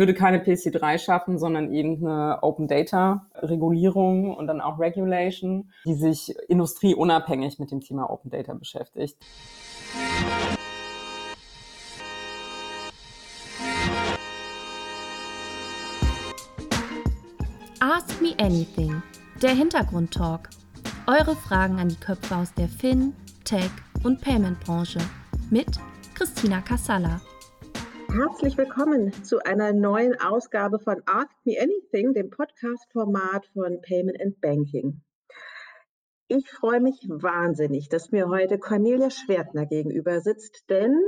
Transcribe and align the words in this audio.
würde 0.00 0.14
keine 0.14 0.42
PC3 0.42 0.98
schaffen, 0.98 1.38
sondern 1.38 1.72
eben 1.72 2.04
eine 2.04 2.42
Open 2.42 2.66
Data 2.66 3.26
Regulierung 3.34 4.34
und 4.34 4.46
dann 4.46 4.60
auch 4.60 4.80
Regulation, 4.80 5.70
die 5.84 5.94
sich 5.94 6.34
industrieunabhängig 6.48 7.58
mit 7.58 7.70
dem 7.70 7.80
Thema 7.80 8.10
Open 8.10 8.30
Data 8.30 8.54
beschäftigt. 8.54 9.18
Ask 17.78 18.20
Me 18.22 18.34
Anything, 18.38 19.02
der 19.42 19.50
Hintergrundtalk. 19.50 20.48
Eure 21.06 21.36
Fragen 21.36 21.78
an 21.78 21.90
die 21.90 21.96
Köpfe 21.96 22.36
aus 22.36 22.54
der 22.54 22.68
Fin, 22.68 23.12
Tech 23.44 23.70
und 24.02 24.20
Payment-Branche 24.20 25.00
mit 25.50 25.78
Christina 26.14 26.60
Kassala. 26.60 27.20
Herzlich 28.12 28.58
willkommen 28.58 29.12
zu 29.22 29.38
einer 29.38 29.72
neuen 29.72 30.20
Ausgabe 30.20 30.80
von 30.80 31.00
Ask 31.06 31.30
Me 31.44 31.54
Anything, 31.60 32.12
dem 32.12 32.28
Podcast-Format 32.28 33.46
von 33.52 33.80
Payment 33.82 34.20
and 34.20 34.40
Banking. 34.40 35.02
Ich 36.26 36.50
freue 36.50 36.80
mich 36.80 36.98
wahnsinnig, 37.08 37.88
dass 37.88 38.10
mir 38.10 38.28
heute 38.28 38.58
Cornelia 38.58 39.10
Schwertner 39.10 39.64
gegenüber 39.64 40.20
sitzt, 40.20 40.68
denn 40.68 40.98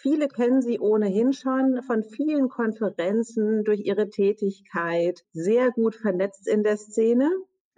Viele 0.00 0.28
kennen 0.28 0.62
sie 0.62 0.78
ohnehin 0.78 1.32
schon 1.32 1.82
von 1.82 2.04
vielen 2.04 2.48
Konferenzen 2.48 3.64
durch 3.64 3.80
ihre 3.80 4.10
Tätigkeit, 4.10 5.24
sehr 5.32 5.72
gut 5.72 5.96
vernetzt 5.96 6.46
in 6.46 6.62
der 6.62 6.76
Szene. 6.76 7.28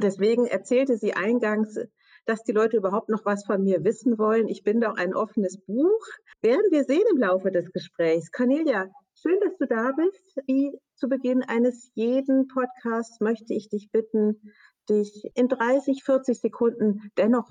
Deswegen 0.03 0.47
erzählte 0.47 0.99
sie 0.99 1.15
eingangs, 1.15 1.79
dass 2.27 2.43
die 2.43 2.53
Leute 2.53 2.77
überhaupt 2.77 3.09
noch 3.09 3.25
was 3.25 3.45
von 3.45 3.63
mir 3.63 3.85
wissen 3.85 4.19
wollen. 4.19 4.49
Ich 4.49 4.63
bin 4.63 4.81
doch 4.81 4.97
ein 4.97 5.15
offenes 5.15 5.59
Buch. 5.59 6.07
Werden 6.43 6.71
wir 6.71 6.85
sehen 6.85 7.05
im 7.13 7.19
Laufe 7.19 7.51
des 7.51 7.73
Gesprächs. 7.73 8.31
Cornelia, 8.33 8.87
schön, 9.15 9.39
dass 9.41 9.57
du 9.59 9.67
da 9.67 9.93
bist. 9.93 10.41
Wie 10.47 10.79
zu 10.95 11.09
Beginn 11.09 11.43
eines 11.43 11.91
jeden 11.95 12.49
Podcasts 12.49 13.21
möchte 13.21 13.55
ich 13.55 13.69
dich 13.69 13.91
bitten, 13.91 14.53
dich 14.89 15.31
in 15.35 15.49
30, 15.49 16.05
40 16.05 16.41
Sekunden 16.41 17.11
dennoch 17.17 17.51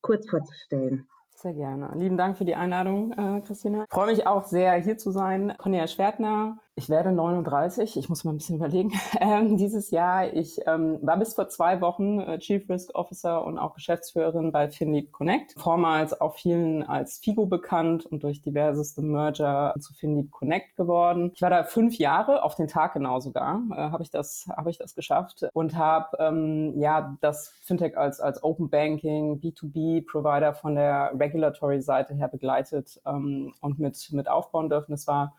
kurz 0.00 0.28
vorzustellen. 0.28 1.08
Sehr 1.34 1.52
gerne. 1.52 1.92
Lieben 1.96 2.16
Dank 2.16 2.38
für 2.38 2.46
die 2.46 2.54
Einladung, 2.54 3.12
äh, 3.12 3.42
Christina. 3.42 3.84
Ich 3.84 3.94
freue 3.94 4.06
mich 4.06 4.26
auch 4.26 4.44
sehr, 4.44 4.74
hier 4.76 4.96
zu 4.96 5.10
sein. 5.10 5.54
Cornelia 5.58 5.86
Schwertner, 5.86 6.58
ich 6.78 6.90
werde 6.90 7.10
39, 7.10 7.96
ich 7.96 8.08
muss 8.10 8.24
mal 8.24 8.32
ein 8.32 8.36
bisschen 8.36 8.56
überlegen, 8.56 8.92
ähm, 9.20 9.56
dieses 9.56 9.90
Jahr. 9.90 10.32
Ich 10.34 10.60
ähm, 10.66 10.98
war 11.00 11.16
bis 11.18 11.32
vor 11.32 11.48
zwei 11.48 11.80
Wochen 11.80 12.20
äh, 12.20 12.38
Chief 12.38 12.68
Risk 12.68 12.94
Officer 12.94 13.44
und 13.44 13.58
auch 13.58 13.74
Geschäftsführerin 13.74 14.52
bei 14.52 14.68
FinLead 14.68 15.10
Connect. 15.10 15.54
Vormals 15.58 16.20
auch 16.20 16.36
vielen 16.36 16.82
als 16.82 17.18
FIGO 17.18 17.46
bekannt 17.46 18.04
und 18.04 18.22
durch 18.22 18.42
diverseste 18.42 19.00
Merger 19.00 19.74
zu 19.80 19.94
FinLead 19.94 20.30
Connect 20.30 20.76
geworden. 20.76 21.32
Ich 21.34 21.40
war 21.40 21.48
da 21.48 21.64
fünf 21.64 21.96
Jahre, 21.96 22.42
auf 22.42 22.56
den 22.56 22.68
Tag 22.68 22.92
genau 22.92 23.20
sogar, 23.20 23.62
äh, 23.70 23.76
habe 23.76 24.02
ich, 24.02 24.10
das 24.10 24.46
habe 24.54 24.68
ich 24.68 24.76
das 24.76 24.94
geschafft 24.94 25.46
und 25.54 25.76
habe 25.76 26.14
ähm, 26.20 26.78
ja 26.78 27.16
das 27.22 27.54
Fintech 27.62 27.96
als, 27.96 28.20
als 28.20 28.44
Open 28.44 28.68
Banking, 28.68 29.40
B2B-Provider 29.40 30.52
von 30.52 30.74
der 30.74 31.12
Regulatory-Seite 31.18 32.12
her 32.12 32.28
begleitet 32.28 33.00
ähm, 33.06 33.54
und 33.62 33.78
mit, 33.78 34.12
mit 34.12 34.28
aufbauen 34.28 34.68
dürfen. 34.68 34.92
Das 34.92 35.06
war 35.06 35.32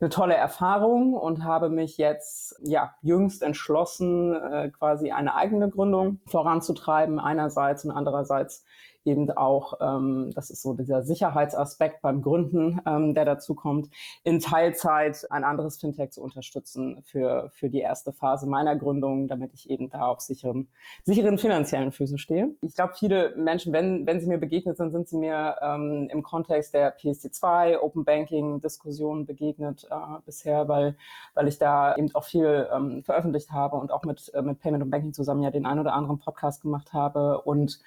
eine 0.00 0.10
tolle 0.10 0.34
Erfahrung 0.34 1.14
und 1.14 1.44
habe 1.44 1.70
mich 1.70 1.98
jetzt 1.98 2.56
ja 2.62 2.94
jüngst 3.02 3.42
entschlossen, 3.42 4.34
äh, 4.34 4.70
quasi 4.70 5.10
eine 5.10 5.34
eigene 5.34 5.68
Gründung 5.68 6.20
voranzutreiben 6.26 7.18
einerseits 7.18 7.84
und 7.84 7.90
andererseits 7.90 8.64
eben 9.04 9.30
auch, 9.30 9.74
ähm, 9.80 10.30
das 10.34 10.50
ist 10.50 10.62
so 10.62 10.74
dieser 10.74 11.02
Sicherheitsaspekt 11.02 12.02
beim 12.02 12.22
Gründen, 12.22 12.80
ähm, 12.86 13.14
der 13.14 13.24
dazu 13.24 13.54
kommt, 13.54 13.88
in 14.24 14.40
Teilzeit 14.40 15.26
ein 15.30 15.44
anderes 15.44 15.78
Fintech 15.78 16.10
zu 16.10 16.22
unterstützen 16.22 17.02
für, 17.04 17.50
für 17.54 17.70
die 17.70 17.80
erste 17.80 18.12
Phase 18.12 18.46
meiner 18.46 18.76
Gründung, 18.76 19.28
damit 19.28 19.54
ich 19.54 19.70
eben 19.70 19.90
da 19.90 20.06
auf 20.06 20.20
sicheren, 20.20 20.68
sicheren 21.04 21.38
finanziellen 21.38 21.92
Füßen 21.92 22.18
stehe. 22.18 22.54
Ich 22.60 22.74
glaube, 22.74 22.94
viele 22.94 23.34
Menschen, 23.36 23.72
wenn, 23.72 24.06
wenn 24.06 24.20
sie 24.20 24.26
mir 24.26 24.38
begegnet 24.38 24.76
sind, 24.76 24.92
sind 24.92 25.08
sie 25.08 25.16
mir 25.16 25.56
ähm, 25.62 26.08
im 26.10 26.22
Kontext 26.22 26.74
der 26.74 26.96
PSD2, 26.98 27.78
Open 27.78 28.04
Banking 28.04 28.60
Diskussionen 28.60 29.26
begegnet 29.26 29.86
äh, 29.90 29.94
bisher, 30.24 30.68
weil, 30.68 30.96
weil 31.34 31.48
ich 31.48 31.58
da 31.58 31.96
eben 31.96 32.14
auch 32.14 32.24
viel 32.24 32.68
ähm, 32.72 33.02
veröffentlicht 33.04 33.50
habe 33.50 33.76
und 33.76 33.92
auch 33.92 34.04
mit, 34.04 34.32
äh, 34.34 34.42
mit 34.42 34.60
Payment 34.60 34.84
und 34.84 34.90
Banking 34.90 35.12
zusammen 35.12 35.42
ja 35.42 35.50
den 35.50 35.66
ein 35.66 35.78
oder 35.78 35.94
anderen 35.94 36.18
Podcast 36.18 36.62
gemacht 36.62 36.92
habe 36.92 37.40
und 37.42 37.80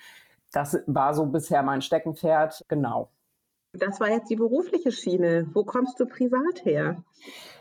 das 0.51 0.81
war 0.87 1.13
so 1.13 1.25
bisher 1.25 1.63
mein 1.63 1.81
Steckenpferd, 1.81 2.65
genau. 2.67 3.09
Das 3.73 3.99
war 3.99 4.09
jetzt 4.09 4.29
die 4.29 4.35
berufliche 4.35 4.91
Schiene. 4.91 5.49
Wo 5.53 5.63
kommst 5.63 5.99
du 5.99 6.05
privat 6.05 6.65
her? 6.65 7.03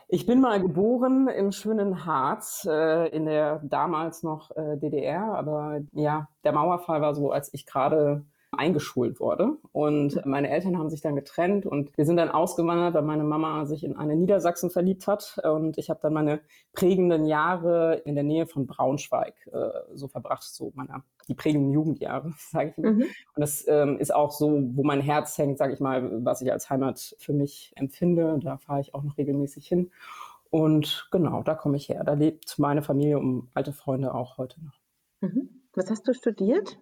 Ich 0.09 0.27
bin 0.27 0.41
mal 0.41 0.61
geboren 0.61 1.29
im 1.29 1.53
schönen 1.53 2.05
Harz, 2.05 2.67
äh, 2.69 3.09
in 3.11 3.27
der 3.27 3.61
damals 3.63 4.25
noch 4.25 4.51
äh, 4.57 4.77
DDR, 4.77 5.23
aber 5.23 5.83
ja, 5.93 6.29
der 6.43 6.53
Mauerfall 6.53 7.01
war 7.01 7.15
so, 7.15 7.31
als 7.31 7.55
ich 7.55 7.65
gerade 7.65 8.25
eingeschult 8.53 9.21
wurde. 9.21 9.57
Und 9.73 10.25
meine 10.27 10.51
Eltern 10.51 10.79
haben 10.79 10.91
sich 10.91 11.01
dann 11.01 11.15
getrennt 11.15 11.67
und 11.67 11.97
wir 11.97 12.05
sind 12.05 12.17
dann 12.17 12.31
ausgewandert, 12.31 12.95
weil 12.95 13.03
meine 13.03 13.25
Mama 13.25 13.65
sich 13.65 13.85
in 13.85 13.97
eine 13.97 14.17
Niedersachsen 14.17 14.71
verliebt 14.71 15.07
hat. 15.07 15.39
Und 15.45 15.79
ich 15.79 15.89
habe 15.89 16.01
dann 16.03 16.13
meine 16.13 16.41
prägenden 16.73 17.27
Jahre 17.27 18.03
in 18.05 18.15
der 18.15 18.25
Nähe 18.25 18.47
von 18.47 18.67
Braunschweig 18.67 19.35
äh, 19.53 19.71
so 19.95 20.09
verbracht, 20.09 20.43
so 20.43 20.73
meine, 20.75 21.03
die 21.29 21.35
prägenden 21.35 21.73
Jugendjahre, 21.73 22.33
sage 22.39 22.71
ich 22.71 22.79
mal. 22.79 22.93
Mhm. 22.93 23.03
Und 23.03 23.41
das 23.41 23.65
ähm, 23.69 23.99
ist 23.99 24.15
auch 24.15 24.33
so, 24.33 24.61
wo 24.75 24.83
mein 24.83 25.01
Herz 25.01 25.39
hängt, 25.39 25.59
sage 25.59 25.73
ich 25.73 25.81
mal, 25.81 26.25
was 26.25 26.43
ich 26.43 26.51
als 26.51 26.69
Heimat 26.71 27.15
für 27.19 27.33
mich 27.33 27.73
empfinde. 27.77 28.39
Da 28.43 28.57
fahre 28.59 28.81
ich 28.81 28.95
auch 28.95 29.03
noch 29.03 29.17
regelmäßig 29.17 29.67
hin. 29.67 29.91
Und 30.51 31.09
genau, 31.13 31.45
da 31.45 31.55
komme 31.55 31.77
ich 31.77 31.89
her. 31.89 32.03
Da 32.03 32.15
lebt 32.15 32.59
meine 32.59 32.83
Familie 32.83 33.21
und 33.21 33.49
alte 33.55 33.73
Freunde 33.73 34.13
auch 34.13 34.37
heute 34.39 34.61
noch. 34.65 34.81
Mhm. 35.21 35.60
Was 35.75 35.89
hast 35.89 36.09
du 36.09 36.15
studiert? 36.15 36.79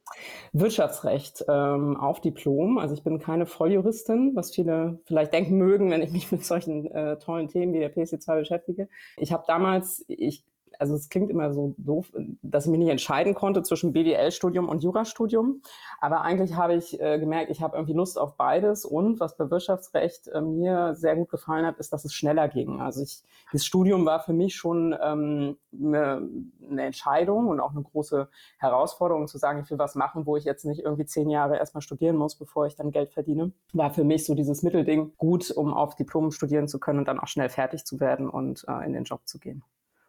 Wirtschaftsrecht 0.53 1.45
ähm, 1.47 1.97
auf 1.99 2.21
Diplom. 2.21 2.79
Also 2.79 2.95
ich 2.95 3.03
bin 3.03 3.19
keine 3.19 3.45
Volljuristin, 3.45 4.33
was 4.35 4.55
viele 4.55 4.99
vielleicht 5.05 5.35
denken 5.35 5.59
mögen, 5.59 5.91
wenn 5.91 6.01
ich 6.01 6.11
mich 6.13 6.33
mit 6.33 6.45
solchen 6.45 6.91
äh, 6.91 7.19
tollen 7.19 7.49
Themen 7.49 7.75
wie 7.75 7.81
der 7.81 7.95
PC2 7.95 8.39
beschäftige. 8.39 8.89
Ich 9.19 9.33
habe 9.33 9.45
damals, 9.47 10.05
ich 10.09 10.45
also 10.79 10.95
es 10.95 11.09
klingt 11.09 11.31
immer 11.31 11.53
so 11.53 11.75
doof, 11.79 12.13
dass 12.43 12.67
ich 12.67 12.71
mich 12.71 12.81
nicht 12.81 12.91
entscheiden 12.91 13.35
konnte 13.35 13.63
zwischen 13.63 13.93
BWL-Studium 13.93 14.69
und 14.69 14.83
Jurastudium. 14.83 15.63
Aber 16.01 16.23
eigentlich 16.23 16.55
habe 16.55 16.75
ich 16.75 17.01
äh, 17.01 17.19
gemerkt, 17.19 17.51
ich 17.51 17.63
habe 17.63 17.77
irgendwie 17.77 17.95
Lust 17.95 18.19
auf 18.19 18.37
beides. 18.37 18.85
Und 18.85 19.21
was 19.21 19.37
bei 19.37 19.51
Wirtschaftsrecht 19.51 20.29
äh, 20.29 20.41
mir 20.41 20.95
sehr 20.95 21.17
gut 21.17 21.29
gefallen 21.31 21.67
hat, 21.67 21.79
ist, 21.79 21.93
dass 21.93 22.05
es 22.05 22.15
schneller 22.15 22.49
ging. 22.49 22.81
Also 22.81 23.03
ich, 23.03 23.23
das 23.53 23.65
Studium 23.65 24.05
war 24.07 24.21
für 24.21 24.33
mich 24.33 24.57
schon 24.57 24.95
ähm, 25.03 25.57
eine, 25.73 26.29
eine 26.71 26.83
Entscheidung 26.83 27.49
und 27.49 27.61
auch 27.61 27.73
eine 27.73 27.83
große 27.83 28.29
Herausforderung 28.59 29.27
zu 29.27 29.39
sagen, 29.39 29.61
ich 29.63 29.71
will 29.71 29.79
was 29.79 29.95
machen, 29.95 30.27
wo 30.27 30.37
ich 30.37 30.45
jetzt 30.45 30.65
nicht 30.65 30.81
irgendwie 30.81 31.07
zehn 31.07 31.31
Jahre 31.31 31.57
erstmal 31.57 31.83
studieren 31.83 32.17
muss, 32.17 32.37
bevor 32.37 32.67
ich 32.67 32.77
dann 32.77 32.91
Geld 32.91 33.11
verdiene. 33.11 33.53
War 33.73 33.91
für 33.91 34.05
mich 34.05 34.25
so 34.25 34.35
dieses 34.35 34.63
Mittelding 34.63 35.13
gut, 35.17 35.51
um 35.51 35.75
auf 35.75 35.97
Diplom 35.97 36.31
studieren 36.31 36.69
zu 36.69 36.79
können 36.79 37.01
und 37.01 37.09
dann 37.09 37.21
auch 37.21 37.29
schnell 37.29 37.49
fertig 37.49 37.85
zu 37.85 38.01
werden 38.01 38.29
und 38.29 38.65
äh, 38.69 38.85
in 38.85 38.93
den 38.93 39.05
Job 39.05 39.23
zu 39.25 39.39
gehen. 39.39 39.63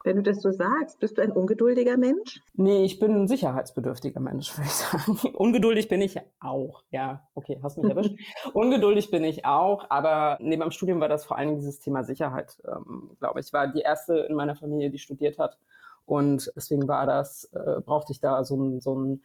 Wenn 0.10 0.16
du 0.16 0.24
das 0.24 0.42
so 0.42 0.50
sagst, 0.50 1.00
bist 1.00 1.20
du 1.20 1.22
ein 1.22 1.32
ungeduldiger 1.32 1.96
Mensch? 1.96 2.42
Nee, 2.56 2.84
ich 2.84 2.98
bin 2.98 3.14
ein 3.14 3.28
sicherheitsbedürftiger 3.28 4.20
Mensch, 4.20 4.52
würde 4.58 4.66
ich 4.68 4.74
sagen. 4.74 5.36
Ungeduldig 5.36 5.88
bin 5.88 6.02
ich 6.02 6.18
auch. 6.40 6.82
Ja, 6.90 7.30
okay, 7.36 7.60
hast 7.62 7.78
mich 7.78 7.92
erwischt. 7.92 8.18
Ungeduldig 8.54 9.12
bin 9.12 9.24
ich 9.24 9.46
auch, 9.46 9.86
aber 9.92 10.40
neben 10.42 10.64
dem 10.64 10.72
Studium 10.72 11.00
war 11.00 11.10
das 11.10 11.26
vor 11.26 11.38
allem 11.38 11.58
dieses 11.58 11.80
Thema 11.80 12.04
Sicherheit, 12.04 12.58
ähm, 12.68 13.12
glaube 13.20 13.40
ich. 13.40 13.46
Ich 13.46 13.54
war 13.54 13.68
die 13.68 13.82
erste 13.82 14.18
in 14.22 14.34
meiner 14.34 14.56
Familie, 14.56 14.90
die 14.90 14.98
studiert 14.98 15.38
hat. 15.38 15.60
Und 16.08 16.52
deswegen 16.56 16.88
war 16.88 17.06
das, 17.06 17.44
äh, 17.54 17.80
brauchte 17.82 18.12
ich 18.12 18.20
da 18.20 18.44
so 18.44 18.56
ein, 18.56 18.82
so 18.82 18.96
ein 18.96 19.22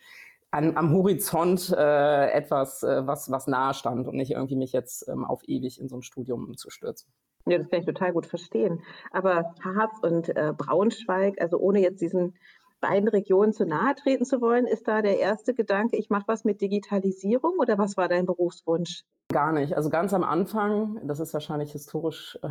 an, 0.50 0.76
am 0.76 0.92
Horizont 0.92 1.70
äh, 1.70 2.30
etwas, 2.30 2.82
äh, 2.82 3.06
was, 3.06 3.30
was 3.30 3.46
nahe 3.46 3.72
stand 3.72 4.06
und 4.06 4.16
nicht 4.16 4.32
irgendwie 4.32 4.56
mich 4.56 4.72
jetzt 4.72 5.08
ähm, 5.08 5.24
auf 5.24 5.48
ewig 5.48 5.80
in 5.80 5.88
so 5.88 5.96
ein 5.96 6.02
Studium 6.02 6.58
zu 6.58 6.68
stürzen. 6.68 7.10
Ja, 7.46 7.58
das 7.58 7.68
kann 7.68 7.80
ich 7.80 7.86
total 7.86 8.12
gut 8.12 8.26
verstehen. 8.26 8.82
Aber 9.10 9.54
Harz 9.62 9.98
und 10.02 10.34
äh, 10.34 10.52
Braunschweig, 10.56 11.40
also 11.40 11.58
ohne 11.58 11.80
jetzt 11.80 12.00
diesen 12.00 12.34
beiden 12.80 13.08
Regionen 13.08 13.52
zu 13.52 13.64
nahe 13.64 13.94
treten 13.94 14.24
zu 14.24 14.40
wollen, 14.40 14.66
ist 14.66 14.86
da 14.88 15.00
der 15.00 15.18
erste 15.18 15.54
Gedanke, 15.54 15.96
ich 15.96 16.10
mache 16.10 16.24
was 16.26 16.44
mit 16.44 16.60
Digitalisierung 16.60 17.54
oder 17.58 17.78
was 17.78 17.96
war 17.96 18.08
dein 18.08 18.26
Berufswunsch? 18.26 19.04
Gar 19.28 19.52
nicht. 19.52 19.74
Also 19.74 19.88
ganz 19.88 20.12
am 20.12 20.22
Anfang, 20.22 21.00
das 21.06 21.18
ist 21.18 21.32
wahrscheinlich 21.32 21.72
historisch 21.72 22.38
äh, 22.42 22.48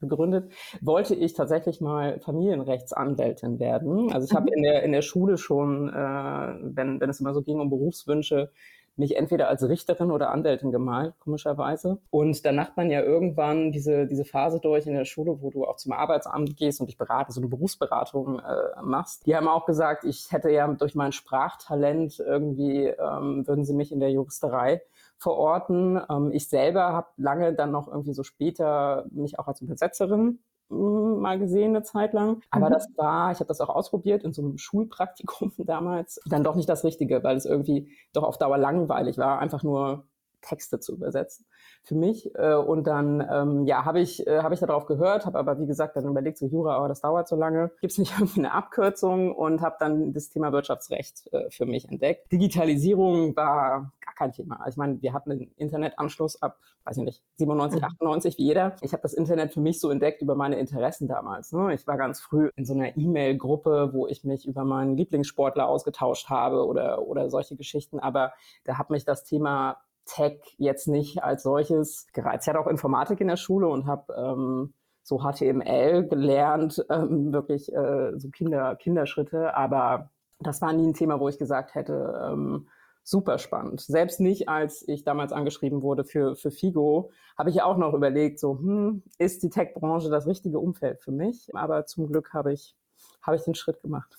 begründet, 0.00 0.52
wollte 0.80 1.16
ich 1.16 1.34
tatsächlich 1.34 1.80
mal 1.80 2.20
Familienrechtsanwältin 2.20 3.58
werden. 3.58 4.12
Also 4.12 4.26
ich 4.26 4.34
habe 4.34 4.46
mhm. 4.46 4.58
in 4.58 4.62
der, 4.62 4.82
in 4.84 4.92
der 4.92 5.02
Schule 5.02 5.38
schon, 5.38 5.88
äh, 5.88 5.92
wenn, 5.92 7.00
wenn 7.00 7.10
es 7.10 7.20
immer 7.20 7.34
so 7.34 7.42
ging 7.42 7.58
um 7.58 7.68
Berufswünsche, 7.68 8.52
mich 8.98 9.16
entweder 9.16 9.48
als 9.48 9.66
Richterin 9.66 10.10
oder 10.10 10.30
Anwältin 10.30 10.70
gemalt, 10.70 11.14
komischerweise. 11.20 11.98
Und 12.10 12.44
dann 12.44 12.56
macht 12.56 12.76
man 12.76 12.90
ja 12.90 13.02
irgendwann 13.02 13.72
diese, 13.72 14.06
diese 14.06 14.24
Phase 14.24 14.60
durch 14.60 14.86
in 14.86 14.94
der 14.94 15.04
Schule, 15.04 15.40
wo 15.40 15.50
du 15.50 15.64
auch 15.64 15.76
zum 15.76 15.92
Arbeitsamt 15.92 16.56
gehst 16.56 16.80
und 16.80 16.86
dich 16.86 16.98
beraten, 16.98 17.32
so 17.32 17.40
eine 17.40 17.48
Berufsberatung 17.48 18.40
äh, 18.40 18.82
machst. 18.82 19.26
Die 19.26 19.36
haben 19.36 19.48
auch 19.48 19.66
gesagt, 19.66 20.04
ich 20.04 20.32
hätte 20.32 20.50
ja 20.50 20.66
durch 20.68 20.94
mein 20.94 21.12
Sprachtalent 21.12 22.18
irgendwie, 22.18 22.86
ähm, 22.86 23.46
würden 23.46 23.64
sie 23.64 23.74
mich 23.74 23.92
in 23.92 24.00
der 24.00 24.10
Juristerei 24.10 24.82
verorten. 25.18 26.00
Ähm, 26.10 26.30
ich 26.32 26.48
selber 26.48 26.92
habe 26.92 27.08
lange 27.16 27.54
dann 27.54 27.70
noch 27.70 27.88
irgendwie 27.88 28.14
so 28.14 28.22
später 28.22 29.06
mich 29.10 29.38
auch 29.38 29.46
als 29.46 29.60
Übersetzerin 29.60 30.40
mal 30.68 31.38
gesehen 31.38 31.74
eine 31.74 31.82
Zeit 31.82 32.12
lang. 32.12 32.42
Aber 32.50 32.68
mhm. 32.68 32.72
das 32.74 32.88
war, 32.96 33.32
ich 33.32 33.38
habe 33.38 33.48
das 33.48 33.60
auch 33.60 33.70
ausprobiert 33.70 34.22
in 34.24 34.32
so 34.32 34.42
einem 34.42 34.58
Schulpraktikum 34.58 35.52
damals, 35.58 36.20
dann 36.26 36.44
doch 36.44 36.54
nicht 36.54 36.68
das 36.68 36.84
Richtige, 36.84 37.22
weil 37.22 37.36
es 37.36 37.46
irgendwie 37.46 37.90
doch 38.12 38.22
auf 38.22 38.38
Dauer 38.38 38.58
langweilig 38.58 39.18
war, 39.18 39.38
einfach 39.38 39.62
nur 39.62 40.06
Texte 40.40 40.78
zu 40.78 40.94
übersetzen 40.94 41.46
für 41.88 41.94
mich. 41.94 42.32
Äh, 42.36 42.54
und 42.54 42.86
dann 42.86 43.26
ähm, 43.30 43.66
ja, 43.66 43.84
habe 43.84 44.00
ich, 44.00 44.26
äh, 44.26 44.40
hab 44.42 44.52
ich 44.52 44.60
darauf 44.60 44.86
gehört, 44.86 45.26
habe 45.26 45.38
aber 45.38 45.58
wie 45.58 45.66
gesagt 45.66 45.96
dann 45.96 46.04
überlegt, 46.04 46.38
so 46.38 46.46
Jura, 46.46 46.76
aber 46.76 46.88
das 46.88 47.00
dauert 47.00 47.26
so 47.26 47.34
lange. 47.34 47.70
Gibt 47.80 47.92
es 47.92 47.98
nicht 47.98 48.12
irgendwie 48.18 48.40
eine 48.40 48.52
Abkürzung 48.52 49.34
und 49.34 49.60
habe 49.62 49.76
dann 49.80 50.12
das 50.12 50.28
Thema 50.28 50.52
Wirtschaftsrecht 50.52 51.32
äh, 51.32 51.50
für 51.50 51.66
mich 51.66 51.88
entdeckt. 51.88 52.30
Digitalisierung 52.30 53.34
war 53.34 53.92
gar 54.04 54.14
kein 54.14 54.32
Thema. 54.32 54.56
Also 54.60 54.70
ich 54.70 54.76
meine, 54.76 55.02
wir 55.02 55.12
hatten 55.12 55.32
einen 55.32 55.50
Internetanschluss 55.56 56.40
ab, 56.42 56.58
weiß 56.84 56.98
ich 56.98 57.04
nicht, 57.04 57.22
97, 57.36 57.82
98 57.82 58.34
mhm. 58.34 58.38
wie 58.38 58.46
jeder. 58.46 58.76
Ich 58.82 58.92
habe 58.92 59.02
das 59.02 59.14
Internet 59.14 59.52
für 59.52 59.60
mich 59.60 59.80
so 59.80 59.90
entdeckt 59.90 60.22
über 60.22 60.34
meine 60.34 60.58
Interessen 60.58 61.08
damals. 61.08 61.52
Ne? 61.52 61.74
Ich 61.74 61.86
war 61.86 61.96
ganz 61.96 62.20
früh 62.20 62.50
in 62.56 62.64
so 62.64 62.74
einer 62.74 62.96
E-Mail-Gruppe, 62.96 63.90
wo 63.92 64.06
ich 64.06 64.24
mich 64.24 64.46
über 64.46 64.64
meinen 64.64 64.96
Lieblingssportler 64.96 65.66
ausgetauscht 65.66 66.28
habe 66.28 66.66
oder, 66.66 67.02
oder 67.06 67.30
solche 67.30 67.56
Geschichten. 67.56 67.98
Aber 67.98 68.32
da 68.64 68.76
hat 68.76 68.90
mich 68.90 69.04
das 69.04 69.24
Thema 69.24 69.78
Tech 70.08 70.40
jetzt 70.56 70.88
nicht 70.88 71.22
als 71.22 71.42
solches 71.42 72.06
gereizt. 72.12 72.46
Ich 72.46 72.48
hatte 72.48 72.60
auch 72.60 72.66
Informatik 72.66 73.20
in 73.20 73.28
der 73.28 73.36
Schule 73.36 73.68
und 73.68 73.86
habe 73.86 74.12
ähm, 74.14 74.74
so 75.02 75.20
HTML 75.20 76.08
gelernt, 76.08 76.84
ähm, 76.90 77.32
wirklich 77.32 77.72
äh, 77.72 78.18
so 78.18 78.28
Kinder, 78.30 78.76
Kinderschritte, 78.76 79.54
aber 79.54 80.10
das 80.40 80.60
war 80.60 80.72
nie 80.72 80.86
ein 80.86 80.94
Thema, 80.94 81.20
wo 81.20 81.28
ich 81.28 81.38
gesagt 81.38 81.74
hätte, 81.74 82.28
ähm, 82.30 82.68
super 83.02 83.38
spannend. 83.38 83.80
Selbst 83.80 84.20
nicht, 84.20 84.48
als 84.48 84.86
ich 84.86 85.04
damals 85.04 85.32
angeschrieben 85.32 85.82
wurde 85.82 86.04
für, 86.04 86.36
für 86.36 86.50
Figo, 86.50 87.10
habe 87.38 87.50
ich 87.50 87.62
auch 87.62 87.78
noch 87.78 87.94
überlegt, 87.94 88.38
so, 88.38 88.58
hm, 88.58 89.02
ist 89.18 89.42
die 89.42 89.50
Tech-Branche 89.50 90.10
das 90.10 90.26
richtige 90.26 90.58
Umfeld 90.58 91.00
für 91.00 91.12
mich? 91.12 91.54
Aber 91.54 91.86
zum 91.86 92.06
Glück 92.06 92.34
habe 92.34 92.52
ich, 92.52 92.76
habe 93.22 93.36
ich 93.36 93.44
den 93.44 93.54
Schritt 93.54 93.80
gemacht. 93.80 94.14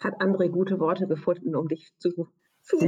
Hat 0.00 0.20
André 0.20 0.48
gute 0.48 0.80
Worte 0.80 1.06
gefunden, 1.06 1.54
um 1.54 1.68
dich 1.68 1.92
zu 1.98 2.28
zu 2.68 2.78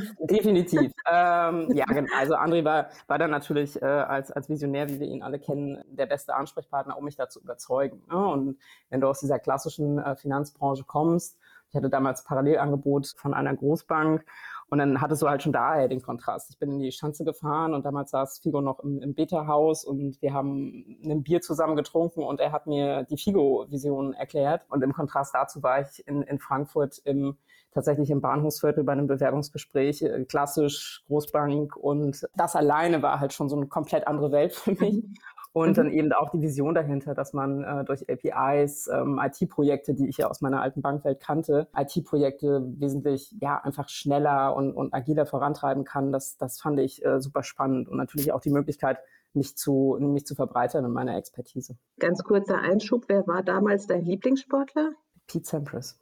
Definitiv. 0.20 0.92
ähm, 1.10 1.70
ja, 1.74 1.84
also 2.18 2.34
André 2.34 2.64
war, 2.64 2.88
war 3.06 3.18
dann 3.18 3.30
natürlich 3.30 3.80
äh, 3.80 3.84
als, 3.84 4.30
als 4.30 4.48
Visionär, 4.48 4.88
wie 4.88 5.00
wir 5.00 5.06
ihn 5.06 5.22
alle 5.22 5.38
kennen, 5.38 5.82
der 5.86 6.06
beste 6.06 6.34
Ansprechpartner, 6.34 6.96
um 6.96 7.04
mich 7.04 7.16
da 7.16 7.28
zu 7.28 7.40
überzeugen. 7.40 8.02
Ne? 8.08 8.16
Und 8.16 8.58
wenn 8.90 9.00
du 9.00 9.08
aus 9.08 9.20
dieser 9.20 9.38
klassischen 9.38 9.98
äh, 9.98 10.16
Finanzbranche 10.16 10.84
kommst, 10.84 11.38
ich 11.74 11.76
hatte 11.76 11.90
damals 11.90 12.22
Parallelangebot 12.22 13.14
von 13.16 13.34
einer 13.34 13.54
Großbank 13.54 14.24
und 14.68 14.78
dann 14.78 15.00
hattest 15.00 15.22
du 15.22 15.28
halt 15.28 15.42
schon 15.42 15.52
daher 15.52 15.88
den 15.88 16.02
Kontrast. 16.02 16.50
Ich 16.50 16.58
bin 16.58 16.70
in 16.70 16.78
die 16.78 16.92
Schanze 16.92 17.24
gefahren 17.24 17.74
und 17.74 17.84
damals 17.84 18.12
saß 18.12 18.38
Figo 18.38 18.60
noch 18.60 18.80
im, 18.80 19.02
im 19.02 19.14
Beta-Haus 19.14 19.84
und 19.84 20.20
wir 20.22 20.32
haben 20.32 21.00
ein 21.04 21.22
Bier 21.22 21.40
zusammen 21.40 21.76
getrunken 21.76 22.22
und 22.22 22.40
er 22.40 22.52
hat 22.52 22.66
mir 22.66 23.04
die 23.04 23.16
Figo-Vision 23.16 24.14
erklärt. 24.14 24.66
Und 24.68 24.82
im 24.82 24.92
Kontrast 24.92 25.34
dazu 25.34 25.62
war 25.62 25.80
ich 25.80 26.06
in, 26.06 26.22
in 26.22 26.38
Frankfurt 26.38 26.98
im 27.04 27.36
tatsächlich 27.74 28.10
im 28.10 28.20
Bahnhofsviertel 28.20 28.84
bei 28.84 28.92
einem 28.92 29.08
Bewerbungsgespräch, 29.08 30.02
äh, 30.02 30.24
klassisch 30.24 31.02
Großbank. 31.08 31.76
Und 31.76 32.26
das 32.36 32.56
alleine 32.56 33.02
war 33.02 33.20
halt 33.20 33.32
schon 33.32 33.48
so 33.48 33.56
eine 33.56 33.66
komplett 33.66 34.06
andere 34.06 34.32
Welt 34.32 34.52
für 34.54 34.70
mich. 34.70 34.94
Mhm. 34.94 35.14
Und 35.52 35.70
mhm. 35.70 35.74
dann 35.74 35.92
eben 35.92 36.12
auch 36.12 36.30
die 36.30 36.42
Vision 36.42 36.74
dahinter, 36.74 37.14
dass 37.14 37.32
man 37.32 37.62
äh, 37.62 37.84
durch 37.84 38.06
APIs, 38.08 38.88
ähm, 38.88 39.20
IT-Projekte, 39.22 39.94
die 39.94 40.08
ich 40.08 40.16
ja 40.16 40.28
aus 40.28 40.40
meiner 40.40 40.60
alten 40.60 40.82
Bankwelt 40.82 41.20
kannte, 41.20 41.68
IT-Projekte 41.76 42.64
wesentlich 42.80 43.32
ja 43.40 43.60
einfach 43.62 43.88
schneller 43.88 44.56
und, 44.56 44.72
und 44.72 44.92
agiler 44.92 45.26
vorantreiben 45.26 45.84
kann. 45.84 46.10
Das, 46.10 46.36
das 46.38 46.60
fand 46.60 46.80
ich 46.80 47.04
äh, 47.04 47.20
super 47.20 47.44
spannend 47.44 47.88
und 47.88 47.98
natürlich 47.98 48.32
auch 48.32 48.40
die 48.40 48.50
Möglichkeit, 48.50 48.98
mich 49.32 49.56
zu, 49.56 49.96
mich 50.00 50.26
zu 50.26 50.34
verbreitern 50.34 50.84
in 50.84 50.92
meiner 50.92 51.16
Expertise. 51.16 51.76
Ganz 52.00 52.22
kurzer 52.24 52.58
Einschub, 52.58 53.04
wer 53.06 53.26
war 53.26 53.42
damals 53.42 53.86
dein 53.86 54.04
Lieblingssportler? 54.04 54.90
Pete 55.28 55.46
Sampras. 55.46 55.98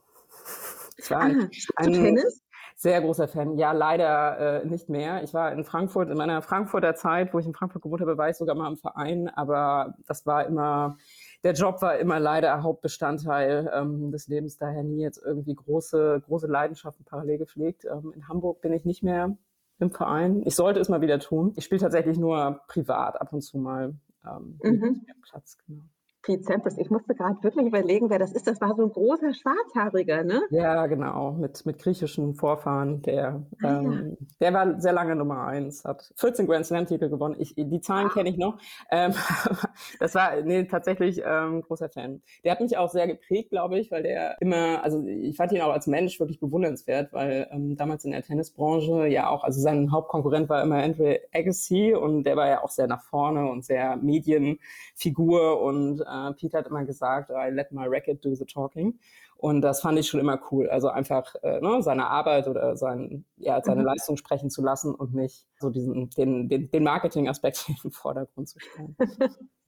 Ich 0.98 1.10
war 1.10 1.20
ah, 1.20 1.24
ein, 1.24 1.50
ein 1.76 1.92
Tennis? 1.92 2.42
sehr 2.76 3.00
großer 3.00 3.28
Fan. 3.28 3.56
Ja, 3.58 3.72
leider 3.72 4.62
äh, 4.62 4.66
nicht 4.66 4.88
mehr. 4.88 5.22
Ich 5.22 5.34
war 5.34 5.52
in 5.52 5.64
Frankfurt, 5.64 6.10
in 6.10 6.16
meiner 6.16 6.42
Frankfurter 6.42 6.94
Zeit, 6.94 7.32
wo 7.32 7.38
ich 7.38 7.46
in 7.46 7.54
Frankfurt 7.54 7.82
gewohnt 7.82 8.00
habe, 8.00 8.18
war 8.18 8.28
ich 8.28 8.36
sogar 8.36 8.54
mal 8.54 8.68
im 8.68 8.76
Verein, 8.76 9.28
aber 9.28 9.94
das 10.06 10.26
war 10.26 10.46
immer, 10.46 10.96
der 11.44 11.52
Job 11.52 11.82
war 11.82 11.98
immer 11.98 12.18
leider 12.18 12.62
Hauptbestandteil 12.62 13.70
ähm, 13.74 14.10
des 14.10 14.28
Lebens, 14.28 14.58
daher 14.58 14.82
nie 14.82 15.02
jetzt 15.02 15.22
irgendwie 15.24 15.54
große, 15.54 16.22
große 16.26 16.46
Leidenschaften 16.46 17.04
parallel 17.04 17.38
gepflegt. 17.38 17.84
Ähm, 17.84 18.12
in 18.14 18.28
Hamburg 18.28 18.60
bin 18.60 18.72
ich 18.72 18.84
nicht 18.84 19.02
mehr 19.02 19.36
im 19.78 19.90
Verein. 19.90 20.42
Ich 20.44 20.54
sollte 20.54 20.80
es 20.80 20.88
mal 20.88 21.00
wieder 21.00 21.18
tun. 21.18 21.52
Ich 21.56 21.64
spiele 21.64 21.80
tatsächlich 21.80 22.18
nur 22.18 22.62
privat 22.68 23.20
ab 23.20 23.32
und 23.32 23.42
zu 23.42 23.58
mal 23.58 23.94
ähm, 24.24 24.58
mhm. 24.62 25.06
Platz, 25.22 25.58
genau. 25.66 25.82
Pete 26.22 26.44
Sampras. 26.44 26.78
Ich 26.78 26.88
musste 26.88 27.14
gerade 27.14 27.42
wirklich 27.42 27.66
überlegen, 27.66 28.08
wer 28.08 28.18
das 28.18 28.32
ist. 28.32 28.46
Das 28.46 28.60
war 28.60 28.76
so 28.76 28.82
ein 28.82 28.92
großer 28.92 29.34
Schwarzhaariger, 29.34 30.22
ne? 30.22 30.42
Ja, 30.50 30.86
genau, 30.86 31.32
mit, 31.32 31.66
mit 31.66 31.78
griechischen 31.80 32.34
Vorfahren. 32.34 33.02
Der, 33.02 33.42
ah, 33.62 33.80
ähm, 33.80 34.16
ja. 34.20 34.26
der 34.40 34.52
war 34.52 34.80
sehr 34.80 34.92
lange 34.92 35.16
Nummer 35.16 35.46
eins, 35.46 35.84
hat 35.84 36.12
14 36.16 36.46
Grand 36.46 36.64
Slam-Titel 36.64 37.08
gewonnen. 37.08 37.36
Ich, 37.38 37.54
die 37.56 37.80
Zahlen 37.80 38.06
ah. 38.06 38.12
kenne 38.12 38.30
ich 38.30 38.36
noch. 38.36 38.58
Ähm, 38.90 39.12
das 39.98 40.14
war, 40.14 40.40
nee, 40.42 40.64
tatsächlich 40.64 41.20
ähm, 41.24 41.62
großer 41.62 41.88
Fan. 41.88 42.22
Der 42.44 42.52
hat 42.52 42.60
mich 42.60 42.76
auch 42.76 42.90
sehr 42.90 43.08
geprägt, 43.08 43.50
glaube 43.50 43.78
ich, 43.78 43.90
weil 43.90 44.04
der 44.04 44.40
immer, 44.40 44.84
also 44.84 45.04
ich 45.04 45.36
fand 45.36 45.50
ihn 45.52 45.60
auch 45.60 45.72
als 45.72 45.88
Mensch 45.88 46.20
wirklich 46.20 46.38
bewundernswert, 46.38 47.12
weil 47.12 47.48
ähm, 47.50 47.76
damals 47.76 48.04
in 48.04 48.12
der 48.12 48.22
Tennisbranche 48.22 49.08
ja 49.08 49.28
auch, 49.28 49.42
also 49.42 49.60
sein 49.60 49.90
Hauptkonkurrent 49.90 50.48
war 50.48 50.62
immer 50.62 50.76
Andre 50.76 51.20
Agassi 51.32 51.94
und 51.94 52.22
der 52.24 52.36
war 52.36 52.48
ja 52.48 52.62
auch 52.62 52.70
sehr 52.70 52.86
nach 52.86 53.02
vorne 53.02 53.50
und 53.50 53.64
sehr 53.64 53.96
Medienfigur 53.96 55.60
und 55.60 56.00
äh, 56.12 56.32
Pete 56.34 56.58
hat 56.58 56.66
immer 56.66 56.84
gesagt, 56.84 57.30
I 57.30 57.50
let 57.50 57.72
my 57.72 57.86
racket 57.86 58.24
do 58.24 58.34
the 58.34 58.44
talking. 58.44 58.98
Und 59.36 59.60
das 59.62 59.80
fand 59.80 59.98
ich 59.98 60.06
schon 60.06 60.20
immer 60.20 60.40
cool. 60.50 60.68
Also 60.68 60.88
einfach 60.88 61.34
äh, 61.42 61.60
ne, 61.60 61.82
seine 61.82 62.06
Arbeit 62.06 62.46
oder 62.46 62.76
sein, 62.76 63.24
ja, 63.36 63.60
seine 63.62 63.80
mhm. 63.80 63.88
Leistung 63.88 64.16
sprechen 64.16 64.50
zu 64.50 64.62
lassen 64.62 64.94
und 64.94 65.14
nicht 65.14 65.46
so 65.58 65.70
diesen, 65.70 66.10
den, 66.10 66.48
den, 66.48 66.70
den 66.70 66.82
Marketing-Aspekt 66.84 67.64
in 67.68 67.76
den 67.82 67.90
Vordergrund 67.90 68.48
zu 68.48 68.60
stellen. 68.60 68.96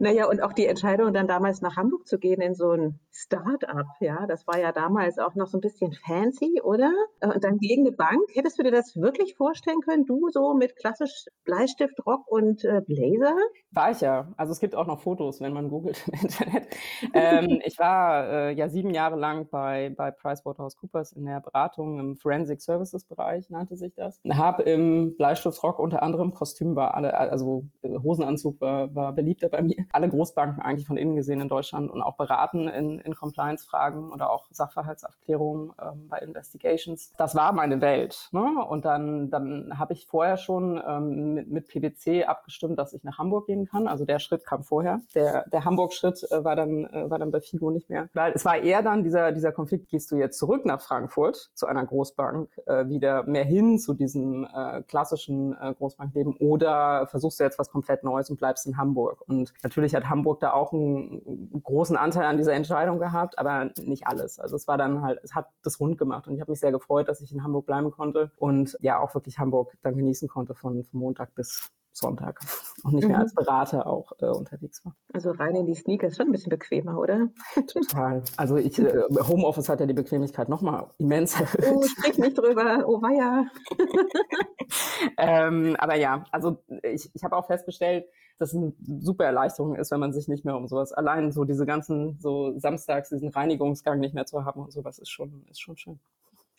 Naja, 0.00 0.28
und 0.28 0.42
auch 0.42 0.52
die 0.52 0.66
Entscheidung, 0.66 1.12
dann 1.12 1.26
damals 1.26 1.60
nach 1.60 1.76
Hamburg 1.76 2.06
zu 2.06 2.18
gehen 2.18 2.40
in 2.40 2.54
so 2.54 2.70
ein 2.70 3.00
Start-up, 3.12 3.86
ja, 4.00 4.26
das 4.26 4.46
war 4.46 4.58
ja 4.58 4.70
damals 4.70 5.18
auch 5.18 5.34
noch 5.34 5.48
so 5.48 5.58
ein 5.58 5.60
bisschen 5.60 5.92
fancy, 5.92 6.60
oder? 6.62 6.92
Äh, 7.20 7.28
und 7.28 7.42
dann 7.42 7.58
gegen 7.58 7.86
eine 7.86 7.96
Bank. 7.96 8.20
Hättest 8.34 8.58
du 8.58 8.62
dir 8.62 8.70
das 8.70 8.94
wirklich 8.96 9.34
vorstellen 9.34 9.80
können, 9.80 10.06
du 10.06 10.28
so 10.30 10.54
mit 10.54 10.76
klassisch 10.76 11.26
Bleistift, 11.44 11.98
Rock 12.06 12.28
und 12.28 12.64
äh, 12.64 12.80
Blazer? 12.80 13.36
War 13.72 13.90
ich 13.90 14.00
ja. 14.00 14.32
Also 14.36 14.52
es 14.52 14.60
gibt 14.60 14.76
auch 14.76 14.86
noch 14.86 15.00
Fotos, 15.00 15.40
wenn 15.40 15.52
man 15.52 15.68
googelt 15.68 16.04
im 16.06 16.20
Internet. 16.20 16.68
ähm, 17.12 17.60
ich 17.64 17.78
war 17.78 18.28
äh, 18.28 18.52
ja 18.52 18.68
sieben 18.68 18.90
Jahre 18.90 19.16
lang 19.16 19.48
bei, 19.50 19.92
bei 19.96 20.10
PricewaterhouseCoopers 20.12 21.12
in 21.12 21.24
der 21.24 21.40
Beratung 21.40 21.98
im 21.98 22.16
Forensic 22.16 22.60
Services 22.60 23.04
Bereich, 23.04 23.50
nannte 23.50 23.76
sich 23.76 23.94
das. 23.94 24.20
Habe 24.30 24.62
im 24.62 25.16
Bleistiftrock 25.16 25.78
unter 25.78 26.02
anderem 26.02 26.32
Kostüm 26.32 26.76
war 26.76 26.94
alle, 26.94 27.16
also 27.18 27.64
äh, 27.82 27.98
Hosenanzug 27.98 28.60
war, 28.60 28.94
war 28.94 29.12
beliebt 29.12 29.37
Vertriebler 29.38 29.48
bei 29.48 29.62
mir. 29.62 29.86
Alle 29.92 30.08
Großbanken 30.08 30.62
eigentlich 30.62 30.86
von 30.86 30.96
innen 30.96 31.16
gesehen 31.16 31.40
in 31.40 31.48
Deutschland 31.48 31.90
und 31.90 32.02
auch 32.02 32.16
beraten 32.16 32.68
in, 32.68 33.00
in 33.00 33.14
Compliance-Fragen 33.14 34.12
oder 34.12 34.30
auch 34.30 34.48
Sachverhaltsaufklärung 34.50 35.72
ähm, 35.80 36.08
bei 36.08 36.18
Investigations. 36.18 37.12
Das 37.16 37.34
war 37.34 37.52
meine 37.52 37.80
Welt. 37.80 38.28
Ne? 38.32 38.64
Und 38.68 38.84
dann, 38.84 39.30
dann 39.30 39.78
habe 39.78 39.92
ich 39.92 40.06
vorher 40.06 40.36
schon 40.36 40.80
ähm, 40.86 41.34
mit, 41.34 41.48
mit 41.48 41.68
PwC 41.68 42.24
abgestimmt, 42.24 42.78
dass 42.78 42.92
ich 42.92 43.04
nach 43.04 43.18
Hamburg 43.18 43.46
gehen 43.46 43.66
kann. 43.66 43.86
Also 43.86 44.04
der 44.04 44.18
Schritt 44.18 44.44
kam 44.44 44.62
vorher. 44.62 45.00
Der, 45.14 45.44
der 45.48 45.64
Hamburg-Schritt 45.64 46.26
äh, 46.30 46.44
war, 46.44 46.56
dann, 46.56 46.86
äh, 46.86 47.10
war 47.10 47.18
dann 47.18 47.30
bei 47.30 47.40
FIGO 47.40 47.70
nicht 47.70 47.88
mehr. 47.88 48.08
Weil 48.14 48.32
es 48.32 48.44
war 48.44 48.56
eher 48.56 48.82
dann 48.82 49.02
dieser, 49.02 49.32
dieser 49.32 49.52
Konflikt, 49.52 49.88
gehst 49.88 50.10
du 50.10 50.16
jetzt 50.16 50.38
zurück 50.38 50.64
nach 50.64 50.80
Frankfurt 50.80 51.50
zu 51.54 51.66
einer 51.66 51.84
Großbank, 51.84 52.50
äh, 52.66 52.88
wieder 52.88 53.24
mehr 53.24 53.44
hin 53.44 53.78
zu 53.78 53.94
diesem 53.94 54.44
äh, 54.44 54.82
klassischen 54.82 55.56
äh, 55.60 55.74
Großbankleben 55.74 56.36
oder 56.36 57.06
versuchst 57.06 57.40
du 57.40 57.44
jetzt 57.44 57.58
was 57.58 57.70
komplett 57.70 58.04
Neues 58.04 58.30
und 58.30 58.38
bleibst 58.38 58.66
in 58.66 58.76
Hamburg. 58.76 59.22
Und 59.28 59.52
natürlich 59.62 59.94
hat 59.94 60.08
Hamburg 60.08 60.40
da 60.40 60.52
auch 60.52 60.72
einen 60.72 61.60
großen 61.62 61.96
Anteil 61.96 62.24
an 62.24 62.38
dieser 62.38 62.54
Entscheidung 62.54 62.98
gehabt, 62.98 63.38
aber 63.38 63.70
nicht 63.82 64.06
alles. 64.06 64.38
Also 64.38 64.56
es 64.56 64.66
war 64.66 64.78
dann 64.78 65.02
halt, 65.02 65.20
es 65.22 65.34
hat 65.34 65.48
das 65.62 65.78
rund 65.80 65.98
gemacht 65.98 66.26
und 66.26 66.34
ich 66.34 66.40
habe 66.40 66.50
mich 66.50 66.60
sehr 66.60 66.72
gefreut, 66.72 67.08
dass 67.08 67.20
ich 67.20 67.30
in 67.32 67.44
Hamburg 67.44 67.66
bleiben 67.66 67.90
konnte 67.90 68.32
und 68.36 68.76
ja 68.80 68.98
auch 68.98 69.14
wirklich 69.14 69.38
Hamburg 69.38 69.76
dann 69.82 69.96
genießen 69.96 70.28
konnte 70.28 70.54
von, 70.54 70.82
von 70.82 71.00
Montag 71.00 71.34
bis 71.34 71.70
Sonntag 71.98 72.40
und 72.84 72.94
nicht 72.94 73.06
mehr 73.06 73.18
mhm. 73.18 73.22
als 73.22 73.34
Berater 73.34 73.86
auch 73.86 74.12
äh, 74.20 74.26
unterwegs 74.26 74.84
war. 74.84 74.94
Also 75.12 75.30
rein 75.30 75.54
in 75.54 75.66
die 75.66 75.74
Sneaker 75.74 76.08
ist 76.08 76.16
schon 76.16 76.28
ein 76.28 76.32
bisschen 76.32 76.50
bequemer, 76.50 76.98
oder? 76.98 77.28
Total. 77.66 78.22
Also 78.36 78.56
ich, 78.56 78.78
äh, 78.78 79.02
Homeoffice 79.28 79.68
hat 79.68 79.80
ja 79.80 79.86
die 79.86 79.94
Bequemlichkeit 79.94 80.48
nochmal 80.48 80.90
immens 80.98 81.38
erhöht. 81.38 81.72
Oh, 81.72 81.82
sprich 81.82 82.18
nicht 82.18 82.38
drüber. 82.38 82.84
Oh 82.86 83.02
weia. 83.02 83.46
ähm, 85.18 85.76
aber 85.78 85.96
ja, 85.96 86.24
also 86.30 86.62
ich, 86.82 87.10
ich 87.12 87.24
habe 87.24 87.36
auch 87.36 87.46
festgestellt, 87.46 88.06
dass 88.38 88.52
es 88.52 88.56
eine 88.56 88.72
super 89.00 89.24
Erleichterung 89.24 89.74
ist, 89.74 89.90
wenn 89.90 90.00
man 90.00 90.12
sich 90.12 90.28
nicht 90.28 90.44
mehr 90.44 90.56
um 90.56 90.68
sowas, 90.68 90.92
allein 90.92 91.32
so 91.32 91.44
diese 91.44 91.66
ganzen, 91.66 92.18
so 92.20 92.56
samstags 92.58 93.08
diesen 93.08 93.30
Reinigungsgang 93.30 93.98
nicht 93.98 94.14
mehr 94.14 94.26
zu 94.26 94.44
haben 94.44 94.62
und 94.62 94.72
sowas 94.72 94.98
ist 94.98 95.10
schon, 95.10 95.44
ist 95.50 95.60
schon 95.60 95.76
schön. 95.76 95.98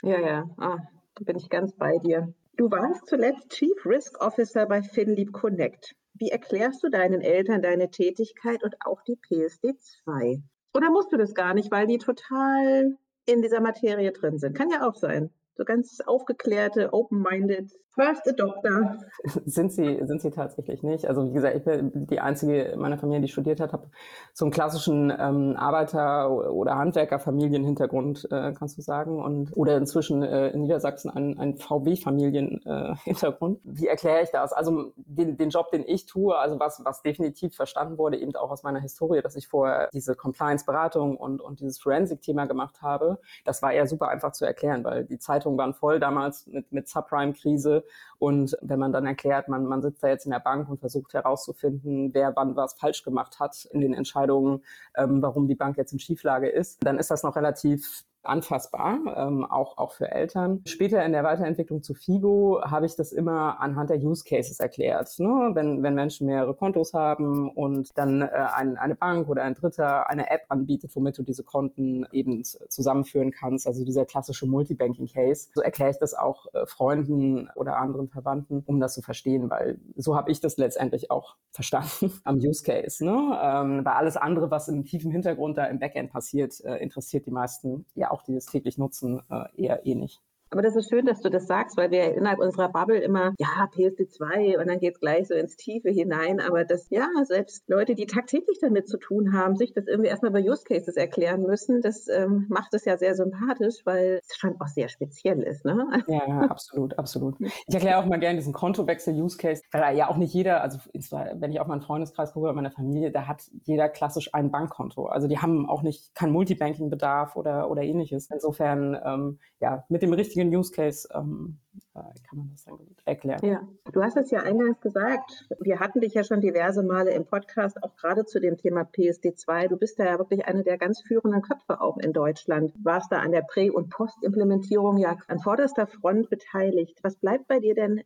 Ja, 0.04 0.20
ja, 0.20 0.50
ah, 0.58 0.78
bin 1.22 1.38
ich 1.38 1.50
ganz 1.50 1.74
bei 1.74 1.98
dir. 1.98 2.34
Du 2.60 2.70
warst 2.70 3.08
zuletzt 3.08 3.52
Chief 3.52 3.86
Risk 3.86 4.20
Officer 4.20 4.66
bei 4.66 4.84
FinLeap 4.84 5.32
Connect. 5.32 5.96
Wie 6.16 6.28
erklärst 6.28 6.84
du 6.84 6.90
deinen 6.90 7.22
Eltern 7.22 7.62
deine 7.62 7.90
Tätigkeit 7.90 8.62
und 8.66 8.76
auch 8.86 9.02
die 9.04 9.16
PSD 9.16 9.78
2? 9.78 10.44
Oder 10.74 10.92
musst 10.92 11.10
du 11.14 11.16
das 11.16 11.34
gar 11.34 11.54
nicht, 11.54 11.72
weil 11.72 11.88
die 11.88 12.00
total 12.00 12.98
in 13.26 13.42
dieser 13.42 13.62
Materie 13.62 14.12
drin 14.12 14.40
sind? 14.40 14.58
Kann 14.58 14.70
ja 14.70 14.86
auch 14.86 14.96
sein 14.96 15.30
so 15.60 15.66
ganz 15.66 16.00
aufgeklärte, 16.06 16.94
open-minded 16.94 17.70
First 18.00 18.30
Adopter. 18.30 18.98
Sind 19.46 19.74
sie, 19.74 20.00
sind 20.06 20.22
sie 20.22 20.32
tatsächlich 20.32 20.84
nicht. 20.84 21.06
Also 21.06 21.28
wie 21.28 21.34
gesagt, 21.34 21.58
ich 21.58 21.66
bin 21.66 22.08
die 22.08 22.22
einzige 22.22 22.62
in 22.62 22.80
meiner 22.80 22.98
Familie, 22.98 23.20
die 23.22 23.28
studiert 23.28 23.60
hat, 23.60 23.74
habe 23.74 23.90
so 24.34 24.46
einen 24.46 24.54
klassischen 24.54 25.12
ähm, 25.12 25.58
Arbeiter- 25.58 26.54
oder 26.54 26.78
Handwerkerfamilienhintergrund, 26.78 28.30
äh, 28.32 28.54
kannst 28.54 28.78
du 28.78 28.82
sagen, 28.82 29.22
und 29.22 29.52
oder 29.58 29.76
inzwischen 29.76 30.24
äh, 30.24 30.48
in 30.50 30.62
Niedersachsen 30.62 31.10
ein, 31.10 31.38
ein 31.38 31.58
VW-Familienhintergrund. 31.58 33.58
Äh, 33.58 33.62
wie 33.64 33.88
erkläre 33.88 34.24
ich 34.24 34.30
das? 34.30 34.54
Also 34.54 34.94
den, 34.96 35.36
den 35.36 35.50
Job, 35.50 35.70
den 35.72 35.84
ich 35.86 36.06
tue, 36.06 36.38
also 36.38 36.58
was, 36.58 36.82
was 36.86 37.02
definitiv 37.02 37.54
verstanden 37.56 37.98
wurde, 37.98 38.18
eben 38.18 38.34
auch 38.36 38.52
aus 38.52 38.64
meiner 38.64 38.80
Historie, 38.80 39.22
dass 39.22 39.36
ich 39.36 39.50
vorher 39.50 39.90
diese 39.92 40.16
Compliance-Beratung 40.16 41.18
und, 41.18 41.42
und 41.42 41.60
dieses 41.60 41.80
Forensic-Thema 41.80 42.46
gemacht 42.46 42.82
habe, 42.82 43.20
das 43.44 43.62
war 43.62 43.74
eher 43.74 43.88
super 43.88 44.08
einfach 44.08 44.32
zu 44.32 44.46
erklären, 44.46 44.86
weil 44.86 45.04
die 45.04 45.20
Zeitungen 45.50 45.58
waren 45.58 45.74
voll 45.74 46.00
damals 46.00 46.48
mit, 46.48 46.72
mit 46.72 46.88
Subprime-Krise. 46.88 47.84
Und 48.20 48.58
wenn 48.62 48.80
man 48.80 48.92
dann 48.92 49.06
erklärt, 49.06 49.48
man, 49.48 49.66
man 49.66 49.82
sitzt 49.82 50.04
da 50.04 50.08
jetzt 50.08 50.26
in 50.26 50.32
der 50.32 50.40
Bank 50.40 50.70
und 50.70 50.80
versucht 50.80 51.14
herauszufinden, 51.14 52.14
wer 52.14 52.36
wann 52.36 52.56
was 52.56 52.74
falsch 52.74 53.04
gemacht 53.04 53.40
hat 53.40 53.66
in 53.72 53.82
den 53.82 53.94
Entscheidungen, 53.94 54.64
ähm, 54.96 55.22
warum 55.22 55.48
die 55.48 55.56
Bank 55.56 55.78
jetzt 55.78 55.94
in 55.94 56.00
Schieflage 56.00 56.50
ist, 56.50 56.86
dann 56.86 57.00
ist 57.00 57.12
das 57.12 57.24
noch 57.24 57.36
relativ 57.36 58.04
anfassbar, 58.24 59.00
ähm, 59.16 59.46
auch, 59.46 59.78
auch 59.78 59.94
für 59.94 60.12
Eltern. 60.12 60.62
Später 60.66 61.04
in 61.06 61.12
der 61.12 61.24
Weiterentwicklung 61.24 61.82
zu 61.82 61.94
Figo 61.94 62.62
habe 62.64 62.86
ich 62.86 62.96
das 62.96 63.12
immer 63.12 63.60
anhand 63.62 63.90
der 63.90 63.98
Use 63.98 64.24
Cases 64.24 64.60
erklärt. 64.60 65.18
Ne? 65.20 65.52
Wenn, 65.54 65.84
wenn 65.84 65.96
Menschen 65.96 66.28
mehrere 66.28 66.54
Kontos 66.54 66.94
haben 66.94 67.50
und 67.50 67.90
dann 67.96 68.22
äh, 68.22 68.28
ein, 68.28 68.78
eine 68.78 68.96
Bank 68.96 69.30
oder 69.30 69.44
ein 69.44 69.56
Dritter 69.56 70.10
eine 70.10 70.30
App 70.30 70.44
anbietet, 70.50 70.96
womit 70.96 71.18
du 71.18 71.24
diese 71.24 71.44
Konten 71.44 72.06
eben 72.12 72.44
zusammenführen 72.44 73.32
kannst, 73.32 73.68
also 73.68 73.86
dieser 73.86 74.06
klassische 74.06 74.46
Multibanking-Case, 74.48 75.50
so 75.54 75.62
erkläre 75.62 75.92
ich 75.92 75.98
das 75.98 76.14
auch 76.14 76.48
äh, 76.54 76.66
Freunden 76.66 77.50
oder 77.56 77.78
anderen 77.78 78.10
Verwandten, 78.10 78.64
um 78.66 78.80
das 78.80 78.94
zu 78.94 79.02
verstehen, 79.02 79.50
weil 79.50 79.80
so 79.96 80.16
habe 80.16 80.32
ich 80.32 80.42
das 80.42 80.58
letztendlich 80.58 81.12
auch 81.12 81.36
verstanden 81.52 82.12
am 82.24 82.36
Use 82.38 82.64
Case. 82.64 83.04
Ne? 83.04 83.12
Ähm, 83.42 83.86
weil 83.86 83.94
alles 83.94 84.18
andere, 84.18 84.52
was 84.52 84.68
im 84.68 84.84
tiefen 84.84 85.12
Hintergrund 85.12 85.58
da 85.58 85.66
im 85.66 85.80
Backend 85.80 86.12
passiert, 86.12 86.60
äh, 86.66 86.78
interessiert 86.78 87.26
die 87.26 87.32
meisten 87.32 87.86
ja 87.96 88.09
auch 88.12 88.24
die 88.24 88.34
das 88.36 88.46
täglich 88.48 88.78
nutzen, 88.78 89.22
äh, 89.30 89.46
eher 89.56 89.86
eh 89.86 89.96
nicht. 89.96 90.22
Aber 90.52 90.62
das 90.62 90.76
ist 90.76 90.90
schön, 90.90 91.06
dass 91.06 91.22
du 91.22 91.30
das 91.30 91.48
sagst, 91.48 91.78
weil 91.78 91.92
wir 91.92 92.16
innerhalb 92.16 92.40
unserer 92.40 92.70
Bubble 92.70 93.00
immer, 93.00 93.34
ja, 93.38 93.70
PSD2 93.76 94.60
und 94.60 94.68
dann 94.68 94.80
geht 94.80 94.96
es 94.96 95.00
gleich 95.00 95.28
so 95.28 95.36
ins 95.36 95.56
Tiefe 95.56 95.90
hinein. 95.90 96.40
Aber 96.40 96.66
das, 96.66 96.90
ja, 96.90 97.08
selbst 97.24 97.68
Leute, 97.68 97.94
die 97.94 98.08
tagtäglich 98.08 98.60
damit 98.60 98.88
zu 98.88 98.98
tun 98.98 99.34
haben, 99.34 99.56
sich 99.56 99.74
das 99.74 99.86
irgendwie 99.86 100.10
erstmal 100.10 100.32
bei 100.32 100.42
Use 100.42 100.64
Cases 100.64 100.96
erklären 100.96 101.44
müssen, 101.44 101.82
das 101.82 102.08
ähm, 102.08 102.48
macht 102.50 102.74
es 102.74 102.86
ja 102.86 102.98
sehr 102.98 103.16
sympathisch, 103.16 103.76
weil 103.86 104.22
es 104.24 104.36
schon 104.38 104.60
auch 104.60 104.68
sehr 104.68 104.90
speziell 104.90 105.44
ist. 105.44 105.66
Ne? 105.66 106.04
Ja, 106.08 106.42
absolut, 106.50 106.98
absolut. 106.98 107.36
Ich 107.40 107.74
erkläre 107.74 107.98
auch 107.98 108.06
mal 108.06 108.20
gerne 108.20 108.38
diesen 108.38 108.54
Kontowechsel-Use 108.54 109.38
Case, 109.38 109.62
weil 109.72 109.96
ja 109.98 110.10
auch 110.10 110.18
nicht 110.18 110.34
jeder, 110.34 110.62
also 110.62 110.80
wenn 110.94 111.52
ich 111.52 111.60
auf 111.60 111.68
meinen 111.68 111.82
Freundeskreis 111.82 112.34
gucke, 112.34 112.52
meiner 112.54 112.72
Familie, 112.72 113.12
da 113.12 113.28
hat 113.28 113.44
jeder 113.66 113.88
klassisch 113.90 114.34
ein 114.34 114.50
Bankkonto. 114.50 115.06
Also 115.06 115.28
die 115.28 115.38
haben 115.38 115.70
auch 115.70 115.84
nicht 115.84 116.16
keinen 116.16 116.32
Multibanking-Bedarf 116.32 117.36
oder, 117.36 117.70
oder 117.70 117.84
ähnliches. 117.84 118.30
Insofern, 118.32 118.98
ähm, 119.06 119.40
ja, 119.60 119.84
mit 119.90 120.02
dem 120.02 120.14
richtigen 120.14 120.39
richtigen 120.40 120.56
Use 120.56 120.72
Case 120.72 121.08
ähm, 121.14 121.60
äh, 121.96 122.00
kann 122.28 122.40
man 122.40 122.50
das 122.52 122.64
dann 122.64 122.78
gut 122.78 122.98
erklären. 123.06 123.40
Ja, 123.44 123.68
du 123.92 124.02
hast 124.02 124.18
es 124.18 124.32
ja 124.32 124.42
eingangs 124.42 124.80
gesagt. 124.82 125.48
Wir 125.60 125.80
hatten 125.80 126.02
dich 126.02 126.14
ja 126.14 126.24
schon 126.24 126.42
diverse 126.42 126.84
Male 126.84 127.12
im 127.12 127.26
Podcast, 127.26 127.82
auch 127.84 127.96
gerade 127.96 128.26
zu 128.26 128.40
dem 128.40 128.58
Thema 128.58 128.82
PSD2. 128.82 129.68
Du 129.68 129.78
bist 129.78 130.00
da 130.00 130.06
ja 130.06 130.18
wirklich 130.18 130.46
eine 130.46 130.64
der 130.64 130.78
ganz 130.78 131.02
führenden 131.02 131.42
Köpfe 131.42 131.82
auch 131.82 131.98
in 131.98 132.14
Deutschland. 132.14 132.74
Warst 132.84 133.12
da 133.12 133.20
an 133.20 133.32
der 133.32 133.42
Prä- 133.42 133.72
und 133.72 133.90
Postimplementierung 133.90 134.98
ja 134.98 135.18
an 135.28 135.40
vorderster 135.40 135.88
Front 135.88 136.30
beteiligt. 136.30 137.00
Was 137.04 137.18
bleibt 137.18 137.48
bei 137.48 137.60
dir 137.60 137.76
denn 137.76 138.02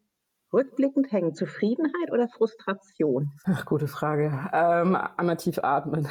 rückblickend 0.53 1.11
hängen? 1.11 1.33
Zufriedenheit 1.33 2.11
oder 2.11 2.27
Frustration? 2.29 3.31
Ach, 3.45 3.65
gute 3.65 3.87
Frage. 3.87 4.31
Ähm, 4.53 4.95
einmal 5.17 5.37
tief 5.37 5.59
atmen. 5.63 6.07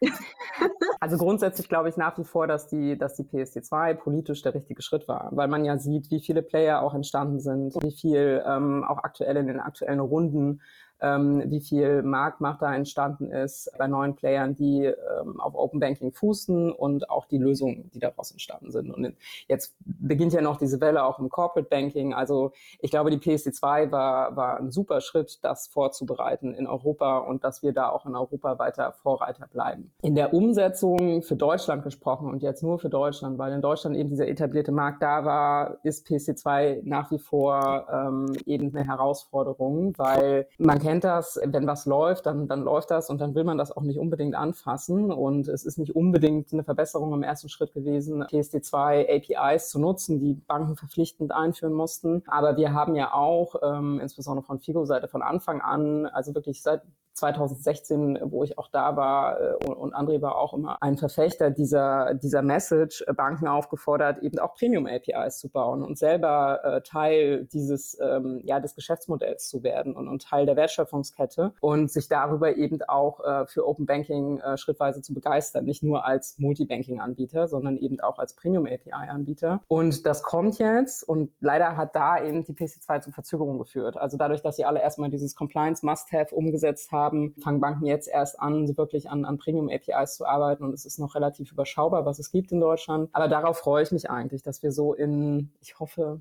also 1.00 1.18
grundsätzlich 1.18 1.68
glaube 1.68 1.88
ich 1.88 1.96
nach 1.96 2.18
wie 2.18 2.24
vor, 2.24 2.46
dass 2.46 2.68
die, 2.68 2.96
dass 2.96 3.14
die 3.14 3.24
PSD2 3.24 3.94
politisch 3.94 4.42
der 4.42 4.54
richtige 4.54 4.82
Schritt 4.82 5.08
war, 5.08 5.30
weil 5.32 5.48
man 5.48 5.64
ja 5.64 5.78
sieht, 5.78 6.10
wie 6.10 6.20
viele 6.20 6.42
Player 6.42 6.82
auch 6.82 6.94
entstanden 6.94 7.40
sind, 7.40 7.74
wie 7.82 7.92
viel 7.92 8.42
ähm, 8.46 8.84
auch 8.84 8.98
aktuell 8.98 9.36
in 9.36 9.46
den 9.46 9.60
aktuellen 9.60 10.00
Runden 10.00 10.60
ähm, 11.02 11.42
wie 11.46 11.60
viel 11.60 12.02
Marktmacht 12.02 12.62
da 12.62 12.74
entstanden 12.74 13.30
ist 13.30 13.70
bei 13.76 13.88
neuen 13.88 14.14
Playern, 14.14 14.54
die 14.54 14.84
ähm, 14.84 15.40
auf 15.40 15.54
Open 15.54 15.80
Banking 15.80 16.12
fußen 16.12 16.70
und 16.70 17.10
auch 17.10 17.26
die 17.26 17.38
Lösungen, 17.38 17.90
die 17.92 17.98
daraus 17.98 18.30
entstanden 18.30 18.70
sind. 18.70 18.90
Und 18.90 19.14
jetzt 19.48 19.74
beginnt 19.84 20.32
ja 20.32 20.40
noch 20.40 20.56
diese 20.56 20.80
Welle 20.80 21.04
auch 21.04 21.18
im 21.18 21.28
Corporate 21.28 21.68
Banking. 21.68 22.14
Also 22.14 22.52
ich 22.80 22.90
glaube, 22.90 23.10
die 23.10 23.18
PSD2 23.18 23.90
war, 23.90 24.36
war 24.36 24.58
ein 24.58 24.70
super 24.70 25.00
Schritt, 25.00 25.40
das 25.42 25.66
vorzubereiten 25.66 26.54
in 26.54 26.66
Europa 26.66 27.18
und 27.18 27.42
dass 27.42 27.62
wir 27.62 27.72
da 27.72 27.88
auch 27.88 28.06
in 28.06 28.14
Europa 28.14 28.58
weiter 28.58 28.92
Vorreiter 28.92 29.48
bleiben. 29.48 29.92
In 30.02 30.14
der 30.14 30.32
Umsetzung 30.32 31.22
für 31.22 31.36
Deutschland 31.36 31.82
gesprochen 31.82 32.30
und 32.30 32.42
jetzt 32.42 32.62
nur 32.62 32.78
für 32.78 32.90
Deutschland, 32.90 33.38
weil 33.38 33.52
in 33.52 33.60
Deutschland 33.60 33.96
eben 33.96 34.10
dieser 34.10 34.28
etablierte 34.28 34.70
Markt 34.70 35.02
da 35.02 35.24
war, 35.24 35.78
ist 35.82 36.06
PSD2 36.06 36.82
nach 36.84 37.10
wie 37.10 37.18
vor 37.18 37.86
ähm, 37.90 38.36
eben 38.46 38.74
eine 38.74 38.86
Herausforderung, 38.86 39.94
weil 39.96 40.46
man 40.58 40.78
kennt 40.78 40.91
kennt 40.92 41.04
das, 41.04 41.40
wenn 41.42 41.66
was 41.66 41.86
läuft, 41.86 42.26
dann, 42.26 42.48
dann 42.48 42.64
läuft 42.64 42.90
das 42.90 43.08
und 43.08 43.18
dann 43.18 43.34
will 43.34 43.44
man 43.44 43.56
das 43.56 43.74
auch 43.74 43.80
nicht 43.80 43.98
unbedingt 43.98 44.34
anfassen. 44.34 45.10
Und 45.10 45.48
es 45.48 45.64
ist 45.64 45.78
nicht 45.78 45.96
unbedingt 45.96 46.52
eine 46.52 46.64
Verbesserung 46.64 47.14
im 47.14 47.22
ersten 47.22 47.48
Schritt 47.48 47.72
gewesen, 47.72 48.22
PSD2 48.22 49.08
APIs 49.08 49.70
zu 49.70 49.78
nutzen, 49.78 50.20
die 50.20 50.34
Banken 50.34 50.76
verpflichtend 50.76 51.32
einführen 51.32 51.72
mussten. 51.72 52.22
Aber 52.26 52.58
wir 52.58 52.74
haben 52.74 52.94
ja 52.94 53.14
auch, 53.14 53.54
ähm, 53.62 54.00
insbesondere 54.00 54.44
von 54.44 54.60
FIGO-Seite 54.60 55.08
von 55.08 55.22
Anfang 55.22 55.62
an, 55.62 56.04
also 56.04 56.34
wirklich 56.34 56.60
seit 56.60 56.82
2016, 57.14 58.18
wo 58.24 58.42
ich 58.42 58.58
auch 58.58 58.68
da 58.68 58.96
war 58.96 59.40
äh, 59.40 59.66
und 59.66 59.94
André 59.94 60.22
war 60.22 60.36
auch 60.36 60.54
immer 60.54 60.82
ein 60.82 60.96
Verfechter 60.96 61.50
dieser, 61.50 62.14
dieser 62.14 62.42
Message, 62.42 63.04
äh, 63.06 63.12
Banken 63.12 63.46
aufgefordert, 63.46 64.22
eben 64.22 64.38
auch 64.38 64.54
Premium-APIs 64.54 65.38
zu 65.38 65.50
bauen 65.50 65.82
und 65.82 65.98
selber 65.98 66.60
äh, 66.64 66.80
Teil 66.82 67.44
dieses, 67.52 67.98
ähm, 68.00 68.40
ja, 68.44 68.60
des 68.60 68.74
Geschäftsmodells 68.74 69.48
zu 69.48 69.62
werden 69.62 69.94
und, 69.94 70.08
und 70.08 70.22
Teil 70.22 70.46
der 70.46 70.56
Wertschöpfungskette 70.56 71.52
und 71.60 71.90
sich 71.90 72.08
darüber 72.08 72.56
eben 72.56 72.80
auch 72.82 73.20
äh, 73.20 73.46
für 73.46 73.66
Open 73.68 73.86
Banking 73.86 74.40
äh, 74.40 74.56
schrittweise 74.56 75.02
zu 75.02 75.12
begeistern, 75.12 75.64
nicht 75.64 75.82
nur 75.82 76.06
als 76.06 76.38
Multibanking-Anbieter, 76.38 77.48
sondern 77.48 77.76
eben 77.76 78.00
auch 78.00 78.18
als 78.18 78.34
Premium-API-Anbieter. 78.34 79.60
Und 79.68 80.06
das 80.06 80.22
kommt 80.22 80.58
jetzt 80.58 81.06
und 81.06 81.30
leider 81.40 81.76
hat 81.76 81.94
da 81.94 82.22
eben 82.24 82.44
die 82.44 82.54
PC2 82.54 83.02
zu 83.02 83.10
Verzögerungen 83.12 83.58
geführt. 83.58 83.96
Also 83.96 84.16
dadurch, 84.16 84.42
dass 84.42 84.56
sie 84.56 84.64
alle 84.64 84.80
erstmal 84.80 85.10
dieses 85.10 85.34
Compliance 85.34 85.84
Must-Have 85.84 86.34
umgesetzt 86.34 86.90
haben, 86.90 87.01
haben, 87.02 87.34
fangen 87.40 87.60
Banken 87.60 87.86
jetzt 87.86 88.08
erst 88.08 88.40
an, 88.40 88.76
wirklich 88.76 89.10
an, 89.10 89.24
an 89.24 89.38
Premium-APIs 89.38 90.16
zu 90.16 90.26
arbeiten 90.26 90.64
und 90.64 90.72
es 90.72 90.84
ist 90.84 90.98
noch 90.98 91.14
relativ 91.14 91.52
überschaubar, 91.52 92.06
was 92.06 92.18
es 92.18 92.30
gibt 92.30 92.52
in 92.52 92.60
Deutschland. 92.60 93.10
Aber 93.12 93.28
darauf 93.28 93.58
freue 93.58 93.82
ich 93.82 93.92
mich 93.92 94.10
eigentlich, 94.10 94.42
dass 94.42 94.62
wir 94.62 94.72
so 94.72 94.94
in, 94.94 95.50
ich 95.60 95.78
hoffe, 95.80 96.20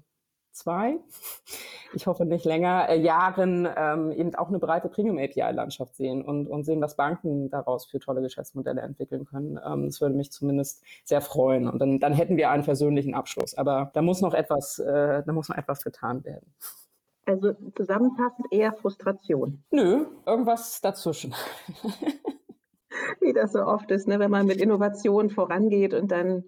zwei, 0.52 0.98
ich 1.94 2.08
hoffe 2.08 2.26
nicht 2.26 2.46
länger, 2.46 2.90
äh, 2.90 3.00
Jahren 3.00 3.68
ähm, 3.76 4.12
eben 4.12 4.36
auch 4.36 4.50
eine 4.50 4.60
breite 4.60 4.90
Premium-API-Landschaft 4.90 5.96
sehen 5.96 6.24
und, 6.24 6.48
und 6.48 6.64
sehen, 6.64 6.82
was 6.82 6.96
Banken 6.96 7.50
daraus 7.50 7.86
für 7.86 8.00
tolle 8.00 8.22
Geschäftsmodelle 8.22 8.82
entwickeln 8.82 9.26
können. 9.26 9.60
Ähm, 9.66 9.86
das 9.86 10.02
würde 10.02 10.16
mich 10.16 10.32
zumindest 10.32 10.84
sehr 11.04 11.22
freuen. 11.22 11.68
Und 11.68 11.80
dann, 11.80 12.00
dann 12.00 12.14
hätten 12.14 12.38
wir 12.38 12.50
einen 12.50 12.64
versöhnlichen 12.64 13.14
Abschluss. 13.14 13.56
Aber 13.56 13.92
da 13.94 14.02
muss 14.02 14.22
noch 14.22 14.34
etwas, 14.34 14.80
äh, 14.80 15.24
da 15.24 15.32
muss 15.34 15.50
noch 15.50 15.58
etwas 15.58 15.84
getan 15.84 16.24
werden. 16.24 16.54
Also 17.32 17.54
zusammenfassend 17.78 18.48
eher 18.52 18.74
Frustration. 18.74 19.64
Nö, 19.72 20.06
irgendwas 20.26 20.82
dazwischen. 20.82 21.34
Wie 23.22 23.32
das 23.32 23.54
so 23.54 23.64
oft 23.64 23.90
ist, 23.90 24.06
ne? 24.08 24.20
wenn 24.20 24.32
man 24.32 24.46
mit 24.46 24.58
Innovation 24.58 25.30
vorangeht 25.30 25.94
und 25.94 26.12
dann 26.12 26.44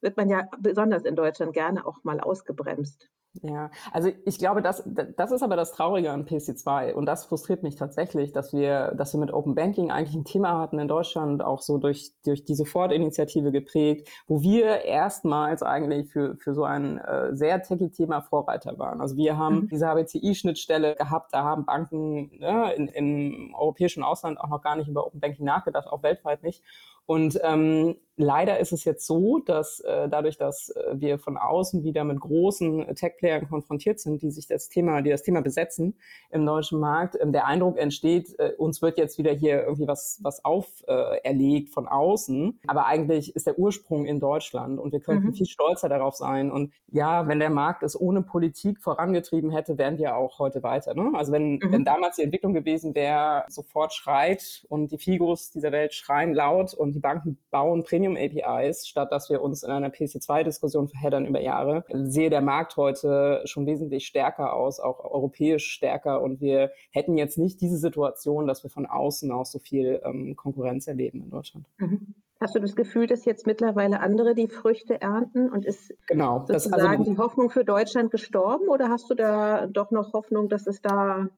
wird 0.00 0.16
man 0.16 0.28
ja 0.28 0.48
besonders 0.60 1.02
in 1.04 1.16
Deutschland 1.16 1.54
gerne 1.54 1.84
auch 1.84 2.04
mal 2.04 2.20
ausgebremst. 2.20 3.10
Ja, 3.42 3.70
also 3.92 4.10
ich 4.24 4.38
glaube, 4.38 4.62
das, 4.62 4.82
das 4.86 5.30
ist 5.30 5.42
aber 5.42 5.56
das 5.56 5.72
Traurige 5.72 6.10
an 6.10 6.26
PC2 6.26 6.92
und 6.92 7.06
das 7.06 7.24
frustriert 7.24 7.62
mich 7.62 7.76
tatsächlich, 7.76 8.32
dass 8.32 8.52
wir, 8.52 8.92
dass 8.96 9.12
wir 9.12 9.20
mit 9.20 9.32
Open 9.32 9.54
Banking 9.54 9.90
eigentlich 9.90 10.16
ein 10.16 10.24
Thema 10.24 10.58
hatten 10.58 10.78
in 10.78 10.88
Deutschland, 10.88 11.42
auch 11.42 11.62
so 11.62 11.78
durch, 11.78 12.12
durch 12.24 12.44
die 12.44 12.54
Sofortinitiative 12.54 13.52
geprägt, 13.52 14.08
wo 14.26 14.42
wir 14.42 14.84
erstmals 14.84 15.62
eigentlich 15.62 16.10
für, 16.10 16.36
für 16.36 16.54
so 16.54 16.64
ein 16.64 16.98
äh, 16.98 17.34
sehr 17.34 17.62
techy 17.62 17.90
Thema 17.90 18.22
Vorreiter 18.22 18.78
waren. 18.78 19.00
Also 19.00 19.16
wir 19.16 19.36
haben 19.36 19.60
mhm. 19.62 19.68
diese 19.68 19.86
HBCI-Schnittstelle 19.86 20.96
gehabt, 20.96 21.32
da 21.32 21.44
haben 21.44 21.64
Banken 21.64 22.38
ne, 22.38 22.72
in, 22.74 22.88
im 22.88 23.54
europäischen 23.54 24.02
Ausland 24.02 24.40
auch 24.40 24.48
noch 24.48 24.62
gar 24.62 24.76
nicht 24.76 24.88
über 24.88 25.06
Open 25.06 25.20
Banking 25.20 25.44
nachgedacht, 25.44 25.86
auch 25.86 26.02
weltweit 26.02 26.42
nicht. 26.42 26.62
Und 27.06 27.38
ähm, 27.42 27.96
leider 28.18 28.58
ist 28.58 28.72
es 28.72 28.84
jetzt 28.84 29.06
so, 29.06 29.38
dass 29.38 29.80
äh, 29.80 30.08
dadurch, 30.08 30.36
dass 30.36 30.70
äh, 30.70 30.94
wir 30.94 31.18
von 31.18 31.36
außen 31.36 31.84
wieder 31.84 32.04
mit 32.04 32.20
großen 32.20 32.94
Tech-Playern 32.94 33.48
konfrontiert 33.48 34.00
sind, 34.00 34.20
die 34.22 34.30
sich 34.30 34.46
das 34.46 34.68
Thema, 34.68 35.00
die 35.02 35.10
das 35.10 35.22
Thema 35.22 35.40
besetzen 35.40 35.94
im 36.30 36.44
deutschen 36.44 36.80
Markt, 36.80 37.14
äh, 37.14 37.30
der 37.30 37.46
Eindruck 37.46 37.78
entsteht, 37.78 38.38
äh, 38.38 38.52
uns 38.58 38.82
wird 38.82 38.98
jetzt 38.98 39.18
wieder 39.18 39.32
hier 39.32 39.62
irgendwie 39.62 39.86
was, 39.86 40.18
was 40.22 40.44
auferlegt 40.44 41.70
von 41.70 41.86
außen. 41.86 42.58
Aber 42.66 42.86
eigentlich 42.86 43.34
ist 43.36 43.46
der 43.46 43.58
Ursprung 43.58 44.04
in 44.04 44.20
Deutschland 44.20 44.78
und 44.78 44.92
wir 44.92 45.00
könnten 45.00 45.28
mhm. 45.28 45.34
viel 45.34 45.46
stolzer 45.46 45.88
darauf 45.88 46.16
sein. 46.16 46.50
Und 46.50 46.72
ja, 46.88 47.28
wenn 47.28 47.38
der 47.38 47.50
Markt 47.50 47.82
es 47.84 47.98
ohne 47.98 48.22
Politik 48.22 48.80
vorangetrieben 48.80 49.50
hätte, 49.50 49.78
wären 49.78 49.98
wir 49.98 50.16
auch 50.16 50.40
heute 50.40 50.62
weiter. 50.62 50.94
Ne? 50.94 51.12
Also 51.14 51.32
wenn, 51.32 51.54
mhm. 51.54 51.70
wenn 51.70 51.84
damals 51.84 52.16
die 52.16 52.22
Entwicklung 52.22 52.52
gewesen 52.52 52.94
wäre, 52.94 53.44
sofort 53.48 53.92
schreit 53.92 54.66
und 54.68 54.90
die 54.90 54.98
Figos 54.98 55.50
dieser 55.50 55.70
Welt 55.70 55.94
schreien 55.94 56.34
laut 56.34 56.74
und 56.74 56.94
die 56.94 57.00
Banken 57.00 57.38
bauen 57.50 57.84
Premium-APIs, 58.08 58.86
statt 58.86 59.12
dass 59.12 59.30
wir 59.30 59.42
uns 59.42 59.62
in 59.62 59.70
einer 59.70 59.88
PC2-Diskussion 59.88 60.88
verheddern 60.88 61.26
über 61.26 61.40
Jahre, 61.40 61.84
sehe 61.92 62.30
der 62.30 62.40
Markt 62.40 62.76
heute 62.76 63.42
schon 63.44 63.66
wesentlich 63.66 64.06
stärker 64.06 64.54
aus, 64.54 64.80
auch 64.80 65.04
europäisch 65.04 65.70
stärker. 65.70 66.22
Und 66.22 66.40
wir 66.40 66.70
hätten 66.90 67.16
jetzt 67.16 67.38
nicht 67.38 67.60
diese 67.60 67.76
Situation, 67.76 68.46
dass 68.46 68.62
wir 68.62 68.70
von 68.70 68.86
außen 68.86 69.30
auch 69.32 69.46
so 69.46 69.58
viel 69.58 70.00
ähm, 70.04 70.36
Konkurrenz 70.36 70.86
erleben 70.86 71.22
in 71.22 71.30
Deutschland. 71.30 71.66
Mhm. 71.78 72.14
Hast 72.40 72.54
du 72.54 72.60
das 72.60 72.76
Gefühl, 72.76 73.08
dass 73.08 73.24
jetzt 73.24 73.48
mittlerweile 73.48 73.98
andere 73.98 74.36
die 74.36 74.46
Früchte 74.46 75.00
ernten 75.00 75.50
und 75.50 75.64
ist 75.64 75.92
genau, 76.06 76.44
sozusagen 76.46 76.80
das, 76.80 76.90
also, 76.90 77.10
die 77.10 77.18
Hoffnung 77.18 77.50
für 77.50 77.64
Deutschland 77.64 78.12
gestorben 78.12 78.68
oder 78.68 78.88
hast 78.88 79.10
du 79.10 79.14
da 79.14 79.66
doch 79.66 79.90
noch 79.90 80.12
Hoffnung, 80.12 80.48
dass 80.48 80.68
es 80.68 80.80
da 80.80 81.28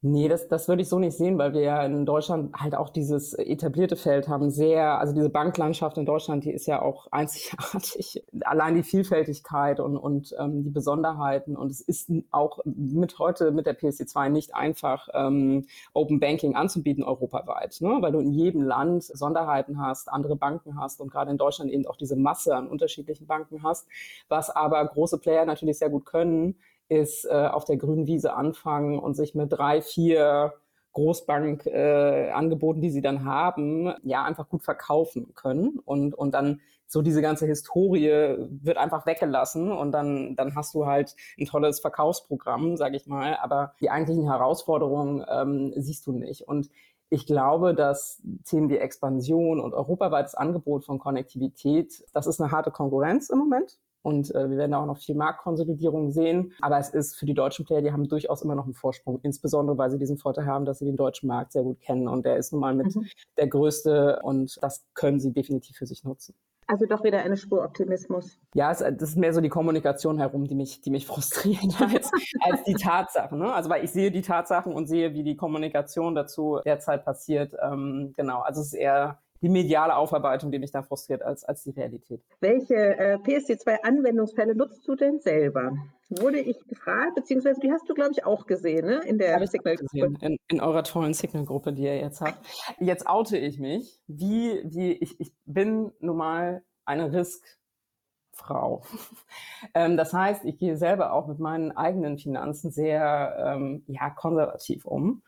Nee, 0.00 0.28
das, 0.28 0.46
das 0.46 0.68
würde 0.68 0.82
ich 0.82 0.88
so 0.88 1.00
nicht 1.00 1.16
sehen, 1.16 1.38
weil 1.38 1.54
wir 1.54 1.60
ja 1.60 1.84
in 1.84 2.06
Deutschland 2.06 2.54
halt 2.54 2.76
auch 2.76 2.88
dieses 2.88 3.34
etablierte 3.34 3.96
Feld 3.96 4.28
haben. 4.28 4.48
Sehr, 4.48 4.96
also 5.00 5.12
diese 5.12 5.28
Banklandschaft 5.28 5.98
in 5.98 6.06
Deutschland, 6.06 6.44
die 6.44 6.52
ist 6.52 6.66
ja 6.66 6.80
auch 6.80 7.08
einzigartig. 7.10 8.24
Allein 8.42 8.76
die 8.76 8.84
Vielfältigkeit 8.84 9.80
und, 9.80 9.96
und 9.96 10.36
ähm, 10.38 10.62
die 10.62 10.70
Besonderheiten. 10.70 11.56
Und 11.56 11.72
es 11.72 11.80
ist 11.80 12.12
auch 12.30 12.60
mit 12.64 13.18
heute 13.18 13.50
mit 13.50 13.66
der 13.66 13.76
PSD2 13.76 14.28
nicht 14.28 14.54
einfach, 14.54 15.08
ähm, 15.14 15.66
Open 15.94 16.20
Banking 16.20 16.54
anzubieten 16.54 17.02
europaweit, 17.02 17.80
ne? 17.80 17.98
weil 18.00 18.12
du 18.12 18.20
in 18.20 18.30
jedem 18.30 18.62
Land 18.62 19.02
Sonderheiten 19.02 19.80
hast, 19.80 20.08
andere 20.12 20.36
Banken 20.36 20.78
hast 20.78 21.00
und 21.00 21.10
gerade 21.10 21.32
in 21.32 21.38
Deutschland 21.38 21.72
eben 21.72 21.86
auch 21.86 21.96
diese 21.96 22.14
Masse 22.14 22.54
an 22.54 22.68
unterschiedlichen 22.68 23.26
Banken 23.26 23.64
hast, 23.64 23.88
was 24.28 24.48
aber 24.48 24.84
große 24.86 25.18
Player 25.18 25.44
natürlich 25.44 25.78
sehr 25.78 25.90
gut 25.90 26.06
können 26.06 26.54
ist 26.88 27.24
äh, 27.24 27.46
auf 27.46 27.64
der 27.64 27.76
grünen 27.76 28.06
Wiese 28.06 28.34
anfangen 28.34 28.98
und 28.98 29.14
sich 29.14 29.34
mit 29.34 29.52
drei, 29.52 29.82
vier 29.82 30.54
Großbankangeboten, 30.92 32.80
äh, 32.80 32.84
die 32.84 32.90
sie 32.90 33.02
dann 33.02 33.24
haben, 33.24 33.92
ja 34.02 34.24
einfach 34.24 34.48
gut 34.48 34.62
verkaufen 34.62 35.34
können. 35.34 35.78
Und 35.84 36.14
und 36.14 36.32
dann 36.32 36.60
so 36.86 37.02
diese 37.02 37.20
ganze 37.20 37.46
Historie 37.46 38.36
wird 38.48 38.78
einfach 38.78 39.04
weggelassen 39.06 39.70
und 39.70 39.92
dann 39.92 40.34
dann 40.36 40.54
hast 40.56 40.74
du 40.74 40.86
halt 40.86 41.14
ein 41.38 41.44
tolles 41.46 41.80
Verkaufsprogramm, 41.80 42.76
sage 42.76 42.96
ich 42.96 43.06
mal, 43.06 43.36
aber 43.36 43.74
die 43.80 43.90
eigentlichen 43.90 44.24
Herausforderungen 44.24 45.24
ähm, 45.30 45.72
siehst 45.76 46.06
du 46.06 46.12
nicht. 46.12 46.48
Und 46.48 46.70
ich 47.10 47.26
glaube, 47.26 47.74
dass 47.74 48.22
Themen 48.44 48.68
wie 48.68 48.78
Expansion 48.78 49.60
und 49.60 49.72
europaweites 49.74 50.34
Angebot 50.34 50.84
von 50.84 50.98
Konnektivität, 50.98 52.04
das 52.12 52.26
ist 52.26 52.40
eine 52.40 52.50
harte 52.50 52.70
Konkurrenz 52.70 53.30
im 53.30 53.38
Moment. 53.38 53.78
Und 54.02 54.34
äh, 54.34 54.50
wir 54.50 54.56
werden 54.56 54.74
auch 54.74 54.86
noch 54.86 54.98
viel 54.98 55.14
Marktkonsolidierung 55.14 56.10
sehen. 56.10 56.52
Aber 56.60 56.78
es 56.78 56.90
ist 56.90 57.16
für 57.16 57.26
die 57.26 57.34
deutschen 57.34 57.64
Player, 57.64 57.82
die 57.82 57.92
haben 57.92 58.08
durchaus 58.08 58.42
immer 58.42 58.54
noch 58.54 58.64
einen 58.64 58.74
Vorsprung, 58.74 59.20
insbesondere 59.22 59.76
weil 59.78 59.90
sie 59.90 59.98
diesen 59.98 60.18
Vorteil 60.18 60.46
haben, 60.46 60.64
dass 60.64 60.78
sie 60.78 60.84
den 60.84 60.96
deutschen 60.96 61.26
Markt 61.26 61.52
sehr 61.52 61.62
gut 61.62 61.80
kennen. 61.80 62.08
Und 62.08 62.24
der 62.24 62.36
ist 62.36 62.52
nun 62.52 62.60
mal 62.60 62.74
mit 62.74 62.94
mhm. 62.94 63.06
der 63.36 63.48
größte 63.48 64.20
und 64.22 64.58
das 64.62 64.84
können 64.94 65.20
sie 65.20 65.32
definitiv 65.32 65.76
für 65.76 65.86
sich 65.86 66.04
nutzen. 66.04 66.34
Also 66.70 66.84
doch 66.84 67.02
wieder 67.02 67.20
eine 67.20 67.38
Spur 67.38 67.64
Optimismus. 67.64 68.38
Ja, 68.52 68.70
es, 68.70 68.80
das 68.80 69.10
ist 69.10 69.16
mehr 69.16 69.32
so 69.32 69.40
die 69.40 69.48
Kommunikation 69.48 70.18
herum, 70.18 70.44
die 70.44 70.54
mich, 70.54 70.82
die 70.82 70.90
mich 70.90 71.06
frustriert 71.06 71.58
als, 71.80 72.10
als 72.42 72.62
die 72.64 72.74
Tatsachen. 72.74 73.38
Ne? 73.38 73.52
Also 73.54 73.70
weil 73.70 73.82
ich 73.82 73.90
sehe 73.90 74.10
die 74.10 74.20
Tatsachen 74.20 74.74
und 74.74 74.86
sehe, 74.86 75.14
wie 75.14 75.22
die 75.22 75.34
Kommunikation 75.34 76.14
dazu 76.14 76.60
derzeit 76.66 77.06
passiert. 77.06 77.54
Ähm, 77.62 78.12
genau, 78.14 78.40
also 78.40 78.60
es 78.60 78.68
ist 78.68 78.74
eher 78.74 79.18
die 79.40 79.48
mediale 79.48 79.96
Aufarbeitung, 79.96 80.50
die 80.50 80.58
mich 80.58 80.70
da 80.70 80.82
frustriert, 80.82 81.22
als, 81.22 81.44
als 81.44 81.62
die 81.62 81.70
Realität. 81.70 82.22
Welche 82.40 82.74
äh, 82.74 83.16
PSD2-Anwendungsfälle 83.16 84.54
nutzt 84.54 84.86
du 84.86 84.96
denn 84.96 85.20
selber? 85.20 85.72
Wurde 86.10 86.38
ich 86.38 86.66
gefragt, 86.66 87.14
beziehungsweise 87.14 87.60
die 87.60 87.70
hast 87.70 87.88
du, 87.88 87.94
glaube 87.94 88.12
ich, 88.12 88.24
auch 88.24 88.46
gesehen, 88.46 88.86
ne? 88.86 89.00
In 89.04 89.18
der 89.18 89.46
Signal-Gruppe. 89.46 90.14
In, 90.20 90.38
in, 90.48 90.60
eurer 90.60 90.82
tollen 90.82 91.14
Signal-Gruppe, 91.14 91.72
die 91.72 91.82
ihr 91.82 91.98
jetzt 91.98 92.20
habt. 92.20 92.38
Jetzt 92.80 93.06
oute 93.06 93.36
ich 93.36 93.58
mich, 93.58 94.00
wie, 94.06 94.62
wie 94.64 94.92
ich, 94.92 95.20
ich 95.20 95.32
bin 95.44 95.92
nun 96.00 96.16
mal 96.16 96.62
eine 96.86 97.12
Risk-Frau. 97.12 98.82
ähm, 99.74 99.96
das 99.98 100.14
heißt, 100.14 100.46
ich 100.46 100.58
gehe 100.58 100.78
selber 100.78 101.12
auch 101.12 101.26
mit 101.26 101.38
meinen 101.38 101.76
eigenen 101.76 102.18
Finanzen 102.18 102.70
sehr 102.70 103.36
ähm, 103.38 103.84
ja, 103.86 104.08
konservativ 104.08 104.86
um. 104.86 105.22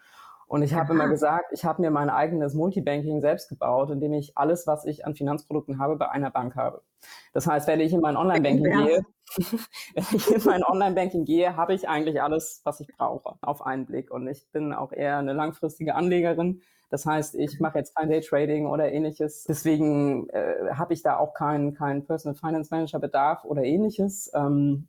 Und 0.50 0.64
ich 0.64 0.74
habe 0.74 0.94
immer 0.94 1.06
gesagt, 1.06 1.52
ich 1.52 1.64
habe 1.64 1.80
mir 1.80 1.92
mein 1.92 2.10
eigenes 2.10 2.54
Multibanking 2.54 3.20
selbst 3.20 3.48
gebaut, 3.48 3.88
indem 3.90 4.14
ich 4.14 4.36
alles, 4.36 4.66
was 4.66 4.84
ich 4.84 5.06
an 5.06 5.14
Finanzprodukten 5.14 5.78
habe, 5.78 5.94
bei 5.94 6.08
einer 6.08 6.32
Bank 6.32 6.56
habe. 6.56 6.82
Das 7.32 7.46
heißt, 7.46 7.68
wenn 7.68 7.78
ich 7.78 7.92
in 7.92 8.00
mein 8.00 8.16
Online-Banking 8.16 8.64
gehe, 8.84 9.06
wenn 9.94 10.04
ich 10.12 10.28
in 10.28 10.42
mein 10.44 10.64
Online-Banking 10.64 11.24
gehe, 11.24 11.54
habe 11.54 11.72
ich 11.74 11.88
eigentlich 11.88 12.20
alles, 12.20 12.62
was 12.64 12.80
ich 12.80 12.88
brauche, 12.88 13.36
auf 13.42 13.64
einen 13.64 13.86
Blick. 13.86 14.10
Und 14.10 14.26
ich 14.26 14.50
bin 14.50 14.72
auch 14.72 14.90
eher 14.90 15.18
eine 15.18 15.34
langfristige 15.34 15.94
Anlegerin. 15.94 16.62
Das 16.88 17.06
heißt, 17.06 17.36
ich 17.36 17.60
mache 17.60 17.78
jetzt 17.78 17.94
kein 17.94 18.10
Daytrading 18.10 18.66
oder 18.66 18.90
ähnliches. 18.90 19.44
Deswegen 19.44 20.28
äh, 20.30 20.72
habe 20.72 20.94
ich 20.94 21.02
da 21.04 21.18
auch 21.18 21.32
keinen 21.32 21.74
kein 21.74 22.04
Personal 22.04 22.34
Finance 22.34 22.74
Manager 22.74 22.98
Bedarf 22.98 23.44
oder 23.44 23.62
ähnliches. 23.62 24.32
Ähm, 24.34 24.88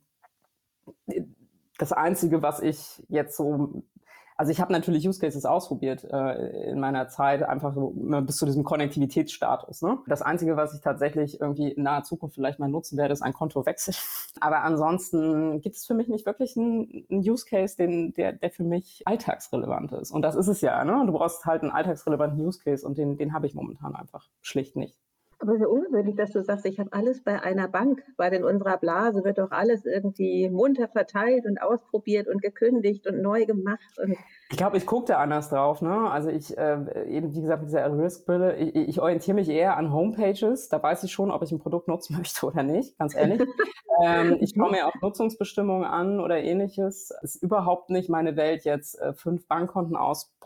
das 1.78 1.92
Einzige, 1.92 2.42
was 2.42 2.58
ich 2.58 3.00
jetzt 3.08 3.36
so 3.36 3.84
also 4.36 4.50
ich 4.50 4.60
habe 4.60 4.72
natürlich 4.72 5.06
Use 5.06 5.20
Cases 5.20 5.44
ausprobiert 5.44 6.04
äh, 6.04 6.70
in 6.70 6.80
meiner 6.80 7.08
Zeit, 7.08 7.42
einfach 7.42 7.74
so 7.74 7.92
bis 7.94 8.36
zu 8.36 8.46
diesem 8.46 8.64
Konnektivitätsstatus. 8.64 9.82
Ne? 9.82 9.98
Das 10.06 10.22
Einzige, 10.22 10.56
was 10.56 10.74
ich 10.74 10.80
tatsächlich 10.80 11.40
irgendwie 11.40 11.72
in 11.72 11.82
naher 11.82 12.02
Zukunft 12.02 12.34
vielleicht 12.34 12.58
mal 12.58 12.68
nutzen 12.68 12.96
werde, 12.96 13.12
ist 13.12 13.22
ein 13.22 13.32
Kontowechsel. 13.32 13.94
Aber 14.40 14.62
ansonsten 14.62 15.60
gibt 15.60 15.76
es 15.76 15.86
für 15.86 15.94
mich 15.94 16.08
nicht 16.08 16.26
wirklich 16.26 16.56
einen, 16.56 17.06
einen 17.10 17.20
Use 17.20 17.46
Case, 17.46 17.76
den, 17.76 18.14
der, 18.14 18.32
der 18.32 18.50
für 18.50 18.64
mich 18.64 19.02
alltagsrelevant 19.04 19.92
ist. 19.92 20.10
Und 20.10 20.22
das 20.22 20.34
ist 20.34 20.48
es 20.48 20.60
ja. 20.60 20.84
Ne? 20.84 21.04
Du 21.06 21.12
brauchst 21.12 21.44
halt 21.44 21.62
einen 21.62 21.70
alltagsrelevanten 21.70 22.44
Use 22.44 22.58
Case 22.62 22.86
und 22.86 22.98
den, 22.98 23.16
den 23.16 23.32
habe 23.32 23.46
ich 23.46 23.54
momentan 23.54 23.94
einfach 23.94 24.28
schlicht 24.40 24.76
nicht. 24.76 24.98
Aber 25.42 25.58
sehr 25.58 25.68
ungewöhnlich, 25.68 26.14
dass 26.14 26.30
du 26.30 26.40
sagst, 26.44 26.64
ich 26.66 26.78
habe 26.78 26.92
alles 26.92 27.24
bei 27.24 27.42
einer 27.42 27.66
Bank, 27.66 28.04
weil 28.16 28.32
in 28.32 28.44
unserer 28.44 28.78
Blase 28.78 29.24
wird 29.24 29.38
doch 29.38 29.50
alles 29.50 29.84
irgendwie 29.84 30.48
munter 30.48 30.86
verteilt 30.86 31.46
und 31.46 31.60
ausprobiert 31.60 32.28
und 32.28 32.40
gekündigt 32.40 33.08
und 33.08 33.20
neu 33.20 33.44
gemacht. 33.44 33.98
Und 34.00 34.16
ich 34.50 34.56
glaube, 34.56 34.76
ich 34.76 34.86
gucke 34.86 35.06
da 35.06 35.18
anders 35.18 35.50
drauf. 35.50 35.82
Ne? 35.82 36.08
Also 36.08 36.30
ich, 36.30 36.56
äh, 36.56 37.08
eben 37.08 37.34
wie 37.34 37.40
gesagt, 37.40 37.62
mit 37.62 37.70
dieser 37.70 37.92
Risk-Brille, 37.92 38.56
ich, 38.56 38.76
ich 38.76 39.00
orientiere 39.00 39.34
mich 39.34 39.48
eher 39.48 39.76
an 39.76 39.92
Homepages. 39.92 40.68
Da 40.68 40.80
weiß 40.80 41.02
ich 41.02 41.10
schon, 41.10 41.32
ob 41.32 41.42
ich 41.42 41.50
ein 41.50 41.58
Produkt 41.58 41.88
nutzen 41.88 42.16
möchte 42.18 42.46
oder 42.46 42.62
nicht, 42.62 42.96
ganz 42.96 43.16
ehrlich. 43.16 43.40
ähm, 44.04 44.36
ich 44.38 44.52
schaue 44.56 44.70
mir 44.70 44.86
auch 44.86 44.94
Nutzungsbestimmungen 45.02 45.84
an 45.84 46.20
oder 46.20 46.38
ähnliches. 46.38 47.12
Es 47.22 47.34
ist 47.34 47.42
überhaupt 47.42 47.90
nicht 47.90 48.08
meine 48.08 48.36
Welt, 48.36 48.64
jetzt 48.64 49.00
äh, 49.00 49.12
fünf 49.12 49.48
Bankkonten 49.48 49.96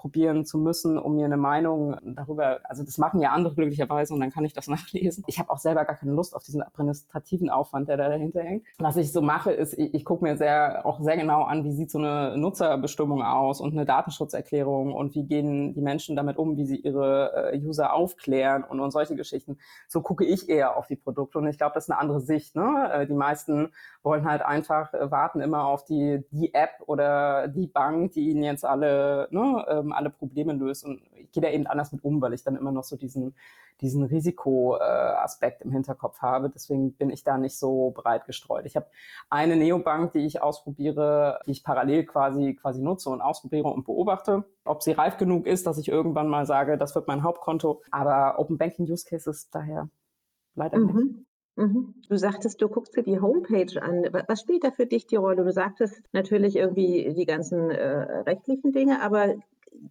ausprobieren 0.07 0.45
zu 0.45 0.59
müssen, 0.59 0.99
um 0.99 1.17
mir 1.17 1.25
eine 1.25 1.37
Meinung 1.37 1.97
darüber, 2.03 2.61
also 2.65 2.85
das 2.85 2.99
machen 2.99 3.21
ja 3.21 3.31
andere 3.31 3.55
glücklicherweise 3.55 4.15
und 4.15 4.21
dann 4.21 4.31
kann 4.31 4.45
ich 4.45 4.53
das 4.53 4.69
nachlesen. 4.69 5.25
Ich 5.27 5.39
habe 5.39 5.51
auch 5.51 5.59
selber 5.59 5.85
gar 5.85 5.97
keine 5.97 6.13
Lust 6.13 6.35
auf 6.35 6.45
diesen 6.45 6.63
administrativen 6.63 7.51
Aufwand, 7.51 7.89
der 7.89 7.97
da 7.97 8.09
dahinter 8.09 8.43
hängt. 8.43 8.65
Was 8.79 8.97
ich 8.97 9.13
so 9.13 9.21
mache, 9.21 9.53
ist, 9.53 9.75
ich, 9.75 9.95
ich 9.95 10.05
gucke 10.05 10.25
mir 10.25 10.37
sehr, 10.37 10.85
auch 10.85 11.01
sehr 11.01 11.17
genau 11.17 11.43
an, 11.43 11.65
wie 11.65 11.73
sieht 11.73 11.91
so 11.91 11.99
eine 11.99 12.37
Nutzerbestimmung 12.37 13.23
aus 13.23 13.61
und 13.61 13.73
eine 13.73 13.85
Datenschutzerklärung 13.85 14.93
und 14.93 15.15
wie 15.15 15.25
gehen 15.25 15.75
die 15.75 15.81
Menschen 15.81 16.17
damit 16.17 16.37
um, 16.37 16.57
wie 16.57 16.67
sie 16.67 16.77
ihre 16.77 17.53
äh, 17.53 17.59
User 17.59 17.93
aufklären 17.93 18.65
und, 18.65 18.81
und 18.81 18.91
solche 18.91 19.17
Geschichten. 19.17 19.59
So 19.89 20.03
gucke 20.03 20.25
ich 20.25 20.49
eher 20.49 20.77
auf 20.77 20.87
die 20.87 20.97
Produkte 20.97 21.39
und 21.39 21.49
ich 21.49 21.59
glaube, 21.59 21.75
das 21.75 21.85
ist 21.85 21.91
eine 21.91 22.01
andere 22.01 22.21
Sicht. 22.21 22.55
Ne? 22.55 22.91
Äh, 22.93 23.07
die 23.07 23.15
meisten 23.15 23.73
wollen 24.03 24.29
halt 24.29 24.43
einfach 24.43 24.95
äh, 24.95 25.11
warten 25.11 25.41
immer 25.41 25.65
auf 25.65 25.85
die, 25.85 26.25
die 26.31 26.55
App 26.55 26.83
oder 26.87 27.49
die 27.49 27.67
Bank, 27.67 28.13
die 28.13 28.31
ihnen 28.31 28.43
jetzt 28.43 28.65
alle, 28.65 29.29
ne, 29.31 29.65
ähm, 29.69 29.93
alle 29.97 30.11
Probleme 30.11 30.53
löst 30.53 30.85
und 30.85 31.01
ich 31.17 31.33
gehe 31.33 31.43
da 31.43 31.51
eben 31.51 31.67
anders 31.67 31.93
mit 31.93 32.05
um, 32.05 32.21
weil 32.21 32.33
ich 32.33 32.45
dann 32.45 32.57
immer 32.57 32.73
noch 32.73 32.85
so 32.85 32.97
diesen 32.97 33.35
diesen 33.81 34.05
Risikoaspekt 34.05 35.63
im 35.63 35.71
Hinterkopf 35.71 36.21
habe. 36.23 36.51
Deswegen 36.51 36.93
bin 36.93 37.11
ich 37.11 37.25
da 37.25 37.37
nicht 37.39 37.59
so 37.59 37.91
breit 37.91 38.25
gestreut. 38.25 38.67
Ich 38.67 38.77
habe 38.77 38.87
eine 39.29 39.57
Neobank, 39.57 40.13
die 40.13 40.25
ich 40.25 40.41
ausprobiere, 40.41 41.41
die 41.47 41.51
ich 41.53 41.65
parallel 41.65 42.05
quasi 42.07 42.55
quasi 42.55 42.83
nutze 42.83 43.11
und 43.11 43.21
ausprobiere 43.21 43.69
und 43.69 43.85
beobachte, 43.85 44.45
ob 44.65 44.83
sie 44.83 44.93
reif 44.93 45.19
genug 45.19 45.47
ist, 45.47 45.67
dass 45.67 45.79
ich 45.79 45.89
irgendwann 45.89 46.29
mal 46.29 46.47
sage, 46.47 46.79
das 46.79 46.95
wird 46.95 47.07
mein 47.09 47.23
Hauptkonto. 47.23 47.83
Aber 47.91 48.39
Open 48.39 48.59
Banking 48.59 48.91
Use 48.91 49.05
Cases 49.07 49.51
daher 49.51 49.89
leider 50.55 50.79
mhm. 50.79 50.87
nicht. 50.87 51.27
Mhm. 51.57 51.95
Du 52.09 52.17
sagtest, 52.17 52.61
du 52.61 52.69
guckst 52.69 52.97
dir 52.97 53.03
die 53.03 53.19
Homepage 53.19 53.81
an. 53.81 54.05
Was 54.29 54.41
spielt 54.41 54.65
da 54.65 54.71
für 54.71 54.87
dich 54.87 55.07
die 55.07 55.17
Rolle? 55.17 55.43
Du 55.43 55.53
sagtest 55.53 56.03
natürlich 56.13 56.57
irgendwie 56.57 57.15
die 57.15 57.25
ganzen 57.25 57.71
äh, 57.71 58.19
rechtlichen 58.21 58.73
Dinge, 58.73 59.01
aber 59.01 59.37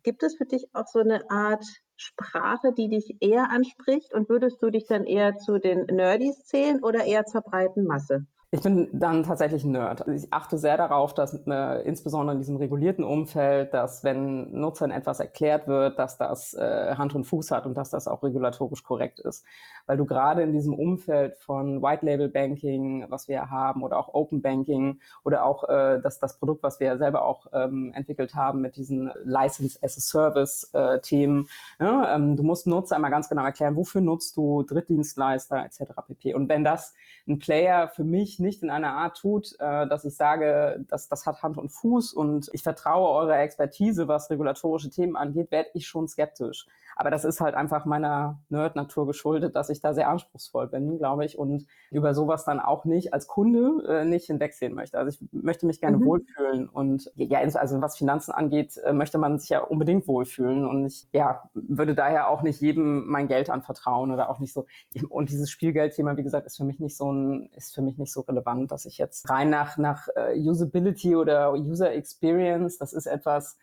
gibt 0.04 0.24
es 0.24 0.38
für 0.38 0.46
dich 0.46 0.66
auch 0.74 0.88
so 0.88 1.00
eine 1.00 1.30
Art 1.30 1.64
Sprache, 1.98 2.74
die 2.78 2.90
dich 2.90 3.18
eher 3.20 3.50
anspricht? 3.50 4.14
Und 4.14 4.30
würdest 4.30 4.62
du 4.62 4.70
dich 4.70 4.86
dann 4.88 5.06
eher 5.06 5.38
zu 5.38 5.60
den 5.60 5.86
Nerdies 5.86 6.46
zählen 6.46 6.84
oder 6.84 7.06
eher 7.06 7.26
zur 7.26 7.42
breiten 7.42 7.86
Masse? 7.86 8.26
Ich 8.52 8.62
bin 8.62 8.88
dann 8.94 9.24
tatsächlich 9.24 9.64
ein 9.64 9.72
Nerd. 9.72 10.08
Also 10.08 10.12
ich 10.12 10.32
achte 10.32 10.58
sehr 10.58 10.78
darauf, 10.78 11.14
dass 11.14 11.34
äh, 11.48 11.82
insbesondere 11.82 12.36
in 12.36 12.40
diesem 12.40 12.58
regulierten 12.58 13.04
Umfeld, 13.04 13.74
dass 13.74 14.04
wenn 14.04 14.52
Nutzern 14.52 14.92
etwas 14.92 15.20
erklärt 15.20 15.68
wird, 15.68 15.98
dass 15.98 16.18
das 16.18 16.54
äh, 16.54 16.96
Hand 16.96 17.16
und 17.16 17.26
Fuß 17.26 17.52
hat 17.52 17.66
und 17.66 17.76
dass 17.76 17.90
das 17.90 18.08
auch 18.08 18.24
regulatorisch 18.24 18.84
korrekt 18.84 19.20
ist. 19.20 19.44
Weil 19.88 19.98
du 19.98 20.06
gerade 20.06 20.44
in 20.44 20.54
diesem 20.54 20.74
Umfeld 20.74 21.38
von 21.38 21.82
White 21.82 22.06
Label 22.06 22.30
Banking, 22.30 23.06
was 23.10 23.28
wir 23.28 23.50
haben, 23.50 23.84
oder 23.84 23.98
auch 23.98 24.14
Open 24.14 24.42
Banking 24.42 25.00
oder 25.24 25.44
auch 25.44 25.68
äh, 25.68 26.00
das, 26.02 26.20
das 26.20 26.38
Produkt, 26.38 26.64
was 26.64 26.80
wir 26.80 26.98
selber 26.98 27.26
auch 27.26 27.48
ähm, 27.52 27.94
entwickelt 27.94 28.36
haben 28.36 28.62
mit 28.62 28.78
diesen 28.78 29.12
License 29.24 29.80
as 29.82 29.98
a 29.98 30.02
Service 30.02 30.70
äh, 30.74 31.00
Themen. 31.00 31.50
Ja, 31.80 32.16
ähm, 32.16 32.38
du 32.38 32.44
musst 32.44 32.68
Nutzer 32.68 32.96
einmal 32.96 33.12
ganz 33.12 33.28
genau 33.28 33.44
erklären, 33.44 33.76
wofür 33.76 34.02
nutzt 34.02 34.38
du 34.38 34.64
Drittdienstleister 34.64 35.66
etc. 35.66 35.94
pp. 36.08 36.36
Und 36.36 36.48
wenn 36.48 36.64
das 36.64 36.94
ein 37.28 37.40
Player 37.40 37.88
für 37.90 38.04
mich 38.04 38.35
nicht 38.40 38.64
in 38.64 38.70
einer 38.70 38.94
Art 38.94 39.18
tut, 39.18 39.54
äh, 39.60 39.88
dass 39.88 40.06
ich 40.06 40.16
sage, 40.16 40.84
dass 40.88 41.08
das 41.10 41.26
hat 41.26 41.44
Hand 41.44 41.58
und 41.58 41.70
Fuß 41.70 42.14
und 42.14 42.50
ich 42.54 42.64
vertraue 42.64 43.10
eurer 43.10 43.40
Expertise, 43.40 44.08
was 44.08 44.30
regulatorische 44.30 44.90
Themen 44.90 45.16
angeht, 45.16 45.52
werde 45.52 45.70
ich 45.74 45.88
schon 45.88 46.08
skeptisch. 46.08 46.68
Aber 46.96 47.12
das 47.12 47.26
ist 47.26 47.42
halt 47.42 47.56
einfach 47.56 47.86
meiner 47.86 48.40
Nerd-Natur 48.50 49.06
geschuldet, 49.06 49.56
dass 49.56 49.70
ich 49.70 49.82
da 49.82 49.94
sehr 49.94 50.10
anspruchsvoll 50.10 50.68
bin, 50.68 50.98
glaube 50.98 51.26
ich, 51.26 51.38
und 51.38 51.66
über 51.92 52.14
sowas 52.14 52.46
dann 52.46 52.60
auch 52.60 52.86
nicht 52.86 53.14
als 53.14 53.28
Kunde 53.28 53.84
äh, 53.88 54.06
nicht 54.06 54.28
hinwegsehen 54.28 54.74
möchte. 54.74 54.98
Also 54.98 55.10
ich 55.10 55.30
möchte 55.32 55.66
mich 55.66 55.82
gerne 55.82 55.98
mhm. 55.98 56.06
wohlfühlen 56.06 56.70
und 56.70 57.12
ja, 57.16 57.40
also 57.40 57.82
was 57.82 57.98
Finanzen 57.98 58.32
angeht, 58.32 58.78
äh, 58.78 58.94
möchte 58.94 59.18
man 59.18 59.38
sich 59.40 59.50
ja 59.50 59.60
unbedingt 59.60 60.08
wohlfühlen 60.08 60.66
und 60.66 60.86
ich 60.86 61.08
ja, 61.12 61.50
würde 61.54 61.96
daher 61.96 62.30
auch 62.30 62.42
nicht 62.42 62.62
jedem 62.62 63.08
mein 63.08 63.28
Geld 63.28 63.50
anvertrauen 63.50 64.12
oder 64.12 64.30
auch 64.30 64.40
nicht 64.40 64.54
so. 64.54 64.66
Und 65.10 65.30
dieses 65.30 65.50
Spielgeldthema, 65.50 66.18
wie 66.18 66.24
gesagt, 66.24 66.46
ist 66.46 66.58
für 66.58 66.64
mich 66.64 66.80
nicht 66.80 66.96
so 66.96 67.12
ein, 67.12 67.50
ist 67.56 67.76
für 67.76 67.82
mich 67.82 67.98
nicht 67.98 68.14
so 68.14 68.22
relevant, 68.22 68.72
dass 68.72 68.86
ich 68.86 68.98
jetzt 68.98 69.30
rein 69.30 69.50
nach, 69.50 69.78
nach 69.78 70.08
uh, 70.08 70.50
Usability 70.50 71.16
oder 71.16 71.54
User 71.54 71.92
Experience, 71.94 72.78
das 72.78 72.94
ist 72.94 73.06
etwas, 73.06 73.58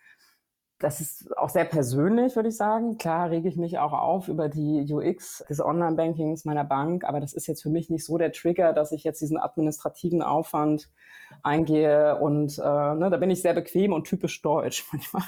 das 0.83 0.99
ist 0.99 1.37
auch 1.37 1.47
sehr 1.47 1.63
persönlich, 1.63 2.35
würde 2.35 2.49
ich 2.49 2.57
sagen. 2.57 2.97
Klar 2.97 3.29
rege 3.29 3.47
ich 3.47 3.55
mich 3.55 3.79
auch 3.79 3.93
auf 3.93 4.27
über 4.27 4.49
die 4.49 4.85
UX 4.93 5.41
des 5.49 5.61
Online-Bankings 5.61 6.43
meiner 6.43 6.65
Bank, 6.65 7.05
aber 7.05 7.21
das 7.21 7.31
ist 7.31 7.47
jetzt 7.47 7.63
für 7.63 7.69
mich 7.69 7.89
nicht 7.89 8.03
so 8.03 8.17
der 8.17 8.33
Trigger, 8.33 8.73
dass 8.73 8.91
ich 8.91 9.05
jetzt 9.05 9.21
diesen 9.21 9.37
administrativen 9.37 10.21
Aufwand 10.21 10.89
eingehe 11.41 12.19
und 12.19 12.59
äh, 12.59 12.61
ne, 12.95 13.07
da 13.09 13.15
bin 13.15 13.29
ich 13.29 13.41
sehr 13.41 13.53
bequem 13.53 13.93
und 13.93 14.03
typisch 14.03 14.41
deutsch 14.41 14.85
manchmal. 14.91 15.23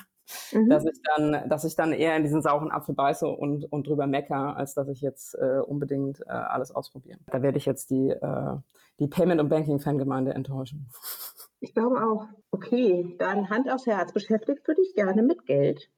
Mhm. 0.51 0.69
Dass 0.69 0.83
ich 0.83 0.99
dann, 1.15 1.47
dass 1.47 1.63
ich 1.63 1.75
dann 1.75 1.93
eher 1.93 2.17
in 2.17 2.23
diesen 2.23 2.41
sauren 2.41 2.71
Apfel 2.71 2.93
beiße 2.93 3.25
und, 3.25 3.71
und 3.71 3.87
drüber 3.87 4.07
mecker, 4.07 4.57
als 4.57 4.73
dass 4.73 4.89
ich 4.89 4.99
jetzt 4.99 5.35
äh, 5.35 5.59
unbedingt 5.59 6.19
äh, 6.21 6.31
alles 6.31 6.71
ausprobiere. 6.71 7.19
Da 7.27 7.41
werde 7.41 7.57
ich 7.59 7.65
jetzt 7.65 7.91
die, 7.91 8.09
äh, 8.09 8.55
die 8.99 9.07
Payment- 9.07 9.39
und 9.39 9.47
Banking-Fangemeinde 9.47 10.33
enttäuschen. 10.33 10.89
Ich 11.59 11.73
glaube 11.73 12.03
auch. 12.03 12.27
Okay, 12.51 13.15
dann 13.19 13.49
Hand 13.49 13.69
aufs 13.69 13.85
Herz. 13.85 14.13
Beschäftigst 14.13 14.67
du 14.67 14.73
dich 14.73 14.93
gerne 14.93 15.23
mit 15.23 15.45
Geld? 15.45 15.89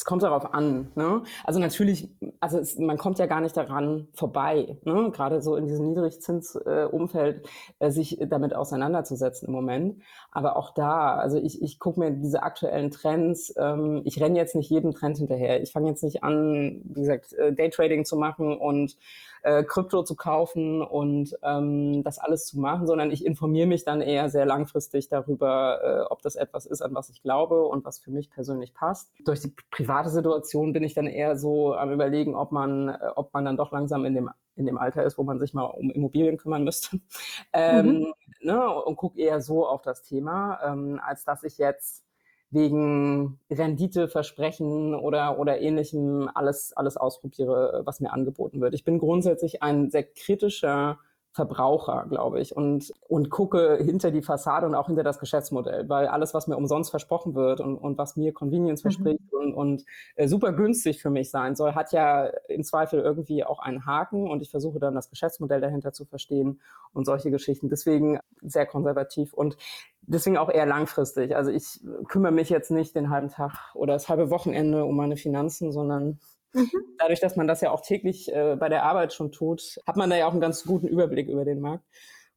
Es 0.00 0.06
kommt 0.06 0.22
darauf 0.22 0.54
an. 0.54 0.90
Ne? 0.94 1.24
Also 1.44 1.60
natürlich, 1.60 2.08
also 2.40 2.58
es, 2.58 2.78
man 2.78 2.96
kommt 2.96 3.18
ja 3.18 3.26
gar 3.26 3.42
nicht 3.42 3.54
daran 3.54 4.08
vorbei, 4.14 4.78
ne? 4.84 5.10
gerade 5.12 5.42
so 5.42 5.56
in 5.56 5.66
diesem 5.66 5.88
Niedrigzinsumfeld 5.88 7.46
äh, 7.80 7.86
äh, 7.86 7.90
sich 7.90 8.16
damit 8.18 8.54
auseinanderzusetzen 8.54 9.48
im 9.48 9.52
Moment. 9.52 10.02
Aber 10.30 10.56
auch 10.56 10.72
da, 10.72 11.16
also 11.16 11.36
ich, 11.36 11.60
ich 11.60 11.78
gucke 11.78 12.00
mir 12.00 12.12
diese 12.12 12.42
aktuellen 12.42 12.90
Trends, 12.90 13.52
ähm, 13.58 14.00
ich 14.06 14.18
renne 14.22 14.38
jetzt 14.38 14.54
nicht 14.54 14.70
jedem 14.70 14.92
Trend 14.92 15.18
hinterher. 15.18 15.60
Ich 15.60 15.72
fange 15.72 15.88
jetzt 15.88 16.02
nicht 16.02 16.24
an, 16.24 16.80
wie 16.84 17.00
gesagt, 17.00 17.34
äh, 17.34 17.52
Daytrading 17.52 18.06
zu 18.06 18.16
machen 18.16 18.56
und 18.56 18.96
äh, 19.42 19.62
Krypto 19.64 20.02
zu 20.02 20.16
kaufen 20.16 20.82
und 20.82 21.36
ähm, 21.42 22.02
das 22.02 22.18
alles 22.18 22.46
zu 22.46 22.58
machen, 22.58 22.86
sondern 22.86 23.10
ich 23.10 23.24
informiere 23.24 23.66
mich 23.66 23.84
dann 23.84 24.00
eher 24.00 24.28
sehr 24.28 24.46
langfristig 24.46 25.08
darüber, 25.08 25.80
äh, 25.82 26.12
ob 26.12 26.22
das 26.22 26.36
etwas 26.36 26.66
ist, 26.66 26.82
an 26.82 26.94
was 26.94 27.10
ich 27.10 27.22
glaube 27.22 27.64
und 27.64 27.84
was 27.84 27.98
für 27.98 28.10
mich 28.10 28.30
persönlich 28.30 28.74
passt. 28.74 29.12
Durch 29.24 29.40
die 29.40 29.54
private 29.70 30.10
Situation 30.10 30.72
bin 30.72 30.82
ich 30.82 30.94
dann 30.94 31.06
eher 31.06 31.36
so 31.36 31.74
am 31.74 31.90
überlegen, 31.92 32.34
ob 32.34 32.52
man, 32.52 32.88
äh, 32.88 32.98
ob 33.16 33.32
man 33.32 33.44
dann 33.44 33.56
doch 33.56 33.72
langsam 33.72 34.04
in 34.04 34.14
dem 34.14 34.30
in 34.56 34.66
dem 34.66 34.78
Alter 34.78 35.04
ist, 35.04 35.16
wo 35.16 35.22
man 35.22 35.38
sich 35.38 35.54
mal 35.54 35.64
um 35.64 35.90
Immobilien 35.90 36.36
kümmern 36.36 36.64
müsste. 36.64 37.00
Ähm, 37.52 37.86
mhm. 37.86 38.14
ne, 38.42 38.70
und 38.84 38.96
gucke 38.96 39.18
eher 39.18 39.40
so 39.40 39.66
auf 39.66 39.82
das 39.82 40.02
Thema, 40.02 40.60
ähm, 40.64 41.00
als 41.02 41.24
dass 41.24 41.42
ich 41.42 41.58
jetzt 41.58 42.04
wegen 42.50 43.38
Renditeversprechen 43.50 44.94
oder, 44.94 45.38
oder 45.38 45.60
ähnlichem 45.60 46.28
alles, 46.34 46.72
alles 46.76 46.96
ausprobiere, 46.96 47.82
was 47.84 48.00
mir 48.00 48.12
angeboten 48.12 48.60
wird. 48.60 48.74
Ich 48.74 48.84
bin 48.84 48.98
grundsätzlich 48.98 49.62
ein 49.62 49.90
sehr 49.90 50.04
kritischer 50.04 50.98
Verbraucher, 51.32 52.06
glaube 52.08 52.40
ich, 52.40 52.56
und, 52.56 52.92
und 53.06 53.30
gucke 53.30 53.78
hinter 53.80 54.10
die 54.10 54.22
Fassade 54.22 54.66
und 54.66 54.74
auch 54.74 54.88
hinter 54.88 55.04
das 55.04 55.20
Geschäftsmodell, 55.20 55.88
weil 55.88 56.08
alles, 56.08 56.34
was 56.34 56.48
mir 56.48 56.56
umsonst 56.56 56.90
versprochen 56.90 57.36
wird 57.36 57.60
und, 57.60 57.76
und 57.76 57.98
was 57.98 58.16
mir 58.16 58.32
Convenience 58.32 58.82
mhm. 58.82 58.90
verspricht 58.90 59.32
und, 59.32 59.54
und 59.54 59.84
äh, 60.16 60.26
super 60.26 60.52
günstig 60.52 61.00
für 61.00 61.10
mich 61.10 61.30
sein 61.30 61.54
soll, 61.54 61.74
hat 61.76 61.92
ja 61.92 62.26
im 62.48 62.64
Zweifel 62.64 63.00
irgendwie 63.00 63.44
auch 63.44 63.60
einen 63.60 63.86
Haken 63.86 64.28
und 64.28 64.42
ich 64.42 64.50
versuche 64.50 64.80
dann 64.80 64.96
das 64.96 65.08
Geschäftsmodell 65.08 65.60
dahinter 65.60 65.92
zu 65.92 66.04
verstehen 66.04 66.60
und 66.92 67.04
solche 67.04 67.30
Geschichten. 67.30 67.68
Deswegen 67.68 68.18
sehr 68.42 68.66
konservativ 68.66 69.32
und 69.32 69.56
deswegen 70.02 70.36
auch 70.36 70.50
eher 70.50 70.66
langfristig. 70.66 71.36
Also 71.36 71.52
ich 71.52 71.80
kümmere 72.08 72.32
mich 72.32 72.50
jetzt 72.50 72.72
nicht 72.72 72.96
den 72.96 73.08
halben 73.08 73.28
Tag 73.28 73.72
oder 73.74 73.92
das 73.92 74.08
halbe 74.08 74.30
Wochenende 74.30 74.84
um 74.84 74.96
meine 74.96 75.16
Finanzen, 75.16 75.70
sondern 75.70 76.18
Mhm. 76.52 76.70
Dadurch, 76.98 77.20
dass 77.20 77.36
man 77.36 77.46
das 77.46 77.60
ja 77.60 77.70
auch 77.70 77.80
täglich 77.80 78.32
äh, 78.32 78.56
bei 78.58 78.68
der 78.68 78.84
Arbeit 78.84 79.12
schon 79.12 79.32
tut, 79.32 79.78
hat 79.86 79.96
man 79.96 80.10
da 80.10 80.16
ja 80.16 80.26
auch 80.26 80.32
einen 80.32 80.40
ganz 80.40 80.64
guten 80.64 80.88
Überblick 80.88 81.28
über 81.28 81.44
den 81.44 81.60
Markt. 81.60 81.84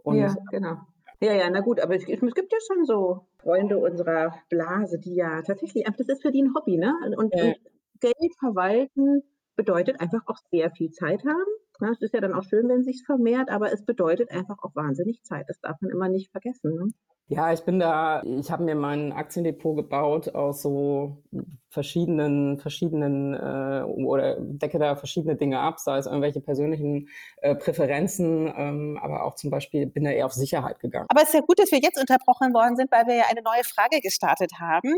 Und, 0.04 0.17
ja, 0.17 0.36
genau. 0.52 0.78
Ja, 1.19 1.34
ja, 1.34 1.49
na 1.49 1.62
gut, 1.62 1.80
aber 1.80 1.95
es, 1.95 2.06
gibt 2.06 2.52
ja 2.52 2.58
schon 2.67 2.86
so 2.86 3.28
Freunde 3.38 3.78
unserer 3.78 4.36
Blase, 4.49 4.99
die 4.99 5.15
ja 5.15 5.41
tatsächlich, 5.41 5.86
das 5.86 6.08
ist 6.08 6.21
für 6.21 6.32
die 6.32 6.43
ein 6.43 6.54
Hobby, 6.54 6.78
ne? 6.78 6.93
Und, 7.17 7.34
ja. 7.34 7.45
und 7.45 7.56
Geld 8.02 8.36
verwalten 8.39 9.23
bedeutet 9.56 10.02
einfach 10.02 10.21
auch 10.26 10.39
sehr 10.52 10.71
viel 10.71 10.91
Zeit 10.91 11.23
haben. 11.23 11.52
Ja, 11.80 11.91
es 11.91 12.02
ist 12.02 12.13
ja 12.13 12.21
dann 12.21 12.34
auch 12.34 12.43
schön, 12.43 12.67
wenn 12.67 12.80
es 12.80 12.86
sich 12.86 13.04
vermehrt, 13.06 13.49
aber 13.49 13.71
es 13.71 13.86
bedeutet 13.86 14.32
einfach 14.32 14.58
auch 14.62 14.76
wahnsinnig 14.76 15.23
Zeit. 15.23 15.45
Das 15.47 15.60
darf 15.62 15.80
man 15.82 15.91
immer 15.91 16.10
nicht 16.10 16.32
vergessen. 16.32 16.73
Ne? 16.76 16.88
Ja, 17.27 17.53
ich 17.53 17.62
bin 17.62 17.79
da, 17.79 18.21
ich 18.23 18.51
habe 18.51 18.63
mir 18.63 18.75
mein 18.75 19.13
Aktiendepot 19.13 19.77
gebaut 19.77 20.36
aus 20.36 20.62
so 20.62 21.23
verschiedenen, 21.69 22.59
verschiedenen 22.59 23.33
äh, 23.33 23.83
oder 23.83 24.38
decke 24.39 24.77
da 24.77 24.95
verschiedene 24.95 25.36
Dinge 25.36 25.59
ab, 25.59 25.79
sei 25.79 25.97
es 25.97 26.05
irgendwelche 26.05 26.41
persönlichen 26.41 27.07
äh, 27.38 27.55
Präferenzen, 27.55 28.53
ähm, 28.55 28.99
aber 29.01 29.23
auch 29.23 29.36
zum 29.36 29.51
Beispiel 29.51 29.88
bin 29.88 30.03
da 30.03 30.12
eher 30.12 30.25
auf 30.25 30.33
Sicherheit 30.33 30.79
gegangen. 30.79 31.07
Aber 31.09 31.21
es 31.21 31.29
ist 31.29 31.36
ja 31.36 31.41
gut, 31.41 31.59
dass 31.59 31.71
wir 31.71 31.79
jetzt 31.79 31.99
unterbrochen 31.99 32.53
worden 32.53 32.75
sind, 32.75 32.91
weil 32.91 33.07
wir 33.07 33.15
ja 33.15 33.25
eine 33.29 33.41
neue 33.41 33.63
Frage 33.63 34.01
gestartet 34.01 34.51
haben, 34.59 34.93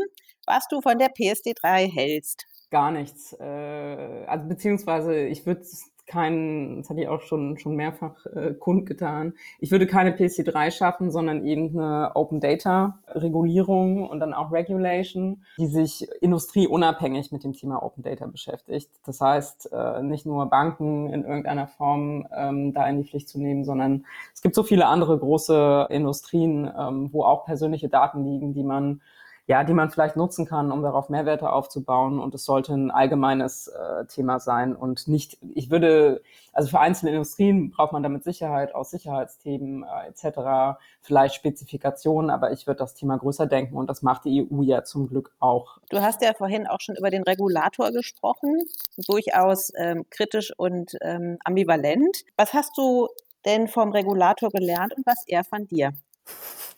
was 0.46 0.66
du 0.68 0.80
von 0.80 0.98
der 0.98 1.14
PSD3 1.14 1.90
hältst. 1.90 2.44
Gar 2.70 2.90
nichts. 2.90 3.34
Äh, 3.38 4.24
also 4.26 4.48
beziehungsweise 4.48 5.16
ich 5.26 5.46
würde 5.46 5.62
keinen, 6.06 6.78
das 6.78 6.90
hatte 6.90 7.00
ich 7.00 7.08
auch 7.08 7.20
schon, 7.22 7.58
schon 7.58 7.76
mehrfach 7.76 8.26
äh, 8.26 8.54
kundgetan, 8.54 9.34
ich 9.58 9.70
würde 9.70 9.86
keine 9.86 10.12
PC3 10.12 10.70
schaffen, 10.70 11.10
sondern 11.10 11.44
eben 11.44 11.78
eine 11.78 12.12
Open 12.14 12.40
Data 12.40 12.98
Regulierung 13.08 14.08
und 14.08 14.20
dann 14.20 14.34
auch 14.34 14.52
Regulation, 14.52 15.42
die 15.58 15.66
sich 15.66 16.08
industrieunabhängig 16.20 17.32
mit 17.32 17.44
dem 17.44 17.52
Thema 17.52 17.82
Open 17.82 18.02
Data 18.02 18.26
beschäftigt. 18.26 18.90
Das 19.04 19.20
heißt, 19.20 19.70
äh, 19.72 20.02
nicht 20.02 20.26
nur 20.26 20.46
Banken 20.46 21.12
in 21.12 21.24
irgendeiner 21.24 21.66
Form 21.66 22.26
ähm, 22.34 22.72
da 22.72 22.86
in 22.88 22.98
die 22.98 23.08
Pflicht 23.08 23.28
zu 23.28 23.40
nehmen, 23.40 23.64
sondern 23.64 24.04
es 24.34 24.42
gibt 24.42 24.54
so 24.54 24.62
viele 24.62 24.86
andere 24.86 25.18
große 25.18 25.88
Industrien, 25.90 26.70
ähm, 26.78 27.12
wo 27.12 27.24
auch 27.24 27.44
persönliche 27.44 27.88
Daten 27.88 28.24
liegen, 28.24 28.54
die 28.54 28.62
man 28.62 29.00
ja, 29.46 29.62
die 29.62 29.74
man 29.74 29.90
vielleicht 29.90 30.16
nutzen 30.16 30.44
kann, 30.44 30.72
um 30.72 30.82
darauf 30.82 31.08
Mehrwerte 31.08 31.52
aufzubauen. 31.52 32.18
Und 32.18 32.34
es 32.34 32.44
sollte 32.44 32.74
ein 32.74 32.90
allgemeines 32.90 33.68
äh, 33.68 34.04
Thema 34.06 34.40
sein 34.40 34.74
und 34.74 35.06
nicht, 35.06 35.38
ich 35.54 35.70
würde, 35.70 36.20
also 36.52 36.68
für 36.68 36.80
einzelne 36.80 37.12
Industrien 37.12 37.70
braucht 37.70 37.92
man 37.92 38.02
damit 38.02 38.24
Sicherheit 38.24 38.74
aus 38.74 38.90
Sicherheitsthemen 38.90 39.84
äh, 39.84 40.08
etc., 40.08 40.78
vielleicht 41.00 41.36
Spezifikationen, 41.36 42.30
aber 42.30 42.50
ich 42.50 42.66
würde 42.66 42.78
das 42.78 42.94
Thema 42.94 43.16
größer 43.18 43.46
denken 43.46 43.76
und 43.76 43.88
das 43.88 44.02
macht 44.02 44.24
die 44.24 44.48
EU 44.50 44.62
ja 44.62 44.82
zum 44.82 45.08
Glück 45.08 45.32
auch. 45.38 45.78
Du 45.90 46.00
hast 46.00 46.22
ja 46.22 46.32
vorhin 46.34 46.66
auch 46.66 46.80
schon 46.80 46.96
über 46.96 47.10
den 47.10 47.22
Regulator 47.22 47.92
gesprochen, 47.92 48.58
durchaus 49.06 49.72
ähm, 49.76 50.06
kritisch 50.10 50.52
und 50.56 50.96
ähm, 51.02 51.38
ambivalent. 51.44 52.24
Was 52.36 52.52
hast 52.52 52.76
du 52.76 53.06
denn 53.44 53.68
vom 53.68 53.92
Regulator 53.92 54.50
gelernt 54.50 54.92
und 54.96 55.06
was 55.06 55.22
er 55.28 55.44
von 55.44 55.68
dir? 55.68 55.92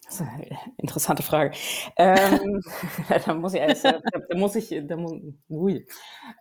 Das 0.09 0.23
ist 0.23 0.27
eine 0.27 0.59
interessante 0.79 1.23
Frage. 1.23 1.55
Ähm, 1.97 2.63
da 3.27 3.35
muss 3.35 3.53
ich, 3.53 3.61
erst, 3.61 3.85
da, 3.85 4.01
muss 4.37 4.57
ich, 4.57 4.75
da 4.87 4.97
muss, 4.97 5.13
ui. 5.51 5.87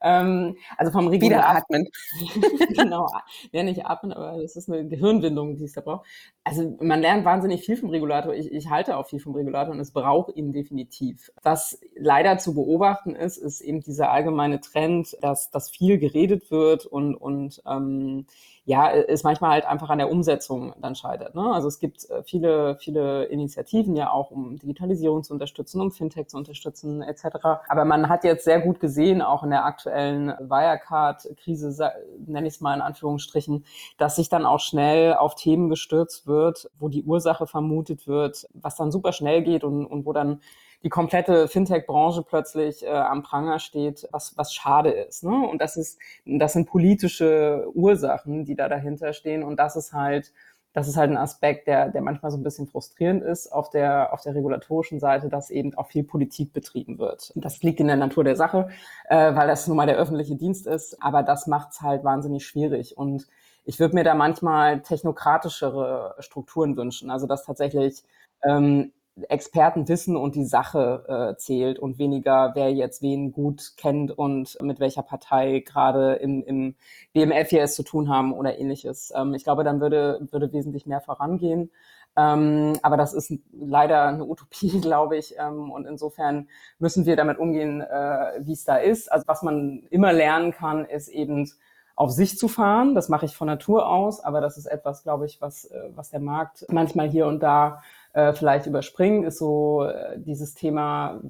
Ähm, 0.02 0.56
also 0.78 0.94
vom 0.94 1.12
Wieder 1.12 1.46
atmen. 1.46 1.86
genau, 2.70 3.10
ja 3.52 3.64
nicht 3.64 3.86
atmen, 3.86 4.14
aber 4.14 4.42
das 4.42 4.56
ist 4.56 4.70
eine 4.70 4.88
Gehirnwindung, 4.88 5.58
die 5.58 5.66
es 5.66 5.74
da 5.74 5.82
braucht. 5.82 6.08
Also 6.46 6.78
man 6.80 7.02
lernt 7.02 7.26
wahnsinnig 7.26 7.66
viel 7.66 7.76
vom 7.76 7.90
Regulator. 7.90 8.34
Ich, 8.34 8.50
ich 8.54 8.70
halte 8.70 8.96
auch 8.96 9.08
viel 9.08 9.20
vom 9.20 9.36
Regulator 9.36 9.74
und 9.74 9.82
es 9.82 9.92
braucht 9.92 10.34
ihn 10.38 10.54
definitiv. 10.54 11.30
Was 11.44 11.82
leider 11.98 12.38
zu 12.38 12.56
beobachten 12.56 13.16
ist, 13.16 13.36
ist 13.36 13.60
eben 13.60 13.82
dieser 13.82 14.12
allgemeine 14.12 14.62
Trend, 14.62 15.18
dass, 15.20 15.52
dass 15.52 15.70
viel 15.70 15.98
geredet 15.98 16.52
wird 16.52 16.86
und, 16.86 17.16
und 17.16 17.62
ähm, 17.68 18.28
ja, 18.68 18.92
es 18.92 19.24
manchmal 19.24 19.52
halt 19.52 19.66
einfach 19.66 19.90
an 19.90 19.98
der 19.98 20.12
Umsetzung 20.12 20.74
dann 20.82 20.94
scheitert. 20.94 21.36
Ne? 21.36 21.54
Also 21.54 21.70
es 21.70 21.80
gibt 21.80 22.10
äh, 22.10 22.22
viele, 22.24 22.76
viele 22.76 23.24
Initiativen 23.24 23.96
ja 23.96 24.12
auch, 24.12 24.30
um 24.30 24.60
Digitalisierung 24.60 25.24
zu 25.24 25.32
unterstützen, 25.32 25.80
um 25.80 25.90
Fintech 25.90 26.28
zu 26.28 26.36
unterstützen, 26.36 27.02
etc. 27.02 27.38
Aber 27.70 27.86
man 27.86 28.10
hat 28.10 28.26
jetzt 28.26 28.44
sehr 28.44 28.60
gut 28.60 28.82
gesehen, 28.82 29.22
auch 29.22 29.44
in 29.44 29.52
der 29.52 29.64
aktuellen 29.64 30.34
Wirecard-Krise, 30.38 31.94
nenne 32.26 32.48
ich 32.48 32.56
es 32.56 32.62
mal 32.62 32.76
in 32.76 32.82
Anführungsstrichen, 32.82 33.64
dass 33.98 34.18
sich 34.18 34.28
dann 34.28 34.46
auch 34.46 34.60
schnell 34.60 35.14
auf 35.14 35.36
Themen 35.36 35.70
gestürzt 35.70 36.28
wird, 36.28 36.70
wo 36.78 36.90
die 36.90 37.04
Ursache 37.04 37.48
vermutet 37.48 38.06
wird, 38.06 38.50
was 38.54 38.76
dann 38.76 38.92
super 38.92 39.14
schnell 39.14 39.44
geht 39.44 39.64
und, 39.64 39.86
und 39.86 40.06
wo 40.06 40.12
dann 40.12 40.42
die 40.84 40.90
komplette 40.90 41.48
Fintech-Branche 41.48 42.24
plötzlich 42.24 42.86
äh, 42.86 42.90
am 42.90 43.24
Pranger 43.24 43.60
steht, 43.60 44.08
was, 44.12 44.38
was 44.38 44.54
schade 44.54 44.92
ist. 44.92 45.24
Ne? 45.24 45.48
Und 45.48 45.62
das 45.62 45.76
ist, 45.76 46.00
das 46.26 46.54
sind 46.54 46.68
politische 46.70 47.68
Ursachen, 47.74 48.46
die 48.46 48.56
da 48.56 48.70
dahinter 48.70 49.14
stehen. 49.14 49.44
Und 49.44 49.58
das 49.58 49.76
ist 49.76 49.94
halt, 49.94 50.32
das 50.74 50.88
ist 50.88 50.96
halt 50.96 51.10
ein 51.10 51.18
Aspekt, 51.18 51.68
der, 51.68 51.90
der 51.90 52.04
manchmal 52.04 52.32
so 52.32 52.38
ein 52.38 52.44
bisschen 52.44 52.68
frustrierend 52.68 53.24
ist 53.24 53.52
auf 53.52 53.72
der, 53.72 54.14
auf 54.14 54.22
der 54.22 54.36
regulatorischen 54.36 55.00
Seite, 55.00 55.30
dass 55.30 55.50
eben 55.50 55.74
auch 55.76 55.88
viel 55.88 56.04
Politik 56.04 56.54
betrieben 56.54 57.00
wird. 57.00 57.32
Das 57.36 57.64
liegt 57.64 57.80
in 57.80 57.88
der 57.88 57.96
Natur 57.96 58.24
der 58.24 58.36
Sache, 58.36 58.70
äh, 59.10 59.34
weil 59.34 59.48
das 59.48 59.68
nun 59.68 59.78
mal 59.78 59.88
der 59.88 59.98
öffentliche 59.98 60.36
Dienst 60.36 60.68
ist. 60.68 61.02
Aber 61.02 61.24
das 61.24 61.48
macht 61.48 61.72
es 61.72 61.82
halt 61.82 62.04
wahnsinnig 62.04 62.46
schwierig. 62.46 62.96
Und 62.96 63.28
ich 63.66 63.80
würde 63.80 63.96
mir 63.96 64.04
da 64.04 64.14
manchmal 64.14 64.82
technokratischere 64.82 66.16
Strukturen 66.20 66.78
wünschen. 66.78 67.10
Also 67.10 67.26
dass 67.26 67.44
tatsächlich 67.44 68.04
ähm, 68.44 68.94
Experten 69.30 69.88
wissen 69.88 70.16
und 70.16 70.36
die 70.36 70.46
Sache 70.46 71.34
äh, 71.36 71.38
zählt 71.38 71.80
und 71.80 71.98
weniger, 71.98 72.52
wer 72.54 72.72
jetzt 72.72 73.02
wen 73.02 73.32
gut 73.32 73.74
kennt 73.78 74.12
und 74.12 74.58
mit 74.62 74.80
welcher 74.80 75.02
Partei 75.02 75.64
gerade 75.66 76.14
im, 76.16 76.44
im 76.44 76.76
BMF 77.14 77.50
hier 77.50 77.64
es 77.64 77.76
zu 77.76 77.84
tun 77.84 78.10
haben 78.10 78.34
oder 78.34 78.58
ähnliches. 78.60 79.12
Ähm, 79.16 79.34
ich 79.34 79.44
glaube, 79.44 79.64
dann 79.64 79.82
würde, 79.82 80.28
würde 80.32 80.54
wesentlich 80.54 80.86
mehr 80.86 81.02
vorangehen. 81.02 81.72
Ähm, 82.18 82.80
aber 82.82 82.98
das 82.98 83.14
ist 83.14 83.32
leider 83.52 84.08
eine 84.08 84.26
Utopie, 84.26 84.80
glaube 84.82 85.18
ich. 85.18 85.36
Ähm, 85.38 85.72
und 85.72 85.86
insofern 85.86 86.50
müssen 86.80 87.06
wir 87.06 87.16
damit 87.16 87.38
umgehen, 87.38 87.82
äh, 87.82 88.40
wie 88.40 88.54
es 88.54 88.64
da 88.66 88.78
ist. 88.78 89.12
Also 89.12 89.28
was 89.28 89.44
man 89.44 89.84
immer 89.92 90.14
lernen 90.14 90.52
kann, 90.52 90.86
ist 90.86 91.10
eben 91.10 91.52
auf 91.96 92.12
sich 92.12 92.38
zu 92.38 92.48
fahren. 92.48 92.96
Das 92.96 93.10
mache 93.10 93.26
ich 93.26 93.36
von 93.36 93.48
Natur 93.48 93.88
aus, 93.88 94.20
aber 94.20 94.42
das 94.42 94.58
ist 94.58 94.68
etwas, 94.68 95.04
glaube 95.04 95.26
ich, 95.26 95.42
was, 95.42 95.66
äh, 95.66 95.90
was 95.96 96.10
der 96.10 96.20
Markt 96.20 96.66
manchmal 96.70 97.10
hier 97.10 97.28
und 97.28 97.42
da 97.42 97.82
äh, 98.18 98.34
vielleicht 98.34 98.66
überspringen, 98.66 99.26
ist 99.26 99.38
so 99.38 99.84
äh, 99.84 100.18
dieses 100.18 100.56
Thema, 100.56 101.22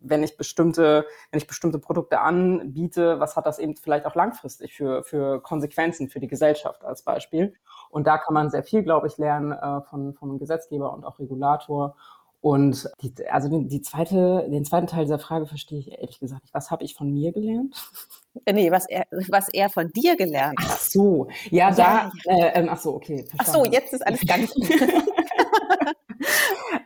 wenn 0.00 0.24
ich 0.24 0.36
bestimmte, 0.36 1.06
wenn 1.30 1.38
ich 1.38 1.46
bestimmte 1.46 1.78
Produkte 1.78 2.18
anbiete, 2.18 3.20
was 3.20 3.36
hat 3.36 3.46
das 3.46 3.60
eben 3.60 3.76
vielleicht 3.76 4.04
auch 4.04 4.16
langfristig 4.16 4.74
für, 4.74 5.04
für 5.04 5.40
Konsequenzen 5.40 6.08
für 6.08 6.18
die 6.18 6.26
Gesellschaft 6.26 6.84
als 6.84 7.02
Beispiel. 7.02 7.54
Und 7.88 8.08
da 8.08 8.18
kann 8.18 8.34
man 8.34 8.50
sehr 8.50 8.64
viel, 8.64 8.82
glaube 8.82 9.06
ich, 9.06 9.16
lernen 9.16 9.52
äh, 9.52 9.82
von, 9.82 10.14
von 10.14 10.40
Gesetzgeber 10.40 10.92
und 10.92 11.04
auch 11.04 11.20
Regulator. 11.20 11.94
Und 12.40 12.90
die, 13.00 13.14
also 13.30 13.48
den, 13.48 13.68
die 13.68 13.80
zweite, 13.80 14.48
den 14.50 14.64
zweiten 14.64 14.88
Teil 14.88 15.04
dieser 15.04 15.20
Frage 15.20 15.46
verstehe 15.46 15.78
ich 15.78 15.92
ehrlich 15.92 16.18
gesagt 16.18 16.42
nicht. 16.42 16.52
Was 16.52 16.72
habe 16.72 16.82
ich 16.82 16.96
von 16.96 17.12
mir 17.12 17.30
gelernt? 17.30 17.76
Nee, 18.52 18.72
was 18.72 18.86
er, 18.86 19.06
was 19.28 19.48
er 19.50 19.70
von 19.70 19.92
dir 19.92 20.16
gelernt 20.16 20.58
hat. 20.58 20.66
Ach 20.68 20.78
so, 20.80 21.28
ja, 21.50 21.70
ja 21.70 21.74
da, 21.74 22.12
ja. 22.24 22.46
Äh, 22.48 22.60
ähm, 22.60 22.68
ach 22.68 22.80
so, 22.80 22.96
okay. 22.96 23.24
Verstanden. 23.24 23.38
Ach 23.38 23.46
so, 23.46 23.64
jetzt 23.70 23.92
ist 23.92 24.04
alles 24.04 24.20
ganz. 24.26 24.52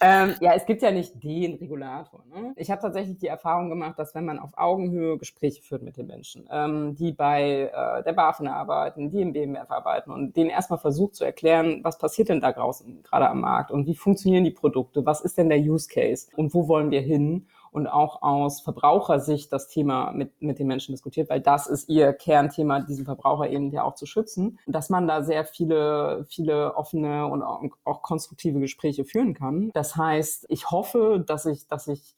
Ähm, 0.00 0.34
ja, 0.40 0.52
es 0.54 0.66
gibt 0.66 0.82
ja 0.82 0.90
nicht 0.90 1.22
den 1.22 1.54
Regulator. 1.54 2.24
Ne? 2.26 2.52
Ich 2.56 2.70
habe 2.70 2.80
tatsächlich 2.80 3.18
die 3.18 3.26
Erfahrung 3.26 3.68
gemacht, 3.68 3.98
dass 3.98 4.14
wenn 4.14 4.24
man 4.24 4.38
auf 4.38 4.50
Augenhöhe 4.56 5.18
Gespräche 5.18 5.62
führt 5.62 5.82
mit 5.82 5.96
den 5.96 6.06
Menschen, 6.06 6.48
ähm, 6.50 6.94
die 6.94 7.12
bei 7.12 7.70
äh, 7.72 8.02
der 8.02 8.12
BaFin 8.12 8.48
arbeiten, 8.48 9.10
die 9.10 9.20
im 9.20 9.32
BMF 9.32 9.70
arbeiten 9.70 10.10
und 10.10 10.36
denen 10.36 10.50
erstmal 10.50 10.78
versucht 10.78 11.16
zu 11.16 11.24
erklären, 11.24 11.80
was 11.82 11.98
passiert 11.98 12.28
denn 12.28 12.40
da 12.40 12.52
draußen 12.52 13.02
gerade 13.02 13.28
am 13.28 13.40
Markt 13.40 13.70
und 13.70 13.86
wie 13.86 13.94
funktionieren 13.94 14.44
die 14.44 14.50
Produkte, 14.50 15.04
was 15.04 15.20
ist 15.20 15.38
denn 15.38 15.48
der 15.48 15.58
Use 15.58 15.88
Case 15.88 16.28
und 16.36 16.54
wo 16.54 16.68
wollen 16.68 16.90
wir 16.90 17.00
hin 17.00 17.46
und 17.70 17.86
auch 17.86 18.22
aus 18.22 18.60
Verbrauchersicht 18.60 19.52
das 19.52 19.68
Thema 19.68 20.12
mit, 20.12 20.40
mit 20.40 20.58
den 20.58 20.66
Menschen 20.66 20.92
diskutiert, 20.92 21.30
weil 21.30 21.40
das 21.40 21.66
ist 21.66 21.88
ihr 21.88 22.12
Kernthema, 22.12 22.80
diesen 22.80 23.04
Verbraucher 23.04 23.48
eben 23.48 23.70
ja 23.70 23.82
auch 23.84 23.94
zu 23.94 24.06
schützen, 24.06 24.58
dass 24.66 24.90
man 24.90 25.06
da 25.06 25.22
sehr 25.22 25.44
viele, 25.44 26.24
viele 26.28 26.74
offene 26.76 27.26
und 27.26 27.42
auch, 27.42 27.62
auch 27.84 28.02
konstruktive 28.02 28.60
Gespräche 28.60 29.04
führen 29.04 29.34
kann. 29.34 29.70
Das 29.74 29.96
heißt, 29.96 30.46
ich 30.48 30.70
hoffe, 30.70 31.24
dass 31.26 31.46
ich, 31.46 31.66
dass 31.68 31.88
ich 31.88 32.16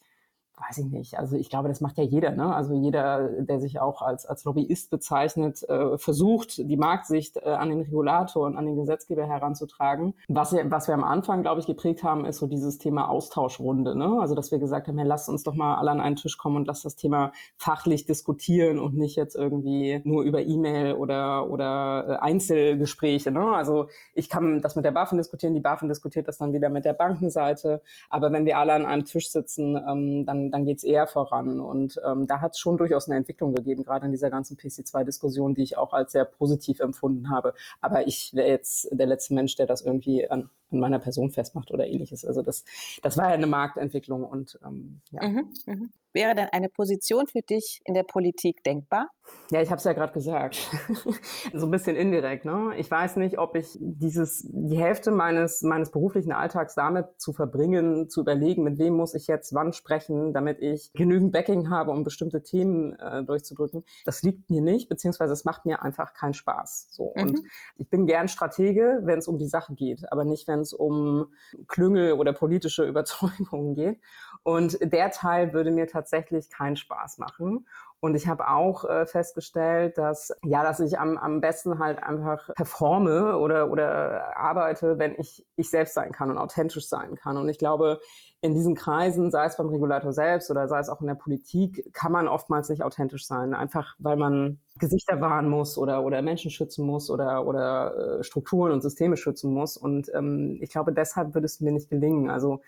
weiß 0.68 0.78
ich 0.78 0.86
nicht. 0.86 1.18
Also 1.18 1.36
ich 1.36 1.48
glaube, 1.48 1.68
das 1.68 1.80
macht 1.80 1.98
ja 1.98 2.04
jeder. 2.04 2.32
Ne? 2.32 2.54
Also 2.54 2.74
jeder, 2.74 3.28
der 3.28 3.60
sich 3.60 3.80
auch 3.80 4.02
als, 4.02 4.26
als 4.26 4.44
Lobbyist 4.44 4.90
bezeichnet, 4.90 5.62
äh, 5.68 5.96
versucht, 5.96 6.58
die 6.58 6.76
Marktsicht 6.76 7.36
äh, 7.38 7.48
an 7.48 7.70
den 7.70 7.80
Regulator 7.80 8.46
und 8.46 8.56
an 8.56 8.66
den 8.66 8.76
Gesetzgeber 8.76 9.26
heranzutragen. 9.26 10.14
Was, 10.28 10.52
wir, 10.52 10.70
was 10.70 10.88
wir 10.88 10.94
am 10.94 11.04
Anfang, 11.04 11.42
glaube 11.42 11.60
ich, 11.60 11.66
geprägt 11.66 12.02
haben, 12.02 12.24
ist 12.24 12.38
so 12.38 12.46
dieses 12.46 12.78
Thema 12.78 13.08
Austauschrunde. 13.08 13.96
Ne? 13.96 14.18
Also 14.20 14.34
dass 14.34 14.50
wir 14.50 14.58
gesagt 14.58 14.88
haben, 14.88 14.98
ja, 14.98 15.04
lasst 15.04 15.28
uns 15.28 15.42
doch 15.44 15.54
mal 15.54 15.76
alle 15.76 15.90
an 15.90 16.00
einen 16.00 16.16
Tisch 16.16 16.36
kommen 16.36 16.56
und 16.56 16.66
lasst 16.66 16.84
das 16.84 16.96
Thema 16.96 17.32
fachlich 17.56 18.04
diskutieren 18.04 18.78
und 18.78 18.96
nicht 18.96 19.16
jetzt 19.16 19.36
irgendwie 19.36 20.00
nur 20.04 20.24
über 20.24 20.42
E-Mail 20.42 20.94
oder, 20.94 21.48
oder 21.50 22.04
äh, 22.08 22.16
Einzelgespräche. 22.16 23.30
Ne? 23.30 23.54
Also 23.54 23.88
ich 24.14 24.28
kann 24.28 24.60
das 24.60 24.76
mit 24.76 24.84
der 24.84 24.92
BaFin 24.92 25.18
diskutieren, 25.18 25.54
die 25.54 25.60
BaFin 25.60 25.88
diskutiert 25.88 26.28
das 26.28 26.38
dann 26.38 26.52
wieder 26.52 26.68
mit 26.68 26.84
der 26.84 26.92
Bankenseite. 26.92 27.80
Aber 28.10 28.32
wenn 28.32 28.44
wir 28.44 28.58
alle 28.58 28.74
an 28.74 28.84
einem 28.84 29.04
Tisch 29.04 29.30
sitzen, 29.30 29.76
ähm, 29.76 30.26
dann 30.26 30.49
dann, 30.50 30.64
geht 30.64 30.78
es 30.78 30.84
eher 30.84 31.06
voran. 31.06 31.60
Und 31.60 32.00
ähm, 32.06 32.26
da 32.26 32.40
hat 32.40 32.52
es 32.52 32.58
schon 32.58 32.76
durchaus 32.76 33.08
eine 33.08 33.16
Entwicklung 33.16 33.54
gegeben, 33.54 33.84
gerade 33.84 34.06
in 34.06 34.12
dieser 34.12 34.30
ganzen 34.30 34.56
PC2-Diskussion, 34.56 35.54
die 35.54 35.62
ich 35.62 35.76
auch 35.76 35.92
als 35.92 36.12
sehr 36.12 36.24
positiv 36.24 36.80
empfunden 36.80 37.30
habe. 37.30 37.54
Aber 37.80 38.06
ich 38.06 38.34
wäre 38.34 38.48
jetzt 38.48 38.88
der 38.90 39.06
letzte 39.06 39.34
Mensch, 39.34 39.56
der 39.56 39.66
das 39.66 39.82
irgendwie 39.82 40.28
an, 40.28 40.50
an 40.70 40.78
meiner 40.78 40.98
Person 40.98 41.30
festmacht 41.30 41.70
oder 41.70 41.86
ähnliches. 41.86 42.24
Also 42.24 42.42
das, 42.42 42.64
das 43.02 43.16
war 43.16 43.28
ja 43.28 43.34
eine 43.34 43.46
Marktentwicklung 43.46 44.24
und 44.24 44.58
ähm, 44.64 45.00
ja. 45.10 45.28
Mhm, 45.28 45.52
mh. 45.66 45.88
Wäre 46.12 46.34
denn 46.34 46.48
eine 46.50 46.68
Position 46.68 47.28
für 47.28 47.42
dich 47.42 47.80
in 47.84 47.94
der 47.94 48.02
Politik 48.02 48.64
denkbar? 48.64 49.10
Ja, 49.52 49.62
ich 49.62 49.70
habe 49.70 49.78
es 49.78 49.84
ja 49.84 49.92
gerade 49.92 50.12
gesagt. 50.12 50.56
so 51.54 51.66
ein 51.66 51.70
bisschen 51.70 51.94
indirekt. 51.94 52.44
Ne? 52.44 52.72
Ich 52.78 52.90
weiß 52.90 53.16
nicht, 53.16 53.38
ob 53.38 53.54
ich 53.54 53.78
dieses 53.80 54.44
die 54.48 54.78
Hälfte 54.78 55.12
meines 55.12 55.62
meines 55.62 55.92
beruflichen 55.92 56.32
Alltags 56.32 56.74
damit 56.74 57.06
zu 57.18 57.32
verbringen, 57.32 58.08
zu 58.08 58.22
überlegen, 58.22 58.64
mit 58.64 58.78
wem 58.78 58.94
muss 58.94 59.14
ich 59.14 59.28
jetzt 59.28 59.54
wann 59.54 59.72
sprechen, 59.72 60.32
damit 60.32 60.60
ich 60.60 60.92
genügend 60.94 61.30
Backing 61.30 61.70
habe, 61.70 61.92
um 61.92 62.02
bestimmte 62.02 62.42
Themen 62.42 62.98
äh, 62.98 63.22
durchzudrücken. 63.22 63.84
Das 64.04 64.22
liegt 64.22 64.50
mir 64.50 64.62
nicht, 64.62 64.88
beziehungsweise 64.88 65.32
es 65.32 65.44
macht 65.44 65.64
mir 65.64 65.82
einfach 65.82 66.12
keinen 66.12 66.34
Spaß. 66.34 66.88
So 66.90 67.12
mhm. 67.14 67.22
und 67.22 67.40
ich 67.76 67.88
bin 67.88 68.06
gern 68.06 68.26
Stratege, 68.26 69.00
wenn 69.04 69.20
es 69.20 69.28
um 69.28 69.38
die 69.38 69.48
Sache 69.48 69.74
geht, 69.74 70.10
aber 70.12 70.24
nicht, 70.24 70.48
wenn 70.48 70.59
es 70.60 70.72
um 70.72 71.32
Klüngel 71.66 72.12
oder 72.12 72.32
politische 72.32 72.84
Überzeugungen 72.88 73.74
geht. 73.74 74.00
Und 74.42 74.78
der 74.80 75.10
Teil 75.10 75.52
würde 75.52 75.70
mir 75.70 75.86
tatsächlich 75.86 76.48
keinen 76.50 76.76
Spaß 76.76 77.18
machen. 77.18 77.66
Und 78.00 78.14
ich 78.14 78.26
habe 78.26 78.48
auch 78.48 78.84
äh, 78.84 79.04
festgestellt, 79.06 79.98
dass 79.98 80.32
ja, 80.42 80.62
dass 80.62 80.80
ich 80.80 80.98
am, 80.98 81.18
am 81.18 81.42
besten 81.42 81.78
halt 81.78 82.02
einfach 82.02 82.48
performe 82.54 83.36
oder 83.36 83.70
oder 83.70 84.36
arbeite, 84.38 84.98
wenn 84.98 85.14
ich 85.18 85.44
ich 85.56 85.68
selbst 85.68 85.92
sein 85.92 86.10
kann 86.10 86.30
und 86.30 86.38
authentisch 86.38 86.88
sein 86.88 87.14
kann. 87.16 87.36
Und 87.36 87.50
ich 87.50 87.58
glaube, 87.58 88.00
in 88.42 88.54
diesen 88.54 88.74
Kreisen, 88.74 89.30
sei 89.30 89.44
es 89.44 89.56
beim 89.56 89.68
Regulator 89.68 90.12
selbst 90.12 90.50
oder 90.50 90.66
sei 90.66 90.78
es 90.80 90.88
auch 90.88 91.00
in 91.02 91.06
der 91.06 91.14
Politik, 91.14 91.92
kann 91.92 92.12
man 92.12 92.26
oftmals 92.26 92.70
nicht 92.70 92.82
authentisch 92.82 93.26
sein, 93.26 93.52
einfach 93.52 93.96
weil 93.98 94.16
man 94.16 94.58
Gesichter 94.78 95.20
wahren 95.20 95.48
muss 95.48 95.76
oder 95.76 96.04
oder 96.04 96.22
Menschen 96.22 96.50
schützen 96.50 96.86
muss 96.86 97.10
oder 97.10 97.46
oder 97.46 98.20
äh, 98.20 98.24
Strukturen 98.24 98.72
und 98.72 98.80
Systeme 98.80 99.18
schützen 99.18 99.52
muss. 99.52 99.76
Und 99.76 100.10
ähm, 100.14 100.58
ich 100.62 100.70
glaube, 100.70 100.92
deshalb 100.92 101.34
würde 101.34 101.46
es 101.46 101.60
mir 101.60 101.72
nicht 101.72 101.90
gelingen. 101.90 102.30
Also 102.30 102.62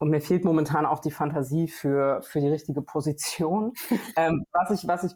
und 0.00 0.08
mir 0.08 0.22
fehlt 0.22 0.44
momentan 0.44 0.86
auch 0.86 1.00
die 1.00 1.10
Fantasie 1.10 1.68
für, 1.68 2.22
für 2.22 2.40
die 2.40 2.48
richtige 2.48 2.80
Position. 2.80 3.74
ähm, 4.16 4.46
was, 4.50 4.70
ich, 4.70 4.88
was 4.88 5.04
ich 5.04 5.12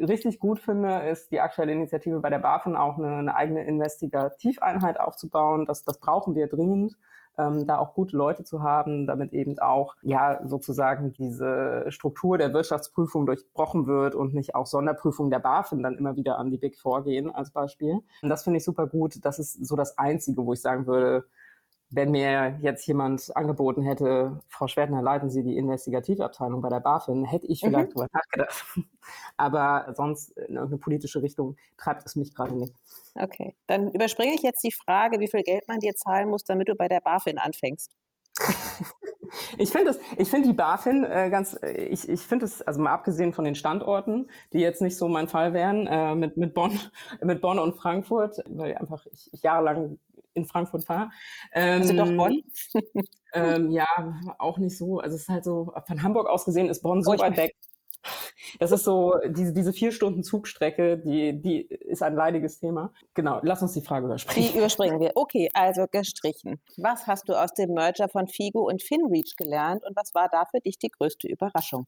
richtig 0.00 0.38
gut 0.38 0.58
finde, 0.58 1.00
ist 1.08 1.30
die 1.30 1.40
aktuelle 1.40 1.72
Initiative 1.72 2.20
bei 2.20 2.30
der 2.30 2.38
BaFin 2.38 2.76
auch 2.76 2.98
eine, 2.98 3.16
eine 3.16 3.34
eigene 3.34 3.64
Investigativeinheit 3.64 5.00
aufzubauen. 5.00 5.66
Das, 5.66 5.84
das 5.84 5.98
brauchen 5.98 6.34
wir 6.34 6.48
dringend. 6.48 6.96
Ähm, 7.38 7.68
da 7.68 7.78
auch 7.78 7.94
gute 7.94 8.16
Leute 8.16 8.42
zu 8.42 8.64
haben, 8.64 9.06
damit 9.06 9.32
eben 9.32 9.60
auch 9.60 9.94
ja 10.02 10.40
sozusagen 10.44 11.12
diese 11.12 11.84
Struktur 11.86 12.36
der 12.36 12.52
Wirtschaftsprüfung 12.52 13.26
durchbrochen 13.26 13.86
wird 13.86 14.16
und 14.16 14.34
nicht 14.34 14.56
auch 14.56 14.66
Sonderprüfungen 14.66 15.30
der 15.30 15.38
BaFin 15.38 15.84
dann 15.84 15.96
immer 15.96 16.16
wieder 16.16 16.36
an 16.36 16.50
die 16.50 16.58
Big 16.58 16.76
Four 16.76 17.04
gehen 17.04 17.30
als 17.30 17.52
Beispiel. 17.52 18.00
Und 18.22 18.28
das 18.28 18.42
finde 18.42 18.56
ich 18.56 18.64
super 18.64 18.88
gut. 18.88 19.24
Das 19.24 19.38
ist 19.38 19.64
so 19.64 19.76
das 19.76 19.96
Einzige, 19.98 20.44
wo 20.44 20.52
ich 20.52 20.60
sagen 20.60 20.88
würde, 20.88 21.26
wenn 21.90 22.10
mir 22.10 22.58
jetzt 22.60 22.86
jemand 22.86 23.34
angeboten 23.34 23.82
hätte, 23.82 24.40
Frau 24.48 24.68
Schwertner, 24.68 25.00
leiten 25.00 25.30
Sie 25.30 25.42
die 25.42 25.56
Investigativabteilung 25.56 26.60
bei 26.60 26.68
der 26.68 26.80
BaFin, 26.80 27.24
hätte 27.24 27.46
ich 27.46 27.60
vielleicht 27.60 27.90
mhm. 27.90 27.92
drüber 27.92 28.08
nachgedacht. 28.12 28.64
Aber 29.36 29.92
sonst 29.96 30.30
in 30.36 30.56
irgendeine 30.56 30.78
politische 30.78 31.22
Richtung 31.22 31.56
treibt 31.78 32.04
es 32.04 32.16
mich 32.16 32.34
gerade 32.34 32.54
nicht. 32.54 32.74
Okay, 33.14 33.54
dann 33.66 33.90
überspringe 33.90 34.34
ich 34.34 34.42
jetzt 34.42 34.62
die 34.62 34.72
Frage, 34.72 35.18
wie 35.18 35.28
viel 35.28 35.42
Geld 35.42 35.66
man 35.66 35.80
dir 35.80 35.94
zahlen 35.94 36.28
muss, 36.28 36.44
damit 36.44 36.68
du 36.68 36.74
bei 36.74 36.88
der 36.88 37.00
BaFin 37.00 37.38
anfängst. 37.38 37.90
Ich 39.58 39.70
finde 39.70 39.94
ich 40.16 40.30
finde 40.30 40.48
die 40.48 40.54
BaFin 40.54 41.04
äh, 41.04 41.28
ganz, 41.30 41.58
äh, 41.62 41.84
ich, 41.84 42.08
ich 42.08 42.22
finde 42.22 42.46
es, 42.46 42.62
also 42.62 42.80
mal 42.80 42.92
abgesehen 42.92 43.32
von 43.32 43.44
den 43.44 43.54
Standorten, 43.54 44.30
die 44.52 44.58
jetzt 44.58 44.80
nicht 44.80 44.96
so 44.96 45.08
mein 45.08 45.28
Fall 45.28 45.52
wären, 45.52 45.86
äh, 45.86 46.14
mit, 46.14 46.36
mit 46.36 46.54
Bonn, 46.54 46.78
mit 47.22 47.40
Bonn 47.40 47.58
und 47.58 47.74
Frankfurt, 47.74 48.42
weil 48.48 48.74
einfach 48.76 49.04
ich, 49.12 49.28
ich 49.32 49.42
jahrelang 49.42 49.98
in 50.34 50.44
Frankfurt 50.44 50.88
war. 50.88 51.10
Ähm, 51.52 51.82
also 51.82 51.94
doch 51.94 52.16
Bonn? 52.16 52.42
ähm, 53.34 53.70
ja, 53.70 53.86
auch 54.38 54.58
nicht 54.58 54.76
so. 54.76 55.00
Also 55.00 55.16
es 55.16 55.22
ist 55.22 55.28
halt 55.28 55.44
so, 55.44 55.72
von 55.86 56.02
Hamburg 56.02 56.28
aus 56.28 56.44
gesehen 56.44 56.68
ist 56.68 56.82
Bonn 56.82 57.02
so 57.02 57.12
oh, 57.12 57.18
weit 57.18 57.36
weg. 57.36 57.56
Das 58.58 58.72
ist 58.72 58.84
so, 58.84 59.14
diese, 59.26 59.52
diese 59.52 59.72
vier 59.72 59.92
Stunden 59.92 60.22
Zugstrecke, 60.22 60.98
die, 60.98 61.40
die 61.40 61.62
ist 61.62 62.02
ein 62.02 62.14
leidiges 62.14 62.60
Thema. 62.60 62.92
Genau, 63.14 63.40
lass 63.42 63.62
uns 63.62 63.72
die 63.72 63.82
Frage 63.82 64.06
überspringen. 64.06 64.48
Die 64.52 64.58
überspringen 64.58 65.00
wir. 65.00 65.12
Okay, 65.14 65.50
also 65.52 65.86
gestrichen. 65.90 66.60
Was 66.76 67.06
hast 67.06 67.28
du 67.28 67.34
aus 67.34 67.52
dem 67.54 67.74
Merger 67.74 68.08
von 68.08 68.28
Figo 68.28 68.66
und 68.68 68.82
FinReach 68.82 69.36
gelernt 69.36 69.84
und 69.84 69.96
was 69.96 70.14
war 70.14 70.28
da 70.30 70.44
für 70.46 70.60
dich 70.60 70.78
die 70.78 70.90
größte 70.90 71.28
Überraschung? 71.28 71.86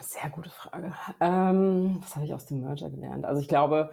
Sehr 0.00 0.30
gute 0.30 0.50
Frage. 0.50 0.94
Ähm, 1.20 1.98
was 2.00 2.16
habe 2.16 2.24
ich 2.24 2.34
aus 2.34 2.46
dem 2.46 2.60
Merger 2.60 2.88
gelernt? 2.90 3.24
Also 3.24 3.40
ich 3.40 3.48
glaube, 3.48 3.90